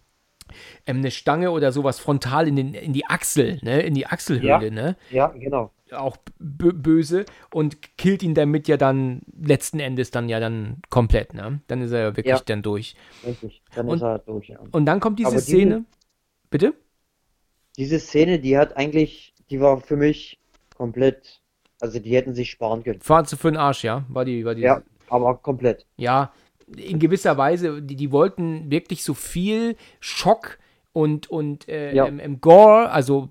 ähm, 0.86 0.98
eine 0.98 1.10
Stange 1.10 1.50
oder 1.50 1.72
sowas 1.72 1.98
frontal 1.98 2.46
in, 2.46 2.54
den, 2.54 2.74
in 2.74 2.92
die 2.92 3.04
Achsel, 3.06 3.58
ne, 3.62 3.80
in 3.82 3.94
die 3.94 4.06
Achselhöhle, 4.06 4.66
Ja. 4.66 4.70
ne, 4.70 4.96
ja, 5.10 5.26
genau. 5.28 5.72
auch 5.92 6.16
bö- 6.40 6.72
böse 6.72 7.24
und 7.52 7.96
killt 7.98 8.22
ihn 8.22 8.34
damit 8.34 8.68
ja 8.68 8.76
dann 8.76 9.22
letzten 9.36 9.80
Endes 9.80 10.12
dann 10.12 10.28
ja 10.28 10.38
dann 10.38 10.82
komplett, 10.88 11.34
ne, 11.34 11.62
dann 11.66 11.82
ist 11.82 11.90
er 11.90 11.98
ja 12.00 12.16
wirklich 12.16 12.26
Ja. 12.36 12.40
dann 12.46 12.62
durch. 12.62 12.94
Richtig. 13.26 13.60
Dann 13.74 13.88
Und- 13.88 13.96
ist 13.96 14.02
er 14.02 14.20
durch. 14.20 14.46
Ja. 14.50 14.58
Und 14.70 14.86
dann 14.86 15.00
kommt 15.00 15.18
diese 15.18 15.30
diese- 15.32 15.42
Szene, 15.42 15.84
bitte? 16.48 16.74
Diese 17.76 17.98
Szene, 18.00 18.38
die 18.38 18.56
hat 18.56 18.76
eigentlich, 18.76 19.34
die 19.50 19.60
war 19.60 19.80
für 19.80 19.96
mich 19.96 20.38
komplett, 20.76 21.40
also 21.80 21.98
die 21.98 22.14
hätten 22.14 22.34
sich 22.34 22.50
sparen 22.50 22.82
können. 22.82 23.00
Fahren 23.00 23.24
sie 23.26 23.36
für 23.36 23.50
den 23.50 23.58
Arsch, 23.58 23.84
ja, 23.84 24.04
war 24.08 24.24
die, 24.24 24.44
war 24.44 24.54
die, 24.54 24.62
Ja, 24.62 24.82
aber 25.08 25.36
komplett. 25.36 25.86
ja, 25.96 26.32
in 26.76 26.98
gewisser 26.98 27.36
Weise, 27.36 27.80
die, 27.82 27.96
die 27.96 28.10
wollten 28.10 28.70
wirklich 28.70 29.04
so 29.04 29.14
viel 29.14 29.76
Schock 30.00 30.58
und, 30.92 31.28
und 31.30 31.68
äh, 31.68 31.94
Ja. 31.94 32.06
ähm, 32.06 32.18
ähm, 32.18 32.40
Gore, 32.40 32.90
also, 32.90 33.28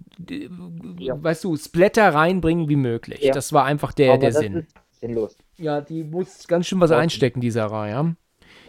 Ja. 1.00 1.22
weißt 1.22 1.44
du, 1.44 1.58
Splatter 1.58 2.14
reinbringen 2.14 2.70
wie 2.70 2.76
möglich. 2.76 3.22
Ja. 3.22 3.34
Das 3.34 3.52
war 3.52 3.66
einfach 3.66 3.92
der, 3.94 4.12
aber 4.12 4.20
der 4.20 4.30
das 4.32 4.40
Sinn. 4.40 4.56
ist 4.58 4.76
sinnlos. 5.02 5.36
Ja, 5.58 5.82
die 5.82 6.04
muss 6.04 6.48
ganz 6.48 6.68
schön 6.68 6.80
was 6.80 6.92
einstecken, 6.92 7.42
die 7.42 7.52
Sarah, 7.52 7.90
ja. 7.90 8.16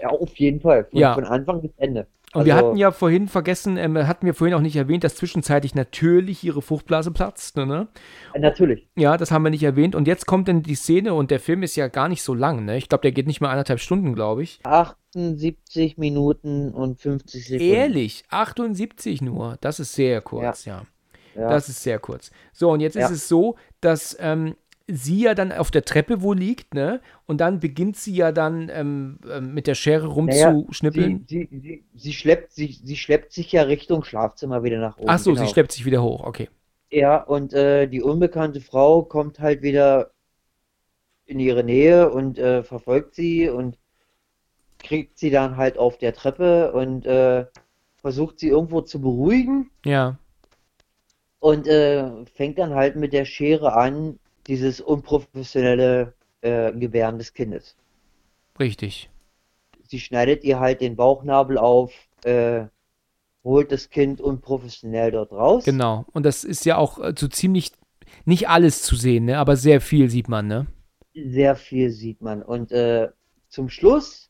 Ja, 0.01 0.09
auf 0.09 0.37
jeden 0.37 0.61
Fall. 0.61 0.85
Von, 0.87 0.99
Ja. 0.99 1.15
von 1.15 1.25
Anfang 1.25 1.61
bis 1.63 1.71
Ende. 1.77 2.07
Und 2.35 2.45
wir 2.45 2.55
Also- 2.55 2.67
hatten 2.69 2.77
ja 2.77 2.91
vorhin 2.91 3.29
vergessen, 3.29 3.77
ähm, 3.79 3.97
hatten 4.07 4.27
wir 4.27 4.35
vorhin 4.35 4.55
auch 4.55 4.61
nicht 4.61 4.77
erwähnt, 4.77 5.05
dass 5.05 5.15
zwischenzeitlich 5.17 5.75
natürlich 5.75 6.45
ihre 6.45 6.61
Fruchtblase 6.61 7.11
platzt, 7.13 7.57
ne? 7.57 7.89
Äh, 8.35 8.41
Natürlich. 8.41 8.89
Ja, 8.97 9.17
das 9.17 9.31
haben 9.31 9.43
wir 9.45 9.51
nicht 9.51 9.63
erwähnt. 9.63 9.95
Und 9.95 10.07
jetzt 10.07 10.27
kommt 10.27 10.49
dann 10.49 10.63
die 10.63 10.75
Szene 10.75 11.15
und 11.15 11.31
der 11.31 11.41
Film 11.41 11.63
ist 11.63 11.77
ja 11.77 11.89
gar 11.89 12.09
nicht 12.09 12.23
so 12.23 12.35
lang, 12.35 12.65
ne? 12.65 12.77
Ich 12.77 12.89
glaube, 12.89 13.03
der 13.03 13.13
geht 13.13 13.27
nicht 13.27 13.41
mal 13.41 13.51
anderthalb 13.51 13.81
Stunden, 13.81 14.15
glaube 14.15 14.43
ich. 14.43 14.61
78 14.65 15.97
Minuten 15.99 16.73
und 16.73 17.01
50 17.01 17.47
Sekunden. 17.47 17.73
Ehrlich, 17.73 18.25
78 18.29 19.23
nur. 19.23 19.57
Das 19.61 19.81
ist 19.81 19.95
sehr 19.95 20.21
kurz, 20.21 20.65
ja. 20.67 20.83
Ja. 21.35 21.49
Das 21.51 21.69
ist 21.69 21.83
sehr 21.83 21.99
kurz. 21.99 22.31
So, 22.53 22.71
und 22.71 22.81
jetzt 22.81 22.97
Ja. 22.97 23.07
ist 23.07 23.13
es 23.13 23.29
so, 23.29 23.57
dass 23.81 24.17
ähm, 24.21 24.57
sie 24.89 25.23
ja 25.23 25.35
dann 25.35 25.53
auf 25.53 25.71
der 25.71 25.85
Treppe 25.85 26.23
wo 26.23 26.33
liegt, 26.33 26.75
ne? 26.75 27.01
Und 27.27 27.41
dann 27.41 27.61
beginnt 27.61 27.97
sie 27.97 28.15
ja 28.15 28.33
dann 28.33 28.71
ähm, 28.73 29.19
ähm, 29.29 29.53
mit 29.53 29.67
der 29.67 29.75
Schere 29.75 30.07
Naja, 30.07 30.51
rumzuschnippeln. 30.51 31.25
Sie, 31.29 31.49
sie, 31.51 31.61
sie, 31.61 31.85
sie, 31.95 32.13
schleppt, 32.13 32.53
sie, 32.53 32.73
sie 32.73 32.97
schleppt 32.97 33.33
sich 33.33 33.51
ja 33.53 33.63
Richtung 33.63 34.05
Schlafzimmer 34.05 34.63
wieder 34.63 34.79
nach 34.79 34.97
oben. 34.99 35.09
Ach 35.09 35.19
so, 35.19 35.33
sie 35.33 35.41
genau. 35.41 35.51
schleppt 35.51 35.73
sich 35.73 35.85
wieder 35.85 36.03
hoch, 36.03 36.25
okay. 36.25 36.49
Ja, 36.91 37.17
und 37.17 37.53
äh, 37.53 37.89
die 37.89 38.01
unbekannte 38.01 38.61
Frau 38.61 39.03
kommt 39.03 39.41
halt 39.41 39.63
wieder 39.63 40.13
in 41.25 41.41
ihre 41.41 41.65
Nähe 41.65 42.11
und 42.11 42.39
äh, 42.39 42.63
verfolgt 42.63 43.17
sie 43.17 43.49
und 43.49 43.77
kriegt 44.79 45.19
sie 45.19 45.31
dann 45.31 45.57
halt 45.57 45.79
auf 45.79 45.99
der 45.99 46.15
Treppe 46.15 46.73
und 46.73 47.05
äh, 47.07 47.47
versucht 47.97 48.39
sie 48.39 48.49
irgendwo 48.49 48.83
zu 48.83 49.01
beruhigen 49.01 49.71
Ja, 49.85 50.17
und 51.47 51.69
äh, 51.69 52.25
fängt 52.35 52.59
dann 52.59 52.75
halt 52.75 52.97
mit 52.97 53.13
der 53.13 53.25
Schere 53.25 53.75
an, 53.75 54.19
dieses 54.47 54.81
unprofessionelle 54.81 56.15
äh, 56.41 56.73
Gebären 56.73 57.19
des 57.19 57.33
Kindes. 57.33 57.77
richtig. 58.59 59.11
Sie 59.89 60.01
schneidet 60.01 60.43
ihr 60.43 60.59
halt 60.59 60.81
den 60.81 60.97
Bauchnabel 60.97 61.59
auf, 61.59 61.93
äh, 62.25 62.65
holt 63.45 63.71
das 63.71 63.89
Kind 63.89 64.21
unprofessionell 64.21 65.13
dort 65.13 65.31
raus. 65.31 65.65
Genau. 65.65 66.05
Und 66.13 66.27
das 66.27 66.43
ist 66.43 66.65
ja 66.67 66.77
auch 66.77 66.99
äh, 66.99 67.15
so 67.17 67.29
ziemlich, 67.29 67.71
nicht 68.25 68.49
alles 68.49 68.83
zu 68.83 68.97
sehen, 68.97 69.27
ne? 69.27 69.39
Aber 69.39 69.57
sehr 69.57 69.81
viel 69.81 70.11
sieht 70.11 70.29
man, 70.29 70.49
ne? 70.49 70.67
Sehr 71.15 71.55
viel 71.55 71.91
sieht 71.91 72.21
man. 72.21 72.43
Und 72.43 72.73
äh, 72.73 73.09
zum 73.49 73.69
Schluss 73.69 74.29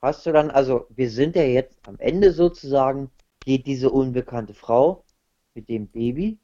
hast 0.00 0.24
du 0.24 0.32
dann, 0.32 0.50
also 0.50 0.86
wir 0.88 1.10
sind 1.10 1.36
ja 1.36 1.42
jetzt 1.42 1.76
am 1.86 1.98
Ende 1.98 2.32
sozusagen, 2.32 3.10
geht 3.44 3.66
diese 3.66 3.90
unbekannte 3.90 4.54
Frau 4.54 5.04
mit 5.54 5.68
dem 5.68 5.86
Baby 5.86 6.38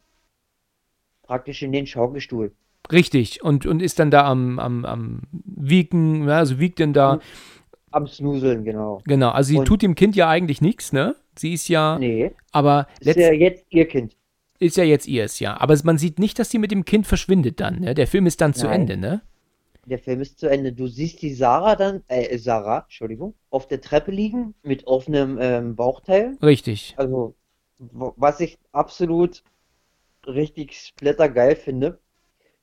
praktisch 1.23 1.63
in 1.63 1.73
den 1.73 1.87
Schaukelstuhl. 1.87 2.55
Richtig. 2.93 3.43
Und, 3.43 3.67
und 3.67 3.81
ist 3.83 3.99
dann 3.99 4.11
da 4.11 4.25
am, 4.25 4.59
am, 4.59 4.85
am 4.85 5.21
Wiegen, 5.33 6.27
ja, 6.29 6.39
also 6.39 6.59
wiegt 6.59 6.79
denn 6.79 6.93
da. 6.93 7.21
Am 7.91 8.07
Snuseln, 8.07 8.65
genau. 8.65 9.01
Genau. 9.05 9.31
Also 9.31 9.49
sie 9.49 9.59
Und- 9.59 9.65
tut 9.67 9.83
dem 9.83 9.95
Kind 9.95 10.17
ja 10.17 10.29
eigentlich 10.29 10.61
nichts, 10.61 10.93
ne? 10.93 11.17
Sie 11.37 11.53
ist 11.53 11.69
ja, 11.69 11.99
Nee, 11.99 12.33
aber 12.53 12.89
ist 13.01 13.17
ja 13.17 13.33
jetzt 13.33 13.65
ihr 13.71 13.87
Kind. 13.87 14.17
ist 14.59 14.77
ja 14.77 14.85
jetzt 14.85 15.07
ihrs, 15.07 15.39
ja. 15.39 15.59
Aber 15.61 15.77
man 15.85 15.97
sieht 15.99 16.19
nicht, 16.19 16.39
dass 16.39 16.51
sie 16.51 16.59
mit 16.59 16.73
dem 16.73 16.85
Kind 16.85 17.07
verschwindet 17.07 17.61
dann, 17.61 17.81
ne? 17.81 17.95
Der 17.95 18.07
Film 18.07 18.27
ist 18.27 18.41
dann 18.41 18.55
zu 18.55 18.67
Nein. 18.67 18.81
Ende, 18.83 18.97
ne? 18.97 19.23
Der 19.87 19.99
Film 19.99 20.21
ist 20.21 20.39
zu 20.39 20.51
Ende. 20.51 20.73
Du 20.73 20.87
siehst 20.87 21.23
die 21.23 21.33
Sarah 21.33 21.77
dann, 21.77 22.03
äh, 22.09 22.37
Sarah, 22.37 22.81
Entschuldigung, 22.81 23.35
auf 23.51 23.69
der 23.69 23.81
Treppe 23.81 24.11
liegen 24.11 24.55
mit 24.63 24.87
offenem 24.87 25.39
ähm, 25.41 25.77
Bauchteil. 25.77 26.37
Richtig. 26.43 26.95
Also, 26.99 27.35
was 27.79 28.41
ich 28.41 28.59
absolut 28.73 29.43
richtig 30.27 30.75
splattergeil 30.77 31.57
finde, 31.57 31.99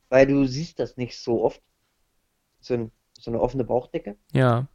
weil 0.09 0.27
du 0.27 0.45
siehst 0.45 0.79
das 0.79 0.97
nicht 0.97 1.17
so 1.19 1.43
oft. 1.43 1.61
So, 2.59 2.73
ein, 2.73 2.91
so 3.19 3.31
eine 3.31 3.39
offene 3.41 3.63
Bauchdecke. 3.63 4.17
Ja, 4.33 4.67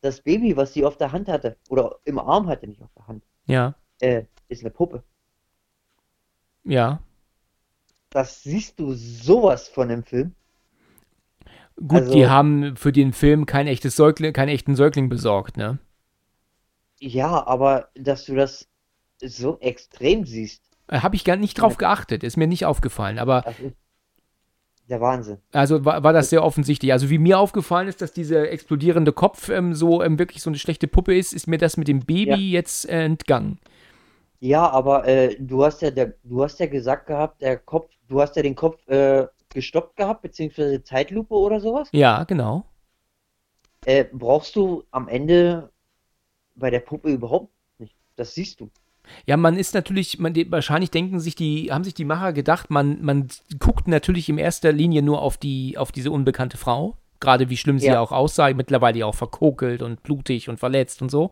Das 0.00 0.20
Baby, 0.22 0.56
was 0.56 0.74
sie 0.74 0.84
auf 0.84 0.96
der 0.96 1.12
Hand 1.12 1.28
hatte, 1.28 1.56
oder 1.68 1.98
im 2.04 2.18
Arm 2.18 2.48
hatte, 2.48 2.66
nicht 2.66 2.82
auf 2.82 2.92
der 2.96 3.06
Hand, 3.06 3.24
ja, 3.46 3.74
äh, 4.00 4.24
ist 4.48 4.62
eine 4.62 4.70
Puppe. 4.70 5.02
ja. 6.64 7.00
Das 8.10 8.42
siehst 8.42 8.80
du 8.80 8.94
sowas 8.94 9.68
von 9.68 9.90
im 9.90 10.02
Film. 10.02 10.34
Gut, 11.76 11.92
Also- 11.92 12.12
die 12.12 12.26
haben 12.26 12.76
für 12.76 12.90
den 12.92 13.12
Film 13.12 13.44
kein 13.46 13.66
echtes 13.66 13.96
Säugling, 13.96 14.32
keinen 14.32 14.48
echten 14.48 14.74
Säugling 14.76 15.08
besorgt, 15.08 15.56
ne? 15.56 15.78
Ja, 17.00 17.46
aber 17.46 17.90
dass 17.94 18.24
du 18.24 18.34
das 18.34 18.68
so 19.22 19.58
extrem 19.60 20.24
siehst, 20.24 20.62
Habe 20.90 21.16
ich 21.16 21.24
gar 21.24 21.36
nicht 21.36 21.60
drauf 21.60 21.76
geachtet, 21.76 22.24
ist 22.24 22.36
mir 22.38 22.46
nicht 22.46 22.64
aufgefallen, 22.64 23.18
aber 23.18 23.42
das 23.42 23.58
ist 23.60 23.76
der 24.88 25.00
Wahnsinn. 25.00 25.38
also 25.52 25.84
war, 25.84 26.02
war 26.02 26.12
das 26.12 26.30
sehr 26.30 26.42
offensichtlich. 26.42 26.92
Also 26.92 27.10
wie 27.10 27.18
mir 27.18 27.38
aufgefallen 27.38 27.88
ist, 27.88 28.00
dass 28.00 28.12
dieser 28.12 28.50
explodierende 28.50 29.12
Kopf 29.12 29.48
ähm, 29.48 29.74
so 29.74 30.02
ähm, 30.02 30.18
wirklich 30.18 30.42
so 30.42 30.50
eine 30.50 30.58
schlechte 30.58 30.88
Puppe 30.88 31.16
ist, 31.16 31.32
ist 31.32 31.46
mir 31.46 31.58
das 31.58 31.76
mit 31.76 31.88
dem 31.88 32.00
Baby 32.00 32.30
Ja. 32.30 32.36
jetzt 32.36 32.88
äh, 32.88 33.04
entgangen. 33.04 33.58
Ja, 34.40 34.68
aber 34.70 35.06
äh, 35.06 35.36
du 35.38 35.64
hast 35.64 35.82
ja 35.82 35.90
der, 35.90 36.14
du 36.22 36.42
hast 36.42 36.60
ja 36.60 36.66
gesagt 36.66 37.06
gehabt, 37.06 37.42
der 37.42 37.58
Kopf, 37.58 37.90
du 38.08 38.20
hast 38.20 38.36
ja 38.36 38.42
den 38.42 38.54
Kopf 38.54 38.86
äh, 38.88 39.26
gestoppt 39.50 39.96
gehabt, 39.96 40.22
beziehungsweise 40.22 40.82
Zeitlupe 40.82 41.34
oder 41.34 41.60
sowas. 41.60 41.88
Ja, 41.92 42.24
genau. 42.24 42.64
Äh, 43.84 44.04
brauchst 44.12 44.54
du 44.56 44.84
am 44.90 45.08
Ende 45.08 45.70
bei 46.54 46.70
der 46.70 46.80
Puppe 46.80 47.10
überhaupt 47.10 47.50
nicht. 47.78 47.94
Das 48.16 48.34
siehst 48.34 48.60
du. 48.60 48.70
Ja, 49.26 49.36
man 49.36 49.56
ist 49.56 49.74
natürlich, 49.74 50.18
man, 50.18 50.34
wahrscheinlich 50.50 50.90
denken 50.90 51.20
sich 51.20 51.34
die, 51.34 51.72
haben 51.72 51.84
sich 51.84 51.94
die 51.94 52.04
Macher 52.04 52.32
gedacht, 52.32 52.70
man, 52.70 53.02
man 53.02 53.28
guckt 53.58 53.88
natürlich 53.88 54.28
in 54.28 54.38
erster 54.38 54.72
Linie 54.72 55.02
nur 55.02 55.22
auf 55.22 55.36
die, 55.36 55.76
auf 55.78 55.92
diese 55.92 56.10
unbekannte 56.10 56.56
Frau. 56.56 56.96
Gerade 57.20 57.50
wie 57.50 57.56
schlimm 57.56 57.78
sie 57.78 57.86
Ja. 57.86 57.94
ja 57.94 58.00
auch 58.00 58.12
aussah, 58.12 58.52
mittlerweile 58.54 59.04
auch 59.06 59.14
verkokelt 59.14 59.82
und 59.82 60.02
blutig 60.02 60.48
und 60.48 60.58
verletzt 60.58 61.02
und 61.02 61.10
so. 61.10 61.30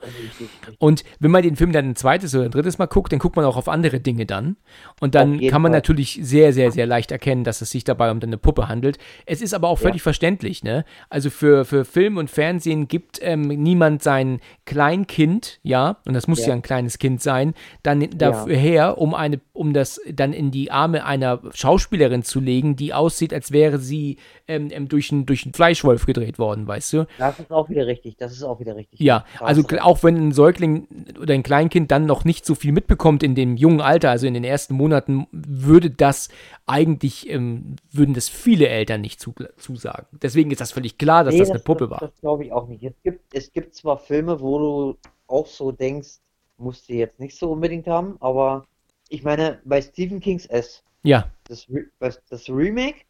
Und 0.78 1.05
wenn 1.20 1.30
man 1.30 1.43
den 1.43 1.57
Film 1.57 1.72
dann 1.72 1.89
ein 1.91 1.97
zweites 1.97 2.34
oder 2.34 2.45
ein 2.45 2.51
drittes 2.51 2.78
Mal 2.78 2.87
guckt, 2.87 3.12
dann 3.12 3.18
guckt 3.18 3.37
man 3.37 3.45
auch 3.45 3.57
auf 3.57 3.68
andere 3.68 4.01
Dinge 4.01 4.26
dann. 4.26 4.57
Und 5.01 5.14
dann 5.14 5.39
kann 5.49 5.62
man 5.62 5.70
Fall. 5.72 5.78
natürlich 5.78 6.18
sehr, 6.22 6.53
sehr, 6.53 6.72
sehr 6.72 6.87
leicht 6.87 7.11
erkennen, 7.12 7.45
dass 7.45 7.61
es 7.61 7.70
sich 7.70 7.84
dabei 7.84 8.11
um 8.11 8.20
eine 8.22 8.39
Puppe 8.39 8.68
handelt. 8.68 8.99
Es 9.26 9.43
ist 9.43 9.55
aber 9.55 9.68
auch 9.68 9.78
völlig 9.78 10.03
verständlich, 10.03 10.64
ne? 10.64 10.84
Also 11.09 11.30
für, 11.30 11.64
für 11.64 11.84
Film 11.84 12.16
und 12.16 12.30
Fernsehen 12.30 12.89
gibt 12.89 13.18
ähm, 13.22 13.43
niemand 13.43 14.03
sein 14.03 14.41
Kleinkind, 14.87 15.59
ja, 15.62 15.97
und 16.07 16.14
das 16.14 16.28
muss 16.28 16.41
ja, 16.41 16.49
Ja. 16.49 16.55
ein 16.55 16.62
kleines 16.62 16.99
Kind 16.99 17.22
sein, 17.22 17.55
dann 17.82 18.09
dafür 18.16 18.57
her, 18.57 18.99
um 18.99 19.14
eine, 19.14 19.41
um 19.53 19.72
das 19.72 20.01
dann 20.12 20.32
in 20.32 20.51
die 20.51 20.70
Arme 20.70 21.05
einer 21.05 21.41
Schauspielerin 21.55 22.22
zu 22.22 22.41
legen, 22.41 22.76
die 22.76 22.93
aussieht, 22.95 23.32
als 23.32 23.53
wäre 23.53 23.78
sie 23.78 24.18
ähm, 24.49 24.68
ähm, 24.70 24.88
durch, 24.88 25.12
einen, 25.12 25.26
durch 25.26 25.44
einen 25.44 25.55
Fleischwolf 25.55 26.07
gedreht 26.07 26.38
worden, 26.38 26.66
weißt 26.66 26.92
du? 26.92 27.07
Das 27.18 27.38
ist 27.38 27.51
auch 27.51 27.68
wieder 27.68 27.86
richtig. 27.86 28.16
Das 28.16 28.32
ist 28.32 28.42
auch 28.42 28.61
wieder 28.61 28.76
richtig. 28.76 29.01
Ja, 29.01 29.24
also 29.40 29.62
auch 29.80 30.03
wenn 30.03 30.16
ein 30.16 30.32
Säugling 30.32 30.86
oder 31.20 31.34
ein 31.34 31.42
Kleinkind 31.42 31.90
dann 31.90 32.07
noch 32.07 32.24
nicht 32.24 32.44
so 32.47 32.55
viel 32.55 32.72
mitbekommt 32.72 33.22
in 33.22 33.34
dem 33.34 33.57
jungen 33.57 33.80
Alter, 33.80 34.11
also 34.11 34.26
in 34.26 34.34
den 34.34 34.44
ersten 34.44 34.74
Monaten, 34.74 35.26
würde 35.32 35.90
das 35.90 36.28
eigentlich, 36.66 37.28
ähm, 37.30 37.76
würden 37.92 38.14
das 38.14 38.28
viele 38.28 38.68
Eltern 38.68 39.01
nicht 39.01 39.20
zu, 39.20 39.34
zusagen. 39.57 40.07
Deswegen 40.22 40.51
ist 40.51 40.61
das 40.61 40.72
völlig 40.72 40.99
klar, 40.99 41.24
dass 41.24 41.34
Nee, 41.34 41.40
das 41.40 41.51
eine 41.51 41.61
Puppe 41.61 41.84
das, 41.84 41.90
war. 41.90 42.01
Das 42.01 42.20
glaube 42.20 42.44
ich 42.44 42.53
auch 42.53 42.68
nicht. 42.68 42.82
Es 42.84 42.94
gibt, 43.03 43.34
es 43.34 43.53
gibt 43.53 43.74
zwar 43.74 43.99
Filme, 43.99 44.40
wo 44.40 44.59
du 44.59 44.99
auch 45.26 45.47
so 45.47 45.72
denkst, 45.72 46.20
musst 46.59 46.88
du 46.88 46.94
jetzt 46.94 47.20
nicht 47.20 47.36
so 47.36 47.53
unbedingt 47.53 47.86
haben, 47.86 48.16
aber 48.20 48.66
ich 49.09 49.22
meine, 49.22 49.61
bei 49.64 49.80
Stephen 49.82 50.20
Kings 50.20 50.47
S, 50.47 50.82
Ja, 51.03 51.30
das, 51.49 51.68
Re 51.70 51.86
das, 52.01 52.22
das 52.28 52.49
Remake, 52.49 53.05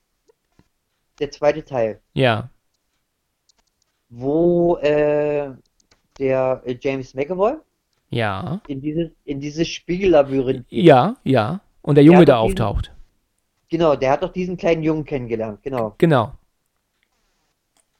der 1.18 1.30
zweite 1.30 1.64
Teil, 1.64 2.00
ja, 2.14 2.50
wo 4.08 4.76
äh, 4.76 5.50
der 6.18 6.62
äh, 6.64 6.76
James 6.80 7.14
McAvoy 7.14 7.54
ja, 8.10 8.60
in 8.68 8.80
dieses, 8.80 9.10
in 9.24 9.40
dieses 9.40 9.68
Spiegellabyrinth 9.68 10.68
geht. 10.68 10.84
ja, 10.84 11.16
ja. 11.24 11.60
Und 11.82 11.94
der 11.96 12.04
Junge 12.04 12.20
hat 12.20 12.28
da 12.28 12.36
doch 12.38 12.46
diesen- 12.46 12.60
auftaucht. 12.60 12.92
Genau, 13.68 13.96
der 13.96 14.12
hat 14.12 14.22
doch 14.22 14.32
diesen 14.32 14.56
kleinen 14.56 14.84
Jungen 14.84 15.04
kennengelernt, 15.04 15.60
genau. 15.62 15.94
Genau. 15.98 16.32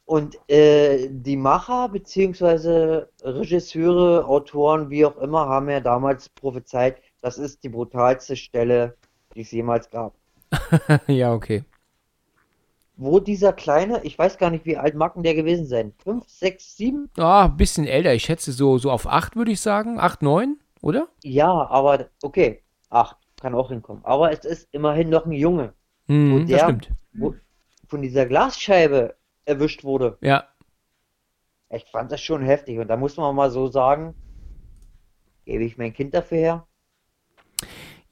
Und 0.05 0.39
äh, 0.49 1.09
die 1.11 1.37
Macher 1.37 1.89
beziehungsweise 1.89 3.11
Regisseure, 3.23 4.25
Autoren, 4.27 4.91
wie 4.91 5.05
auch 5.05 5.17
immer, 5.17 5.49
haben 5.49 5.69
ja 5.69 5.81
damals 5.81 6.29
prophezeit, 6.29 6.99
das 7.21 7.39
ist 7.39 7.65
die 7.65 7.69
brutalste 7.69 8.37
Stelle, 8.37 8.97
die 9.35 9.41
es 9.41 9.51
jemals 9.51 9.91
gab. 9.91 10.15
ja, 11.09 11.33
okay. 11.35 11.65
Wo 12.99 13.21
dieser 13.21 13.53
kleine, 13.53 14.03
ich 14.05 14.19
weiß 14.19 14.39
gar 14.39 14.49
nicht, 14.51 14.65
wie 14.65 14.79
alt 14.79 14.95
mag 14.95 15.15
denn 15.15 15.23
der 15.23 15.35
gewesen 15.35 15.67
sein? 15.67 15.93
Fünf, 16.03 16.27
sechs, 16.29 16.77
sieben? 16.77 17.11
Ah, 17.19 17.45
ein 17.45 17.57
bisschen 17.57 17.87
älter. 17.87 18.15
Ich 18.15 18.25
schätze 18.25 18.53
so, 18.53 18.79
so 18.79 18.91
auf 18.91 19.07
8 19.07 19.37
würde 19.37 19.53
ich 19.53 19.61
sagen. 19.61 20.01
8, 20.01 20.23
9, 20.23 20.57
oder? 20.81 21.09
Ja, 21.23 21.51
aber 21.69 22.07
okay, 22.23 22.63
acht, 22.89 23.17
kann 23.41 23.55
auch 23.55 23.69
hinkommen. 23.69 24.03
Aber 24.05 24.33
es 24.33 24.45
ist 24.47 24.69
immerhin 24.73 25.11
noch 25.11 25.27
ein 25.27 25.33
Junge, 25.33 25.75
Hm, 26.09 26.33
Wo 26.33 26.39
das 26.39 26.47
der- 26.49 26.59
stimmt. 26.61 26.91
wo 27.13 27.35
von 27.89 28.01
dieser 28.01 28.25
Glasscheibe 28.27 29.17
erwischt 29.45 29.85
wurde. 29.85 30.17
Ja. 30.23 30.45
Ich 31.69 31.85
fand 31.91 32.11
das 32.13 32.21
schon 32.23 32.43
heftig. 32.43 32.79
Und 32.79 32.89
da 32.89 32.97
muss 32.97 33.17
man 33.17 33.35
mal 33.35 33.51
so 33.51 33.67
sagen, 33.67 34.15
gebe 35.45 35.65
ich 35.65 35.77
mein 35.77 35.93
Kind 35.93 36.15
dafür 36.15 36.39
her? 36.39 36.67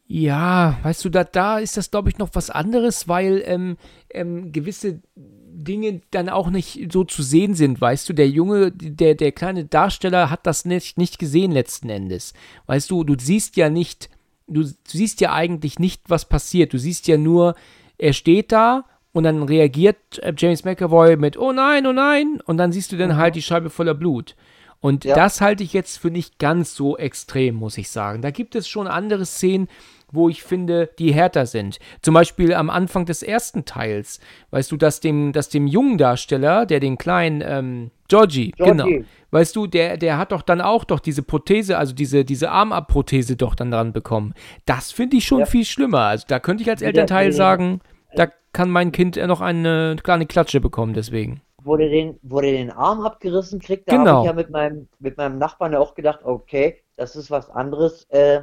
Ja, 0.07 0.79
weißt 0.83 1.05
du, 1.05 1.09
da, 1.09 1.25
da 1.25 1.59
ist 1.59 1.77
das, 1.77 1.91
glaube 1.91 2.11
ich, 2.11 2.19
noch 2.19 2.31
was 2.35 2.51
anderes, 2.51 3.09
weil 3.09 3.43
ähm, 3.47 3.77
ähm, 4.11 4.53
gewisse 4.53 5.01
Dinge 5.17 6.03
dann 6.11 6.29
auch 6.29 6.51
nicht 6.51 6.93
so 6.93 7.05
zu 7.05 7.23
sehen 7.23 7.55
sind, 7.55 7.81
weißt 7.81 8.09
du, 8.09 8.13
der 8.13 8.29
Junge, 8.29 8.71
der, 8.71 9.15
der 9.15 9.33
kleine 9.33 9.65
Darsteller 9.65 10.29
hat 10.29 10.47
das 10.47 10.65
nicht, 10.65 10.99
nicht 10.99 11.19
gesehen 11.19 11.53
letzten 11.53 11.89
Endes. 11.89 12.35
Weißt 12.67 12.91
du, 12.91 13.05
du 13.05 13.15
siehst 13.19 13.57
ja 13.57 13.71
nicht, 13.71 14.11
du, 14.47 14.65
du 14.65 14.71
siehst 14.87 15.21
ja 15.21 15.33
eigentlich 15.33 15.79
nicht, 15.79 16.03
was 16.11 16.29
passiert. 16.29 16.75
Du 16.75 16.79
siehst 16.79 17.07
ja 17.09 17.17
nur, 17.17 17.55
er 17.97 18.13
steht 18.13 18.53
da 18.53 18.85
und 19.13 19.25
dann 19.25 19.43
reagiert 19.45 20.19
äh, 20.19 20.35
James 20.37 20.65
McAvoy 20.65 21.17
mit, 21.17 21.39
oh 21.39 21.53
nein, 21.53 21.87
oh 21.87 21.93
nein, 21.93 22.41
und 22.45 22.59
dann 22.59 22.73
siehst 22.73 22.93
du 22.93 22.97
dann 22.97 23.17
halt 23.17 23.37
die 23.37 23.43
Scheibe 23.43 23.71
voller 23.71 23.95
Blut. 23.95 24.37
Und 24.85 25.07
Ja. 25.07 25.14
das 25.14 25.41
halte 25.41 25.64
ich 25.64 25.72
jetzt 25.72 25.97
für 25.99 26.11
nicht 26.11 26.39
ganz 26.39 26.74
so 26.74 26.99
extrem, 26.99 27.55
muss 27.55 27.78
ich 27.78 27.89
sagen. 27.89 28.20
Da 28.20 28.30
gibt 28.30 28.55
es 28.55 28.68
schon 28.68 28.87
andere 28.87 29.24
Szenen, 29.24 29.66
wo 30.12 30.28
ich 30.28 30.43
finde, 30.43 30.91
die 30.99 31.14
härter 31.14 31.47
sind. 31.47 31.78
Zum 32.03 32.12
Beispiel 32.12 32.53
am 32.53 32.68
Anfang 32.68 33.07
des 33.07 33.22
ersten 33.22 33.64
Teils. 33.64 34.20
Weißt 34.51 34.70
du, 34.70 34.76
dass 34.76 35.01
dem, 35.01 35.32
dass 35.32 35.49
dem 35.49 35.66
jungen 35.66 35.97
Darsteller, 35.97 36.66
der 36.66 36.80
den 36.80 36.99
kleinen, 36.99 37.43
ähm, 37.43 37.91
Georgie, 38.09 38.51
genau. 38.59 38.85
Georgie. 38.85 39.07
Weißt 39.30 39.57
du, 39.57 39.66
der, 39.66 39.97
der 39.97 40.18
hat 40.18 40.32
doch 40.32 40.43
dann 40.43 40.61
auch 40.61 40.85
doch 40.85 41.01
diese 41.01 41.22
Prothese, 41.22 41.78
also 41.78 41.95
diese, 41.95 42.26
diese 42.26 42.51
Armabprothese 42.51 43.37
doch 43.37 43.55
dann 43.55 43.70
dran 43.70 43.95
bekommen. 43.95 44.35
Das 44.66 44.93
finde 44.93 45.16
ich 45.16 45.24
schon 45.24 45.41
Ja. 45.41 45.47
viel 45.47 45.64
schlimmer. 45.64 46.01
Also 46.01 46.26
da 46.28 46.41
könnte 46.41 46.62
ich 46.62 46.68
als 46.68 46.82
Elternteil 46.82 47.28
wieder- 47.28 47.37
sagen, 47.37 47.80
da 48.14 48.28
kann 48.53 48.68
mein 48.68 48.93
Kind 48.93 49.16
noch 49.16 49.41
eine 49.41 49.97
kleine 50.03 50.26
Klatsche 50.26 50.61
bekommen 50.61 50.93
deswegen. 50.93 51.41
Der 51.65 51.89
den, 51.89 52.19
der 52.23 52.43
den 52.43 52.71
Arm 52.71 53.01
abgerissen 53.01 53.61
kriegt, 53.61 53.89
da 53.89 53.97
Genau. 53.97 54.11
habe 54.11 54.21
ich 54.21 54.27
ja 54.27 54.33
mit 54.35 54.51
meinem, 54.51 54.89
mit 54.99 55.17
meinem 55.17 55.39
Nachbarn 55.39 55.73
ja 55.73 55.79
auch 55.81 55.95
gedacht, 55.95 56.21
okay, 56.25 56.83
das 56.97 57.17
ist 57.17 57.31
was 57.31 57.51
anderes 57.51 58.05
äh, 58.11 58.43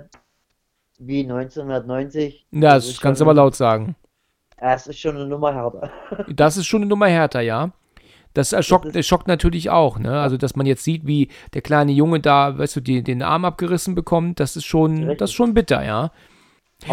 wie 0.99 1.21
1990. 1.21 2.47
Ja, 2.51 2.75
das 2.75 2.87
ist 2.87 3.01
kannst 3.01 3.21
du 3.21 3.25
aber 3.25 3.33
laut 3.33 3.55
sagen. 3.55 3.95
Das 4.57 4.87
ist 4.87 4.99
schon 4.99 5.15
eine 5.15 5.25
Nummer 5.27 5.53
härter. 5.53 5.91
Das 6.35 6.57
ist 6.57 6.67
schon 6.67 6.81
eine 6.81 6.89
Nummer 6.89 7.07
härter, 7.07 7.41
ja. 7.41 7.71
Das 8.33 8.53
erschockt, 8.53 8.85
Das 8.85 8.93
das 8.93 9.07
schockt 9.07 9.27
natürlich 9.27 9.69
auch, 9.69 9.99
ne? 9.99 10.21
Also, 10.21 10.37
dass 10.37 10.55
man 10.55 10.65
jetzt 10.65 10.83
sieht, 10.83 11.05
wie 11.05 11.29
der 11.53 11.61
kleine 11.61 11.91
Junge 11.91 12.19
da, 12.21 12.57
weißt 12.57 12.77
du, 12.77 12.81
die, 12.81 13.03
den 13.03 13.23
Arm 13.23 13.43
abgerissen 13.45 13.93
bekommt, 13.95 14.39
das 14.39 14.55
ist 14.55 14.65
schon, 14.65 14.99
Richtig. 14.99 15.17
das 15.17 15.29
ist 15.31 15.35
schon 15.35 15.53
bitter, 15.53 15.83
ja. 15.83 16.11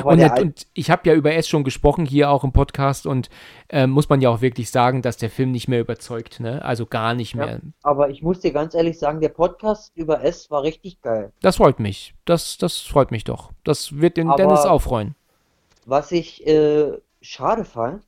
Und, 0.05 0.19
der 0.19 0.39
und 0.39 0.67
ich 0.75 0.91
habe 0.91 1.09
ja 1.09 1.15
über 1.15 1.35
S 1.35 1.49
schon 1.49 1.65
gesprochen 1.65 2.05
hier 2.05 2.31
auch 2.31 2.45
im 2.45 2.53
Podcast 2.53 3.07
und 3.07 3.31
äh, 3.69 3.87
muss 3.87 4.09
man 4.09 4.21
ja 4.21 4.29
auch 4.29 4.41
wirklich 4.41 4.71
sagen, 4.71 5.01
dass 5.03 5.17
der 5.17 5.31
Film 5.31 5.51
nicht 5.51 5.67
mehr 5.69 5.81
überzeugt, 5.81 6.41
ne? 6.41 6.63
Also 6.65 6.87
gar 6.87 7.15
nicht 7.15 7.35
Ja. 7.35 7.47
mehr. 7.47 7.61
aber 7.83 8.11
ich 8.11 8.23
muss 8.23 8.41
dir 8.41 8.53
ganz 8.53 8.75
ehrlich 8.75 8.99
sagen, 8.99 9.21
der 9.21 9.31
Podcast 9.31 9.93
über 9.97 10.23
S 10.23 10.51
war 10.51 10.63
richtig 10.63 11.01
geil. 11.01 11.33
Das 11.41 11.57
freut 11.57 11.81
mich. 11.81 12.15
Das, 12.25 12.59
das 12.59 12.79
freut 12.81 13.11
mich 13.11 13.25
doch. 13.25 13.53
Das 13.65 13.99
wird 13.99 14.17
den 14.17 14.29
Aber- 14.29 14.37
Dennis 14.37 14.61
auch 14.67 14.83
freuen. 14.83 15.15
Was 15.87 16.13
ich 16.13 16.47
äh, 16.47 16.93
schade 17.23 17.65
fand, 17.65 18.03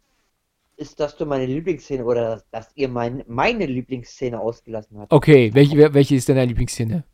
ist, 0.76 1.01
dass 1.01 1.16
du 1.16 1.24
meine 1.26 1.47
Lieblingsszene 1.47 2.05
oder 2.05 2.43
dass 2.51 2.70
ihr 2.74 2.89
mein, 2.89 3.22
meine 3.26 3.66
Lieblingsszene 3.66 4.39
ausgelassen 4.39 4.99
habt. 4.99 5.12
Okay, 5.12 5.51
welche, 5.55 5.93
welche 5.95 6.14
ist 6.14 6.28
denn 6.28 6.37
deine 6.37 6.49
Lieblingsszene? 6.49 7.05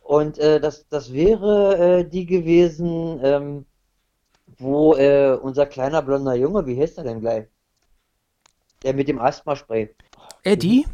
Und 0.00 0.38
äh, 0.38 0.58
das, 0.60 0.86
das 0.88 1.12
wäre 1.12 2.00
äh, 2.00 2.08
die 2.08 2.26
gewesen, 2.26 3.20
ähm, 3.22 3.64
wo 4.58 4.94
äh, 4.94 5.38
unser 5.40 5.66
kleiner 5.66 6.02
blonder 6.02 6.34
Junge, 6.34 6.66
wie 6.66 6.80
heißt 6.80 6.98
er 6.98 7.04
denn 7.04 7.20
gleich? 7.20 7.46
Der 8.82 8.94
mit 8.94 9.08
dem 9.08 9.18
Asthma-Spray. 9.20 9.90
Eddie? 10.44 10.86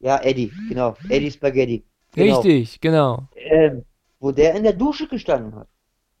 Ja, 0.00 0.18
Eddie, 0.22 0.52
genau. 0.68 0.94
Eddie 1.08 1.30
Spaghetti. 1.30 1.84
Genau. 2.14 2.40
Richtig, 2.40 2.80
genau. 2.80 3.24
Ähm, 3.36 3.84
wo 4.18 4.32
der 4.32 4.54
in 4.54 4.64
der 4.64 4.72
Dusche 4.72 5.06
gestanden 5.06 5.54
hat. 5.54 5.68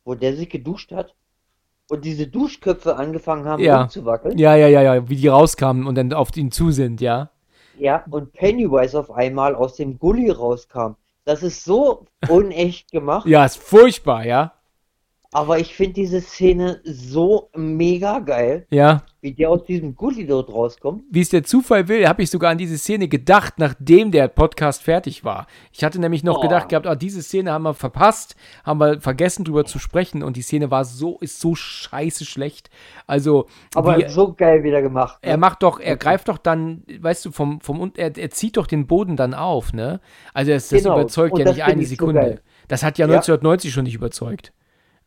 Wo 0.04 0.14
der 0.14 0.36
sich 0.36 0.48
geduscht 0.48 0.92
hat. 0.92 1.14
und 1.90 2.04
diese 2.04 2.28
Duschköpfe 2.28 2.94
angefangen 2.94 3.46
haben 3.46 3.60
Ja. 3.64 3.80
rumzuwackeln. 3.80 4.38
Ja, 4.38 4.54
ja, 4.54 4.68
ja, 4.68 4.80
ja, 4.80 5.08
wie 5.08 5.16
die 5.16 5.26
rauskamen 5.26 5.88
und 5.88 5.96
dann 5.96 6.12
auf 6.12 6.36
ihn 6.36 6.52
zu 6.52 6.70
sind, 6.70 7.00
ja. 7.00 7.30
Ja, 7.80 8.04
und 8.10 8.32
Pennywise 8.32 8.96
auf 8.96 9.10
einmal 9.10 9.56
aus 9.56 9.74
dem 9.74 9.98
Gully 9.98 10.30
rauskam. 10.30 10.92
Das 11.24 11.42
ist 11.42 11.64
so 11.64 12.06
unecht 12.28 12.92
gemacht, 12.92 13.26
Ja, 13.26 13.44
ist 13.44 13.56
furchtbar, 13.58 14.24
ja. 14.24 14.52
Aber 15.32 15.58
ich 15.60 15.74
finde 15.74 15.92
diese 15.94 16.20
Szene 16.20 16.80
so 16.84 17.50
mega 17.54 18.18
geil, 18.18 18.66
Ja. 18.70 19.02
wie 19.20 19.32
der 19.32 19.50
aus 19.50 19.64
diesem 19.64 19.94
Gully 19.94 20.26
dort 20.26 20.48
rauskommt. 20.52 21.04
Wie 21.10 21.20
es 21.20 21.28
der 21.28 21.44
Zufall 21.44 21.86
will, 21.88 22.08
habe 22.08 22.22
ich 22.22 22.30
sogar 22.30 22.50
an 22.50 22.58
diese 22.58 22.76
Szene 22.78 23.06
gedacht, 23.06 23.54
nachdem 23.58 24.10
der 24.10 24.26
Podcast 24.28 24.82
fertig 24.82 25.24
war. 25.24 25.46
Ich 25.72 25.84
hatte 25.84 26.00
nämlich 26.00 26.24
noch 26.24 26.38
Oh. 26.38 26.40
gedacht 26.40 26.68
gehabt, 26.68 26.86
ah, 26.86 26.96
diese 26.96 27.22
Szene 27.22 27.52
haben 27.52 27.62
wir 27.62 27.74
verpasst, 27.74 28.34
haben 28.64 28.80
wir 28.80 29.00
vergessen 29.00 29.44
drüber 29.44 29.64
zu 29.64 29.78
sprechen 29.78 30.22
und 30.24 30.36
die 30.36 30.42
Szene 30.42 30.70
war 30.70 30.84
so, 30.84 31.18
ist 31.20 31.38
so 31.40 31.54
scheiße 31.54 32.24
schlecht. 32.24 32.68
Also, 33.06 33.46
Aber 33.74 33.98
wie, 33.98 34.08
so 34.08 34.32
geil 34.32 34.64
wieder 34.64 34.82
gemacht. 34.82 35.18
er 35.22 35.32
ne? 35.32 35.38
macht 35.38 35.62
doch, 35.62 35.78
er 35.78 35.96
greift 35.96 36.28
doch 36.28 36.38
dann, 36.38 36.82
weißt 37.00 37.26
du, 37.26 37.30
vom, 37.30 37.60
vom, 37.60 37.92
er, 37.96 38.16
er 38.16 38.30
zieht 38.30 38.56
doch 38.56 38.66
den 38.66 38.86
Boden 38.88 39.16
dann 39.16 39.34
auf, 39.34 39.72
ne? 39.72 40.00
Also, 40.34 40.50
das, 40.50 40.68
das 40.70 40.82
Genau. 40.82 40.98
überzeugt 40.98 41.34
Und 41.34 41.40
ja 41.40 41.52
nicht 41.52 41.62
eine 41.62 41.82
so 41.82 41.88
Sekunde. 41.90 42.20
geil. 42.20 42.40
das 42.68 42.82
hat 42.82 42.98
ja, 42.98 43.06
Ja. 43.06 43.12
1990 43.14 43.72
schon 43.72 43.84
nicht 43.84 43.94
überzeugt. 43.94 44.52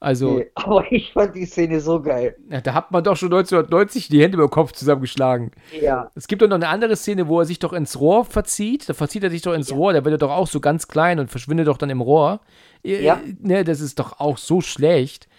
Also, 0.04 0.38
Nee, 0.39 0.51
aber 0.56 0.91
ich 0.91 1.14
fand 1.14 1.34
die 1.36 1.45
Szene 1.45 1.80
so 1.80 2.01
geil. 2.01 2.36
ja, 2.49 2.60
da 2.60 2.74
hat 2.74 2.91
man 2.91 3.04
doch 3.04 3.16
schon 3.16 3.30
1990 3.34 4.10
die 4.10 4.22
Hände 4.22 4.36
über 4.38 4.47
den 4.47 4.51
Kopf 4.51 4.74
zusammengeschlagen. 4.74 5.51
Ja. 5.82 6.12
Es 6.14 6.28
gibt 6.28 6.41
doch 6.41 6.47
noch 6.49 6.56
eine 6.56 6.68
andere 6.68 6.95
Szene, 6.97 7.28
wo 7.30 7.39
er 7.39 7.45
sich 7.45 7.60
doch 7.60 7.72
ins 7.72 7.99
Rohr 7.99 8.26
verzieht. 8.26 8.89
Da 8.89 8.93
verzieht 8.93 9.24
er 9.24 9.30
sich 9.30 9.41
doch 9.41 9.54
ins 9.54 9.72
Rohr. 9.72 9.93
Da 9.93 10.04
wird 10.04 10.16
er 10.16 10.18
doch 10.18 10.32
auch 10.32 10.47
so 10.47 10.60
ganz 10.60 10.88
klein 10.89 11.20
und 11.20 11.30
verschwindet 11.32 11.68
doch 11.68 11.78
dann 11.78 11.89
im 11.89 12.01
Rohr. 12.01 12.41
Äh, 12.84 13.01
Ja. 13.04 13.22
Ne, 13.39 13.64
das 13.64 13.80
ist 13.80 13.97
doch 13.97 14.20
auch 14.20 14.38
so 14.38 14.60
schlecht. 14.60 15.30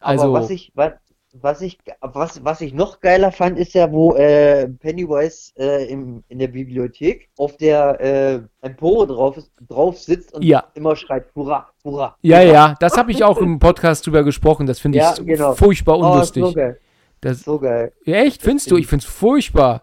Aber 0.00 0.10
Also, 0.20 0.32
was 0.34 0.50
ich, 0.50 0.70
was, 0.74 0.92
was 1.40 1.60
ich, 1.62 1.78
was, 2.00 2.44
was 2.44 2.60
ich 2.60 2.72
noch 2.74 3.00
geiler 3.00 3.32
fand, 3.32 3.58
ist 3.58 3.74
ja, 3.74 3.90
wo 3.90 4.14
äh, 4.14 4.68
Pennywise 4.68 5.52
äh, 5.58 5.86
im, 5.90 6.22
in 6.28 6.38
der 6.38 6.48
Bibliothek 6.48 7.28
auf 7.36 7.56
der 7.56 8.00
äh, 8.00 8.40
Empore 8.66 9.06
drauf, 9.08 9.36
drauf 9.68 9.98
sitzt 9.98 10.32
und 10.34 10.42
Ja. 10.44 10.64
immer 10.74 10.94
schreit, 10.96 11.26
hurra, 11.34 11.68
hurra. 11.82 12.16
ja, 12.22 12.40
ja, 12.40 12.74
das 12.78 12.96
habe 12.96 13.10
ich 13.10 13.24
auch 13.24 13.38
im 13.38 13.58
Podcast 13.58 14.06
drüber 14.06 14.22
gesprochen. 14.22 14.66
Das 14.66 14.78
finde 14.78 14.98
ich 14.98 15.04
Ja, 15.04 15.14
genau. 15.14 15.54
furchtbar 15.54 15.98
Oh, 15.98 16.12
unlustig. 16.12 16.44
so 16.44 16.52
geil. 16.52 16.78
das, 17.20 17.40
So 17.40 17.58
geil. 17.58 17.92
echt, 18.04 18.42
findest 18.42 18.70
du? 18.70 18.76
Ich 18.76 18.86
finde 18.86 19.04
es 19.04 19.12
furchtbar. 19.12 19.82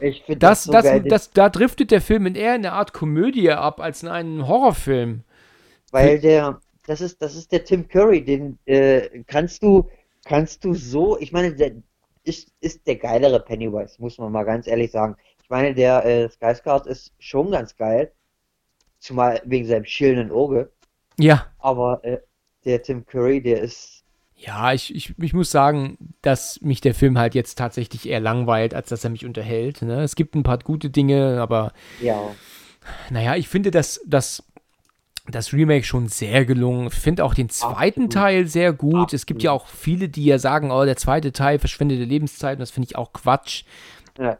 Ich 0.00 0.22
finde 0.24 0.38
Das, 0.38 0.64
das 0.64 0.84
so 0.84 0.98
das, 1.00 1.02
das, 1.08 1.30
da 1.30 1.48
driftet 1.48 1.90
der 1.90 2.00
Film 2.00 2.26
in 2.26 2.34
eher 2.34 2.52
eine 2.52 2.72
Art 2.72 2.92
Komödie 2.92 3.50
ab 3.50 3.80
als 3.80 4.02
in 4.02 4.08
einen 4.08 4.46
Horrorfilm. 4.46 5.22
weil 5.90 6.18
der, 6.20 6.60
das 6.86 7.00
ist, 7.00 7.20
das 7.22 7.36
ist 7.36 7.52
der 7.52 7.64
Tim 7.64 7.88
Curry, 7.88 8.24
den 8.24 8.58
äh, 8.66 9.22
kannst 9.26 9.62
du, 9.62 9.88
kannst 10.24 10.64
du 10.64 10.74
so, 10.74 11.18
ich 11.18 11.32
meine, 11.32 11.54
der 11.54 11.72
ist, 12.24 12.52
ist 12.60 12.86
der 12.86 12.96
geilere 12.96 13.40
Pennywise, 13.40 13.96
muss 14.00 14.18
man 14.18 14.32
mal 14.32 14.44
ganz 14.44 14.66
ehrlich 14.66 14.90
sagen. 14.90 15.16
Ich 15.42 15.50
meine, 15.50 15.74
der 15.74 16.04
äh, 16.04 16.28
Skyscard 16.30 16.86
ist 16.86 17.12
schon 17.18 17.50
ganz 17.50 17.76
geil, 17.76 18.12
zumal 18.98 19.42
wegen 19.44 19.66
seinem 19.66 19.84
schillenden 19.84 20.30
Auge, 20.30 20.72
Ja, 21.18 21.46
aber 21.58 22.04
äh, 22.04 22.18
der 22.64 22.82
Tim 22.82 23.04
Curry, 23.06 23.42
der 23.42 23.60
ist, 23.62 24.04
Ja, 24.34 24.72
ich, 24.72 24.94
ich, 24.94 25.14
ich 25.18 25.32
muss 25.34 25.50
sagen, 25.50 26.14
dass 26.22 26.60
mich 26.62 26.80
der 26.80 26.94
Film 26.94 27.18
halt 27.18 27.34
jetzt 27.34 27.56
tatsächlich 27.58 28.08
eher 28.08 28.20
langweilt, 28.20 28.74
als 28.74 28.88
dass 28.88 29.04
er 29.04 29.10
mich 29.10 29.24
unterhält. 29.26 29.82
Ne? 29.82 30.02
Es 30.02 30.16
gibt 30.16 30.34
ein 30.34 30.42
paar 30.42 30.58
gute 30.58 30.90
Dinge, 30.90 31.40
aber 31.40 31.72
ja, 32.00 32.36
naja, 33.10 33.36
ich 33.36 33.48
finde 33.48 33.70
das, 33.70 34.00
das, 34.06 34.42
das 35.28 35.52
Remake 35.52 35.84
schon 35.84 36.08
sehr 36.08 36.44
gelungen. 36.44 36.88
Ich 36.88 36.94
finde 36.94 37.24
auch 37.24 37.34
den 37.34 37.48
zweiten 37.48 38.04
Absolut. 38.04 38.12
Teil 38.12 38.46
sehr 38.48 38.72
gut. 38.72 39.12
Es 39.12 39.26
gibt 39.26 39.38
Absolut. 39.38 39.42
ja 39.44 39.52
auch 39.52 39.66
viele, 39.68 40.08
die 40.08 40.24
ja 40.24 40.38
sagen, 40.38 40.70
oh, 40.70 40.84
der 40.84 40.96
zweite 40.96 41.32
Teil 41.32 41.58
verschwendete 41.58 42.04
Lebenszeit 42.04 42.56
und 42.56 42.60
das 42.60 42.72
finde 42.72 42.88
ich 42.90 42.96
auch 42.96 43.12
Quatsch. 43.12 43.64
ja, 44.18 44.38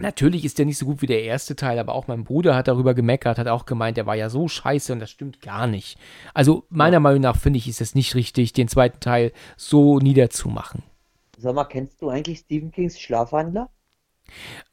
Natürlich 0.00 0.44
ist 0.44 0.58
der 0.58 0.66
nicht 0.66 0.78
so 0.78 0.86
gut 0.86 1.02
wie 1.02 1.06
der 1.06 1.22
erste 1.22 1.54
Teil, 1.54 1.78
aber 1.78 1.94
auch 1.94 2.08
mein 2.08 2.24
Bruder 2.24 2.56
hat 2.56 2.66
darüber 2.66 2.94
gemeckert, 2.94 3.38
hat 3.38 3.46
auch 3.46 3.64
gemeint, 3.64 3.96
der 3.96 4.06
war 4.06 4.16
ja 4.16 4.28
so 4.28 4.48
scheiße 4.48 4.92
und 4.92 4.98
das 4.98 5.10
stimmt 5.10 5.40
gar 5.40 5.68
nicht. 5.68 5.98
Also 6.32 6.64
meiner 6.68 6.98
Meinung 6.98 7.20
nach 7.20 7.36
finde 7.36 7.58
ich, 7.58 7.68
ist 7.68 7.80
es 7.80 7.94
nicht 7.94 8.16
richtig, 8.16 8.52
den 8.52 8.66
zweiten 8.66 8.98
Teil 8.98 9.32
so 9.56 9.98
niederzumachen. 10.00 10.82
Sag 11.38 11.54
mal, 11.54 11.64
kennst 11.64 12.02
du 12.02 12.08
eigentlich 12.08 12.40
Stephen 12.40 12.72
Kings 12.72 12.98
Schlafwandler? 12.98 13.70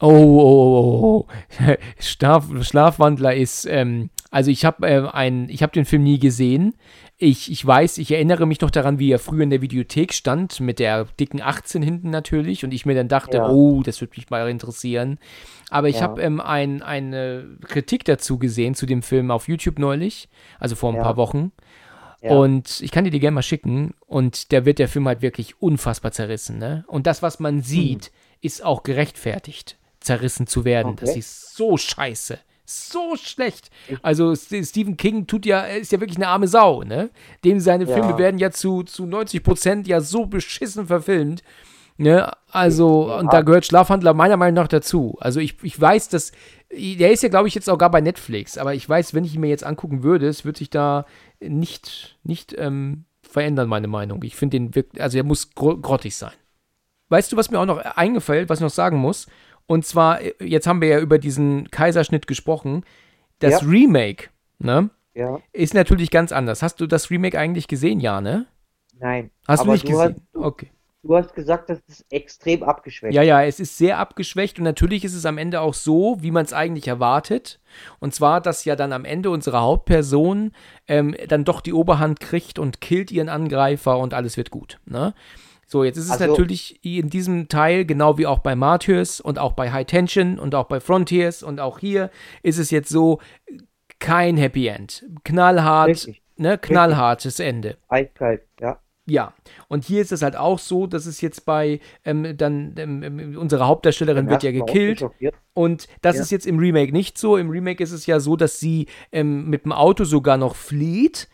Oh, 0.00 0.08
oh, 0.08 1.22
oh, 1.22 1.26
oh. 1.28 1.74
Schlaf, 2.00 2.46
Schlafwandler 2.62 3.36
ist, 3.36 3.64
ähm, 3.66 4.10
also 4.32 4.50
ich 4.50 4.64
habe 4.64 4.84
äh, 4.88 5.08
ein, 5.12 5.48
ich 5.48 5.62
habe 5.62 5.72
den 5.72 5.84
Film 5.84 6.02
nie 6.02 6.18
gesehen. 6.18 6.74
Ich, 7.18 7.52
ich 7.52 7.64
weiß, 7.64 7.98
ich 7.98 8.10
erinnere 8.10 8.46
mich 8.46 8.60
noch 8.60 8.70
daran, 8.70 8.98
wie 8.98 9.12
er 9.12 9.20
früher 9.20 9.42
in 9.44 9.50
der 9.50 9.62
Videothek 9.62 10.12
stand, 10.12 10.58
mit 10.58 10.80
der 10.80 11.04
dicken 11.20 11.40
18 11.40 11.82
hinten 11.82 12.10
natürlich, 12.10 12.64
und 12.64 12.72
ich 12.74 12.84
mir 12.84 12.94
dann 12.96 13.06
dachte, 13.08 13.36
Ja. 13.36 13.48
oh, 13.48 13.82
das 13.84 14.00
würde 14.00 14.14
mich 14.16 14.30
mal 14.30 14.48
interessieren. 14.48 15.18
Aber 15.70 15.88
ich 15.88 15.96
Ja. 15.96 16.02
habe 16.02 16.20
ähm, 16.22 16.40
ein, 16.40 16.82
eine 16.82 17.44
Kritik 17.68 18.04
dazu 18.04 18.38
gesehen, 18.38 18.74
zu 18.74 18.86
dem 18.86 19.02
Film 19.02 19.30
auf 19.30 19.46
YouTube 19.46 19.78
neulich, 19.78 20.28
also 20.58 20.74
vor 20.74 20.90
ein 20.90 20.96
Ja. 20.96 21.02
paar 21.02 21.16
Wochen. 21.16 21.52
Ja. 22.22 22.30
Und 22.30 22.80
ich 22.80 22.90
kann 22.90 23.04
dir 23.04 23.10
die 23.10 23.20
gerne 23.20 23.34
mal 23.34 23.42
schicken. 23.42 23.94
Und 24.06 24.52
da 24.52 24.64
wird 24.64 24.78
der 24.78 24.88
Film 24.88 25.06
halt 25.08 25.22
wirklich 25.22 25.60
unfassbar 25.60 26.12
zerrissen. 26.12 26.58
Ne? 26.58 26.84
Und 26.86 27.06
das, 27.06 27.20
was 27.22 27.38
man 27.40 27.60
sieht, 27.62 28.12
ist 28.40 28.64
auch 28.64 28.82
gerechtfertigt, 28.82 29.76
zerrissen 30.00 30.46
zu 30.46 30.64
werden. 30.64 30.96
Das 30.96 31.10
Okay. 31.10 31.18
ist 31.18 31.54
so 31.56 31.76
scheiße. 31.76 32.38
So 32.64 33.16
schlecht. 33.16 33.70
Also 34.02 34.30
St- 34.32 34.64
Stephen 34.68 34.96
King 34.96 35.26
tut 35.26 35.44
ja, 35.46 35.62
ist 35.62 35.92
ja 35.92 36.00
wirklich 36.00 36.16
eine 36.18 36.28
arme 36.28 36.48
Sau, 36.48 36.82
ne? 36.82 37.10
Dem 37.44 37.60
seine 37.60 37.84
Ja. 37.84 37.94
Filme 37.94 38.18
werden 38.18 38.38
ja 38.38 38.50
zu, 38.50 38.82
zu 38.84 39.04
90 39.06 39.42
Prozent 39.42 39.86
ja 39.88 40.00
so 40.00 40.26
beschissen 40.26 40.86
verfilmt. 40.86 41.42
Ne? 41.98 42.30
Also, 42.50 43.08
Ja. 43.08 43.18
und 43.18 43.32
da 43.32 43.42
gehört 43.42 43.66
Schlafhandler 43.66 44.14
meiner 44.14 44.36
Meinung 44.36 44.54
nach 44.62 44.68
dazu. 44.68 45.16
Also 45.20 45.40
ich, 45.40 45.56
ich 45.62 45.78
weiß, 45.78 46.08
dass, 46.08 46.32
der 46.70 47.12
ist 47.12 47.22
ja, 47.22 47.28
glaube 47.28 47.48
ich, 47.48 47.54
jetzt 47.54 47.68
auch 47.68 47.76
gar 47.78 47.90
bei 47.90 48.00
Netflix, 48.00 48.56
aber 48.56 48.74
ich 48.74 48.88
weiß, 48.88 49.12
wenn 49.12 49.24
ich 49.24 49.34
ihn 49.34 49.40
mir 49.40 49.48
jetzt 49.48 49.64
angucken 49.64 50.02
würde, 50.02 50.26
es 50.26 50.44
wird 50.44 50.56
sich 50.56 50.70
da 50.70 51.04
nicht, 51.40 52.18
nicht 52.24 52.54
ähm, 52.58 53.04
verändern, 53.22 53.68
meine 53.68 53.88
Meinung. 53.88 54.22
Ich 54.22 54.36
finde 54.36 54.56
den 54.58 54.74
wirklich, 54.74 55.02
also 55.02 55.18
er 55.18 55.24
muss 55.24 55.50
gro 55.54 55.76
grottig 55.76 56.16
sein. 56.16 56.32
Weißt 57.10 57.30
du, 57.30 57.36
was 57.36 57.50
mir 57.50 57.60
auch 57.60 57.66
noch 57.66 57.78
eingefällt, 57.78 58.48
was 58.48 58.60
ich 58.60 58.62
noch 58.64 58.70
sagen 58.70 58.96
muss? 58.96 59.26
Und 59.66 59.86
zwar, 59.86 60.20
jetzt 60.40 60.66
haben 60.66 60.80
wir 60.80 60.88
ja 60.88 60.98
über 61.00 61.18
diesen 61.18 61.70
Kaiserschnitt 61.70 62.26
gesprochen. 62.26 62.84
Das 63.38 63.60
Ja. 63.62 63.68
Remake, 63.68 64.28
ne, 64.58 64.90
Ja, 65.14 65.38
ist 65.52 65.74
natürlich 65.74 66.10
ganz 66.10 66.32
anders. 66.32 66.62
Hast 66.62 66.80
du 66.80 66.86
das 66.86 67.10
Remake 67.10 67.38
eigentlich 67.38 67.68
gesehen, 67.68 68.00
ja, 68.00 68.20
ne? 68.20 68.46
nein. 68.98 69.30
Hast 69.48 69.64
du 69.64 69.72
nicht 69.72 69.88
du 69.88 69.98
hast- 70.00 70.14
gesehen? 70.14 70.26
okay. 70.34 70.70
Du 71.04 71.16
hast 71.16 71.34
gesagt, 71.34 71.68
das 71.68 71.80
ist 71.88 72.06
extrem 72.10 72.62
abgeschwächt. 72.62 73.12
Ja, 73.12 73.22
ja, 73.22 73.42
es 73.42 73.58
ist 73.58 73.76
sehr 73.76 73.98
abgeschwächt 73.98 74.58
und 74.58 74.64
natürlich 74.64 75.04
ist 75.04 75.14
es 75.16 75.26
am 75.26 75.36
Ende 75.36 75.60
auch 75.60 75.74
so, 75.74 76.18
wie 76.20 76.30
man 76.30 76.44
es 76.44 76.52
eigentlich 76.52 76.86
erwartet. 76.86 77.58
Und 77.98 78.14
zwar, 78.14 78.40
dass 78.40 78.64
ja 78.64 78.76
dann 78.76 78.92
am 78.92 79.04
Ende 79.04 79.30
unsere 79.30 79.60
Hauptperson 79.60 80.52
ähm, 80.86 81.16
dann 81.26 81.44
doch 81.44 81.60
die 81.60 81.72
Oberhand 81.72 82.20
kriegt 82.20 82.60
und 82.60 82.80
killt 82.80 83.10
ihren 83.10 83.28
Angreifer 83.28 83.98
und 83.98 84.14
alles 84.14 84.36
wird 84.36 84.50
gut. 84.52 84.78
Ne? 84.84 85.12
So, 85.72 85.84
jetzt 85.84 85.96
ist 85.96 86.04
es 86.04 86.10
Also- 86.10 86.26
natürlich 86.26 86.84
in 86.84 87.08
diesem 87.08 87.48
Teil, 87.48 87.86
genau 87.86 88.18
wie 88.18 88.26
auch 88.26 88.40
bei 88.40 88.54
Martyrs 88.54 89.22
und 89.22 89.38
auch 89.38 89.52
bei 89.54 89.72
High 89.72 89.86
Tension 89.86 90.38
und 90.38 90.54
auch 90.54 90.66
bei 90.66 90.80
Frontiers 90.80 91.42
und 91.42 91.60
auch 91.60 91.78
hier 91.78 92.10
ist 92.42 92.58
es 92.58 92.70
jetzt 92.70 92.90
so, 92.90 93.20
kein 93.98 94.36
Happy 94.36 94.66
End. 94.66 95.02
Knallhart, 95.24 95.88
Richtig. 95.88 96.20
ne, 96.36 96.58
knallhartes 96.58 97.40
Ende. 97.40 97.78
Eiskalt, 97.88 98.42
ja. 98.60 98.80
Ja, 99.06 99.32
und 99.68 99.84
hier 99.84 100.02
ist 100.02 100.12
es 100.12 100.20
halt 100.20 100.36
auch 100.36 100.58
so, 100.58 100.86
dass 100.86 101.06
es 101.06 101.22
jetzt 101.22 101.46
bei 101.46 101.80
ähm, 102.04 102.36
dann 102.36 102.74
ähm, 102.76 103.02
ähm, 103.02 103.38
unsere 103.38 103.66
Hauptdarstellerin 103.66 104.28
wird 104.28 104.42
ja 104.42 104.52
gekillt 104.52 105.02
und 105.54 105.88
das 106.02 106.16
Ja. 106.16 106.22
ist 106.22 106.30
jetzt 106.32 106.46
im 106.46 106.58
Remake 106.58 106.92
nicht 106.92 107.16
so. 107.16 107.38
Im 107.38 107.48
Remake 107.48 107.82
ist 107.82 107.92
es 107.92 108.04
ja 108.04 108.20
so, 108.20 108.36
dass 108.36 108.60
sie 108.60 108.88
ähm, 109.10 109.48
mit 109.48 109.64
dem 109.64 109.72
Auto 109.72 110.04
sogar 110.04 110.36
noch 110.36 110.54
flieht 110.54 111.28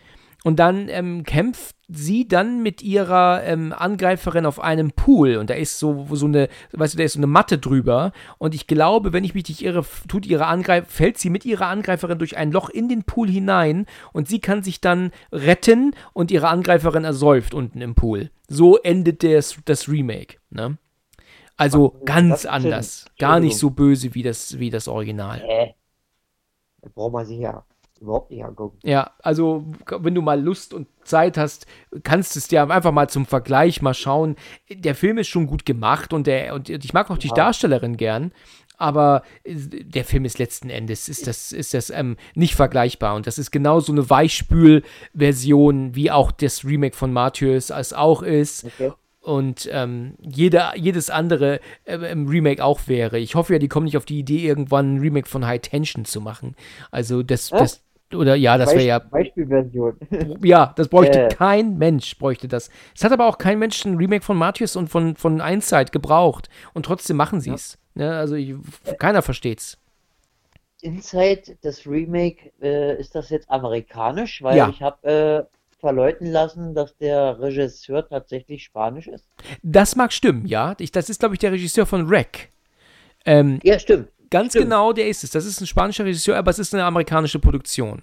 und 0.44 0.58
dann 0.58 0.88
ähm, 0.88 1.24
kämpft 1.24 1.76
sie 1.88 2.28
dann 2.28 2.62
mit 2.62 2.82
ihrer 2.82 3.42
ähm, 3.44 3.72
Angreiferin 3.76 4.46
auf 4.46 4.60
einem 4.60 4.92
Pool 4.92 5.36
und 5.36 5.50
da 5.50 5.54
ist 5.54 5.78
so 5.78 6.06
so 6.12 6.26
eine, 6.26 6.48
weißt 6.72 6.94
du, 6.94 6.98
da 6.98 7.04
ist 7.04 7.14
so 7.14 7.18
eine 7.18 7.26
Matte 7.26 7.58
drüber 7.58 8.12
und 8.36 8.54
ich 8.54 8.66
glaube, 8.66 9.12
wenn 9.12 9.24
ich 9.24 9.34
mich 9.34 9.48
nicht 9.48 9.62
irre, 9.62 9.84
tut 10.06 10.26
ihre 10.26 10.46
Angreif 10.46 10.88
fällt 10.88 11.18
sie 11.18 11.30
mit 11.30 11.44
ihrer 11.44 11.66
Angreiferin 11.66 12.18
durch 12.18 12.36
ein 12.36 12.52
Loch 12.52 12.68
in 12.68 12.88
den 12.88 13.04
Pool 13.04 13.28
hinein 13.28 13.86
und 14.12 14.28
sie 14.28 14.38
kann 14.40 14.62
sich 14.62 14.80
dann 14.80 15.12
retten 15.32 15.94
und 16.12 16.30
ihre 16.30 16.48
Angreiferin 16.48 17.04
ersäuft 17.04 17.54
unten 17.54 17.80
im 17.80 17.94
Pool. 17.94 18.30
So 18.48 18.76
endet 18.76 19.22
das, 19.24 19.56
das 19.64 19.88
Remake, 19.88 20.36
ne? 20.50 20.78
Also 21.56 21.96
Ach, 21.96 22.04
ganz 22.04 22.46
anders, 22.46 23.06
gar 23.18 23.40
nicht 23.40 23.56
so 23.56 23.70
böse 23.70 24.14
wie 24.14 24.22
das 24.22 24.58
wie 24.60 24.70
das 24.70 24.86
Original. 24.86 25.42
Äh. 25.44 25.72
Da 26.80 26.90
braucht 26.94 27.12
man 27.12 27.26
sich 27.26 27.40
ja 27.40 27.64
überhaupt 28.00 28.30
nicht 28.30 28.44
angucken. 28.44 28.78
Ja, 28.82 29.12
also 29.22 29.64
wenn 29.86 30.14
du 30.14 30.22
mal 30.22 30.40
Lust 30.40 30.74
und 30.74 30.88
Zeit 31.04 31.36
hast, 31.38 31.66
kannst 32.02 32.34
du 32.34 32.38
es 32.38 32.48
dir 32.48 32.68
einfach 32.70 32.92
mal 32.92 33.08
zum 33.08 33.26
Vergleich 33.26 33.82
mal 33.82 33.94
schauen. 33.94 34.36
Der 34.70 34.94
Film 34.94 35.18
ist 35.18 35.28
schon 35.28 35.46
gut 35.46 35.64
gemacht 35.66 36.12
und, 36.12 36.26
der, 36.26 36.54
und 36.54 36.68
ich 36.68 36.92
mag 36.92 37.10
auch 37.10 37.18
die 37.18 37.28
Ja. 37.28 37.34
Darstellerin 37.34 37.96
gern, 37.96 38.32
aber 38.76 39.22
der 39.46 40.04
Film 40.04 40.24
ist 40.24 40.38
letzten 40.38 40.70
Endes 40.70 41.08
ist 41.08 41.26
das, 41.26 41.50
ist 41.52 41.74
das 41.74 41.90
ähm, 41.90 42.16
nicht 42.34 42.54
vergleichbar 42.54 43.16
und 43.16 43.26
das 43.26 43.38
ist 43.38 43.50
genau 43.50 43.80
so 43.80 43.90
eine 43.92 44.08
Weichspül-Version, 44.08 45.94
wie 45.94 46.10
auch 46.10 46.30
das 46.30 46.64
Remake 46.64 46.96
von 46.96 47.12
Martyrs 47.12 47.70
es 47.70 47.92
auch 47.92 48.22
ist. 48.22 48.64
Okay. 48.66 48.92
und 49.20 49.68
ähm, 49.72 50.14
jeder, 50.20 50.76
jedes 50.76 51.10
andere 51.10 51.60
äh, 51.84 51.96
Remake 51.96 52.64
auch 52.64 52.80
wäre. 52.86 53.18
Ich 53.18 53.34
hoffe 53.34 53.52
ja, 53.54 53.58
die 53.58 53.68
kommen 53.68 53.84
nicht 53.84 53.96
auf 53.96 54.04
die 54.06 54.20
Idee, 54.20 54.46
irgendwann 54.46 54.94
ein 54.94 55.00
Remake 55.00 55.28
von 55.28 55.44
High 55.44 55.60
Tension 55.60 56.04
zu 56.04 56.20
machen. 56.20 56.54
Also 56.90 57.22
das, 57.22 57.50
das 57.50 57.82
oder 58.14 58.34
ja, 58.34 58.56
das 58.58 58.72
wäre 58.74 58.84
ja, 58.86 58.98
Beispielversion. 58.98 59.96
ja, 60.42 60.72
das 60.76 60.88
bräuchte 60.88 61.24
Äh. 61.24 61.28
kein 61.28 61.76
Mensch, 61.78 62.16
bräuchte 62.18 62.48
das. 62.48 62.70
Es 62.96 63.04
hat 63.04 63.12
aber 63.12 63.26
auch 63.26 63.38
kein 63.38 63.58
Mensch 63.58 63.84
ein 63.84 63.96
Remake 63.96 64.24
von 64.24 64.36
Martius 64.36 64.76
und 64.76 64.88
von, 64.88 65.14
von 65.16 65.40
Einside 65.40 65.90
gebraucht. 65.92 66.48
Und 66.74 66.86
trotzdem 66.86 67.16
machen 67.16 67.40
sie 67.40 67.50
es. 67.52 67.78
Ne? 67.94 68.10
Also 68.16 68.34
ich, 68.36 68.54
keiner 68.98 69.22
versteht's. 69.22 69.76
Inside, 70.80 71.56
das 71.62 71.86
Remake, 71.86 72.52
äh, 72.62 72.98
ist 73.00 73.14
das 73.14 73.30
jetzt 73.30 73.50
amerikanisch? 73.50 74.42
Weil 74.42 74.56
Ja. 74.56 74.68
ich 74.68 74.80
habe 74.80 75.08
äh, 75.48 75.56
verleuten 75.80 76.26
lassen, 76.26 76.74
dass 76.74 76.96
der 76.98 77.40
Regisseur 77.40 78.08
tatsächlich 78.08 78.62
Spanisch 78.64 79.08
ist. 79.08 79.26
Das 79.62 79.96
mag 79.96 80.12
stimmen, 80.12 80.46
ja. 80.46 80.74
Ich, 80.78 80.92
das 80.92 81.10
ist, 81.10 81.18
glaube 81.20 81.34
ich, 81.34 81.40
der 81.40 81.52
Regisseur 81.52 81.84
von 81.86 82.08
Wreck. 82.08 82.50
Ähm, 83.26 83.58
Ja, 83.64 83.78
stimmt. 83.78 84.08
Ganz 84.30 84.52
stimmt. 84.52 84.64
genau, 84.66 84.92
der 84.92 85.08
ist 85.08 85.24
es. 85.24 85.30
Das 85.30 85.44
ist 85.44 85.60
ein 85.60 85.66
spanischer 85.66 86.04
Regisseur, 86.04 86.36
aber 86.36 86.50
es 86.50 86.58
ist 86.58 86.74
eine 86.74 86.84
amerikanische 86.84 87.38
Produktion. 87.38 88.02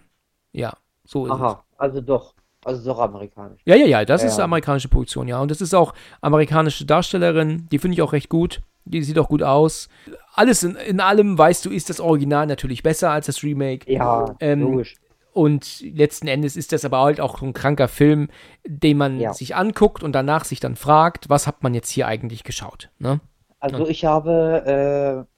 Ja, 0.51 0.73
so 1.03 1.25
ist 1.25 1.33
es. 1.33 1.37
Aha, 1.39 1.63
also 1.77 2.01
doch. 2.01 2.33
Also 2.63 2.83
doch 2.83 2.99
amerikanisch. 2.99 3.61
Ja, 3.65 3.75
ja, 3.75 3.85
ja, 3.85 4.05
das 4.05 4.23
Ja, 4.23 4.27
ist 4.27 4.37
ja. 4.39 4.43
amerikanische 4.43 4.87
Produktion, 4.89 5.27
ja. 5.27 5.39
Und 5.39 5.51
das 5.51 5.61
ist 5.61 5.75
auch 5.75 5.93
amerikanische 6.21 6.83
Darstellerin, 6.85 7.67
die 7.71 7.77
finde 7.77 7.93
ich 7.93 8.01
auch 8.01 8.11
recht 8.13 8.29
gut. 8.29 8.61
Die 8.85 9.03
sieht 9.03 9.19
auch 9.19 9.29
gut 9.29 9.43
aus. 9.43 9.87
Alles 10.33 10.63
in, 10.63 10.75
in 10.75 10.99
allem, 10.99 11.37
weißt 11.37 11.65
du, 11.65 11.69
ist 11.71 11.89
das 11.89 11.99
Original 11.99 12.47
natürlich 12.47 12.81
besser 12.83 13.11
als 13.11 13.27
das 13.27 13.43
Remake. 13.43 13.91
Ja, 13.91 14.35
Ähm, 14.39 14.61
logisch. 14.61 14.95
Und 15.33 15.81
letzten 15.81 16.27
Endes 16.27 16.55
ist 16.55 16.71
das 16.71 16.85
aber 16.85 16.99
halt 17.01 17.19
auch 17.19 17.39
so 17.39 17.45
ein 17.45 17.53
kranker 17.53 17.87
Film, 17.87 18.29
den 18.65 18.97
man 18.97 19.19
Ja. 19.19 19.33
sich 19.33 19.55
anguckt 19.55 20.01
und 20.01 20.13
danach 20.13 20.45
sich 20.45 20.59
dann 20.59 20.75
fragt, 20.75 21.29
was 21.29 21.45
hat 21.45 21.61
man 21.61 21.73
jetzt 21.73 21.89
hier 21.89 22.07
eigentlich 22.07 22.43
geschaut? 22.43 22.89
Ne? 22.99 23.19
Also 23.59 23.87
ich 23.87 24.05
habe 24.05 25.25
äh, 25.27 25.34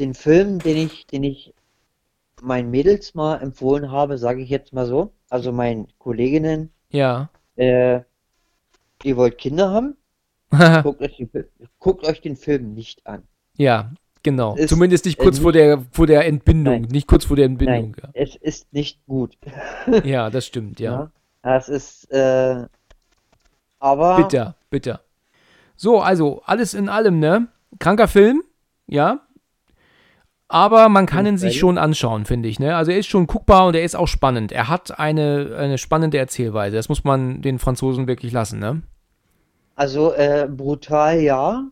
den 0.00 0.14
Film, 0.14 0.58
den 0.58 0.76
ich, 0.76 1.06
den 1.06 1.22
ich 1.24 1.54
meinen 2.42 2.70
Mädels 2.70 3.14
mal 3.14 3.36
empfohlen 3.36 3.90
habe, 3.90 4.18
sage 4.18 4.42
ich 4.42 4.48
jetzt 4.48 4.72
mal 4.72 4.86
so, 4.86 5.12
also 5.28 5.52
meinen 5.52 5.88
Kolleginnen, 5.98 6.72
Ja. 6.90 7.28
äh, 7.56 8.00
ihr 9.04 9.16
wollt 9.16 9.38
Kinder 9.38 9.70
haben, 9.70 9.96
guckt 10.82 11.00
euch, 11.02 11.16
den, 11.18 11.30
guckt 11.78 12.04
euch 12.06 12.20
den 12.20 12.36
Film 12.36 12.74
nicht 12.74 13.06
an. 13.06 13.22
ja, 13.56 13.92
genau. 14.22 14.56
Ist, 14.56 14.70
Zumindest 14.70 15.04
nicht 15.04 15.18
äh, 15.20 15.22
kurz 15.22 15.38
vor 15.38 15.52
der, 15.52 15.84
vor 15.92 16.06
der 16.06 16.26
Entbindung. 16.26 16.82
Nein. 16.82 16.90
Nicht 16.90 17.06
kurz 17.06 17.26
vor 17.26 17.36
der 17.36 17.44
Entbindung. 17.46 17.94
Nein, 18.00 18.10
es 18.14 18.36
ist 18.36 18.72
nicht 18.72 19.04
gut. 19.06 19.36
Ja. 19.86 20.04
ja, 20.04 20.30
das 20.30 20.46
stimmt, 20.46 20.80
ja. 20.80 20.92
Ja, 20.92 21.12
das 21.42 21.68
ist, 21.68 22.10
äh, 22.10 22.66
aber 23.78 24.16
Bitter, 24.16 24.56
bitter. 24.70 25.00
So, 25.76 26.00
also 26.00 26.42
alles 26.44 26.74
in 26.74 26.88
allem, 26.88 27.18
ne? 27.18 27.48
Kranker 27.78 28.08
Film, 28.08 28.42
ja. 28.86 29.26
Aber 30.52 30.88
man 30.88 31.06
kann 31.06 31.26
ihn 31.26 31.38
sich 31.38 31.60
schon 31.60 31.78
anschauen, 31.78 32.24
finde 32.24 32.48
ich, 32.48 32.58
ne? 32.58 32.74
Also 32.74 32.90
er 32.90 32.98
ist 32.98 33.06
schon 33.06 33.28
guckbar 33.28 33.68
und 33.68 33.76
er 33.76 33.84
ist 33.84 33.94
auch 33.94 34.08
spannend. 34.08 34.50
Er 34.50 34.68
hat 34.68 34.98
eine, 34.98 35.54
eine 35.56 35.78
spannende 35.78 36.18
Erzählweise. 36.18 36.74
Das 36.74 36.88
muss 36.88 37.04
man 37.04 37.40
den 37.40 37.60
Franzosen 37.60 38.08
wirklich 38.08 38.32
lassen, 38.32 38.58
ne? 38.58 38.82
Also 39.76 40.12
äh, 40.12 40.48
brutal 40.50 41.20
ja. 41.20 41.68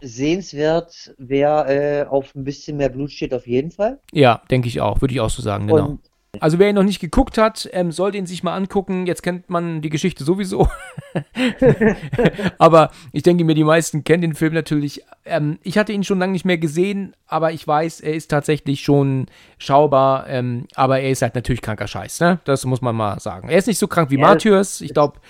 Sehenswert, 0.00 1.14
wer 1.18 1.66
äh, 1.68 2.06
auf 2.08 2.34
ein 2.34 2.44
bisschen 2.44 2.78
mehr 2.78 2.88
Blut 2.88 3.10
steht, 3.10 3.34
auf 3.34 3.46
jeden 3.46 3.70
Fall. 3.70 3.98
Ja, 4.12 4.40
denke 4.50 4.68
ich 4.68 4.80
auch. 4.80 5.02
Würde 5.02 5.12
ich 5.12 5.20
auch 5.20 5.28
so 5.28 5.42
sagen, 5.42 5.66
genau. 5.66 5.88
Und 5.88 6.00
Also 6.40 6.58
wer 6.58 6.68
ihn 6.68 6.74
noch 6.74 6.82
nicht 6.82 7.00
geguckt 7.00 7.38
hat, 7.38 7.68
ähm, 7.72 7.92
sollte 7.92 8.18
ihn 8.18 8.26
sich 8.26 8.42
mal 8.42 8.54
angucken. 8.54 9.06
Jetzt 9.06 9.22
kennt 9.22 9.50
man 9.50 9.80
die 9.82 9.90
Geschichte 9.90 10.24
sowieso. 10.24 10.68
aber 12.58 12.90
ich 13.12 13.22
denke 13.22 13.44
mir, 13.44 13.54
die 13.54 13.64
meisten 13.64 14.04
kennen 14.04 14.22
den 14.22 14.34
Film 14.34 14.54
natürlich. 14.54 15.04
Ähm, 15.24 15.58
ich 15.62 15.78
hatte 15.78 15.92
ihn 15.92 16.04
schon 16.04 16.18
lange 16.18 16.32
nicht 16.32 16.44
mehr 16.44 16.58
gesehen, 16.58 17.14
aber 17.26 17.52
ich 17.52 17.66
weiß, 17.66 18.00
er 18.00 18.14
ist 18.14 18.28
tatsächlich 18.28 18.82
schon 18.82 19.26
schaubar. 19.58 20.28
Ähm, 20.28 20.66
aber 20.74 21.00
er 21.00 21.10
ist 21.10 21.22
halt 21.22 21.34
natürlich 21.34 21.62
kranker 21.62 21.86
Scheiß, 21.86 22.20
ne? 22.20 22.40
Das 22.44 22.64
muss 22.64 22.80
man 22.80 22.96
mal 22.96 23.20
sagen. 23.20 23.48
Er 23.48 23.58
ist 23.58 23.66
nicht 23.66 23.78
so 23.78 23.88
krank 23.88 24.10
wie 24.10 24.16
Ja, 24.16 24.22
Martyrs. 24.22 24.80
Ich 24.80 24.94
glaube, 24.94 25.20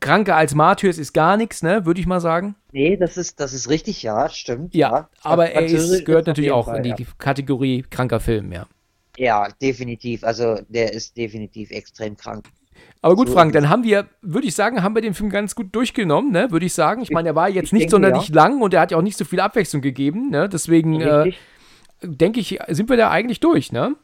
kranker 0.00 0.36
als 0.36 0.54
Martyrs 0.54 0.98
ist 0.98 1.12
gar 1.12 1.36
nichts, 1.36 1.62
ne? 1.62 1.86
Würde 1.86 2.00
ich 2.00 2.06
mal 2.06 2.20
sagen. 2.20 2.54
nee, 2.72 2.96
das 2.96 3.16
ist, 3.16 3.40
das 3.40 3.52
ist 3.52 3.68
richtig, 3.68 4.02
ja, 4.02 4.28
stimmt. 4.28 4.74
Ja, 4.74 5.08
aber 5.22 5.50
er 5.50 5.66
ist, 5.66 6.04
gehört 6.04 6.26
natürlich 6.26 6.52
auch 6.52 6.66
Fall, 6.66 6.78
in 6.78 6.82
die 6.82 7.02
ja. 7.02 7.08
Kategorie 7.18 7.84
kranker 7.88 8.20
Film, 8.20 8.52
ja. 8.52 8.66
Ja, 9.18 9.48
definitiv. 9.60 10.24
Also 10.24 10.58
der 10.68 10.92
ist 10.92 11.16
definitiv 11.16 11.70
extrem 11.70 12.16
krank. 12.16 12.46
Aber 13.02 13.16
gut, 13.16 13.28
So 13.28 13.34
Frank, 13.34 13.52
dann 13.52 13.68
haben 13.68 13.84
wir, 13.84 14.06
würde 14.22 14.46
ich 14.46 14.54
sagen, 14.54 14.82
haben 14.82 14.94
wir 14.94 15.02
den 15.02 15.14
Film 15.14 15.28
ganz 15.30 15.54
gut 15.54 15.74
durchgenommen, 15.74 16.32
ne? 16.32 16.50
Würde 16.50 16.66
ich 16.66 16.72
sagen. 16.74 17.02
Ich 17.02 17.10
meine, 17.10 17.30
er 17.30 17.34
war 17.34 17.48
jetzt 17.48 17.66
ich 17.66 17.72
nicht 17.72 17.82
denke, 17.82 17.90
sonderlich 17.92 18.28
ja. 18.28 18.34
lang 18.34 18.62
und 18.62 18.72
er 18.74 18.80
hat 18.80 18.90
ja 18.90 18.96
auch 18.96 19.02
nicht 19.02 19.18
so 19.18 19.24
viel 19.24 19.40
Abwechslung 19.40 19.82
gegeben, 19.82 20.30
ne? 20.30 20.48
Deswegen 20.48 21.00
äh, 21.00 21.32
denke 22.02 22.40
ich, 22.40 22.58
sind 22.68 22.88
wir 22.88 22.96
da 22.96 23.10
eigentlich 23.10 23.40
durch, 23.40 23.72
ne? 23.72 23.96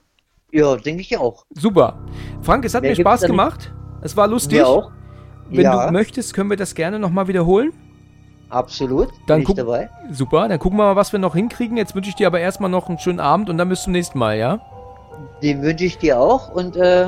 Ja, 0.52 0.76
denke 0.76 1.00
ich 1.02 1.16
auch. 1.16 1.44
Super. 1.50 2.04
Frank, 2.42 2.64
es 2.64 2.74
hat 2.74 2.82
Mehr 2.82 2.90
mir 2.92 2.96
Spaß 2.96 3.22
gemacht. 3.22 3.72
Es 4.02 4.16
war 4.16 4.28
lustig. 4.28 4.58
Wir 4.58 4.68
auch. 4.68 4.90
Wenn 5.50 5.62
ja, 5.62 5.86
du 5.86 5.92
möchtest, 5.92 6.34
können 6.34 6.50
wir 6.50 6.56
das 6.56 6.74
gerne 6.74 6.98
nochmal 6.98 7.28
wiederholen. 7.28 7.72
absolut. 8.50 9.08
Dann 9.26 9.36
Bin 9.36 9.40
ich 9.42 9.46
guck- 9.46 9.56
dabei. 9.56 9.88
Super, 10.10 10.48
dann 10.48 10.58
gucken 10.58 10.78
wir 10.78 10.84
mal, 10.84 10.96
was 10.96 11.12
wir 11.12 11.18
noch 11.18 11.34
hinkriegen. 11.34 11.76
Jetzt 11.76 11.94
wünsche 11.94 12.10
ich 12.10 12.16
dir 12.16 12.26
aber 12.26 12.40
erstmal 12.40 12.70
noch 12.70 12.88
einen 12.88 12.98
schönen 12.98 13.20
Abend 13.20 13.48
und 13.48 13.58
dann 13.58 13.68
bis 13.68 13.82
zum 13.84 13.92
nächsten 13.92 14.18
Mal, 14.18 14.38
ja? 14.38 14.60
Den 15.42 15.62
wünsche 15.62 15.84
ich 15.84 15.98
dir 15.98 16.18
auch 16.20 16.50
und 16.50 16.76
äh, 16.76 17.06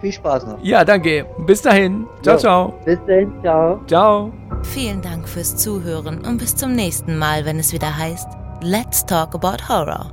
viel 0.00 0.12
Spaß 0.12 0.46
noch. 0.46 0.58
Ja, 0.62 0.84
danke. 0.84 1.26
Bis 1.46 1.62
dahin. 1.62 2.06
Ciao, 2.22 2.36
Jo. 2.36 2.40
ciao. 2.40 2.74
Bis 2.84 2.98
dahin, 3.06 3.32
ciao. 3.42 3.80
Ciao. 3.86 4.32
Vielen 4.62 5.00
Dank 5.02 5.28
fürs 5.28 5.56
Zuhören 5.56 6.24
und 6.26 6.38
bis 6.38 6.54
zum 6.56 6.72
nächsten 6.74 7.16
Mal, 7.18 7.44
wenn 7.44 7.58
es 7.58 7.72
wieder 7.72 7.96
heißt 7.96 8.28
Let's 8.62 9.04
Talk 9.06 9.34
About 9.34 9.68
Horror. 9.68 10.12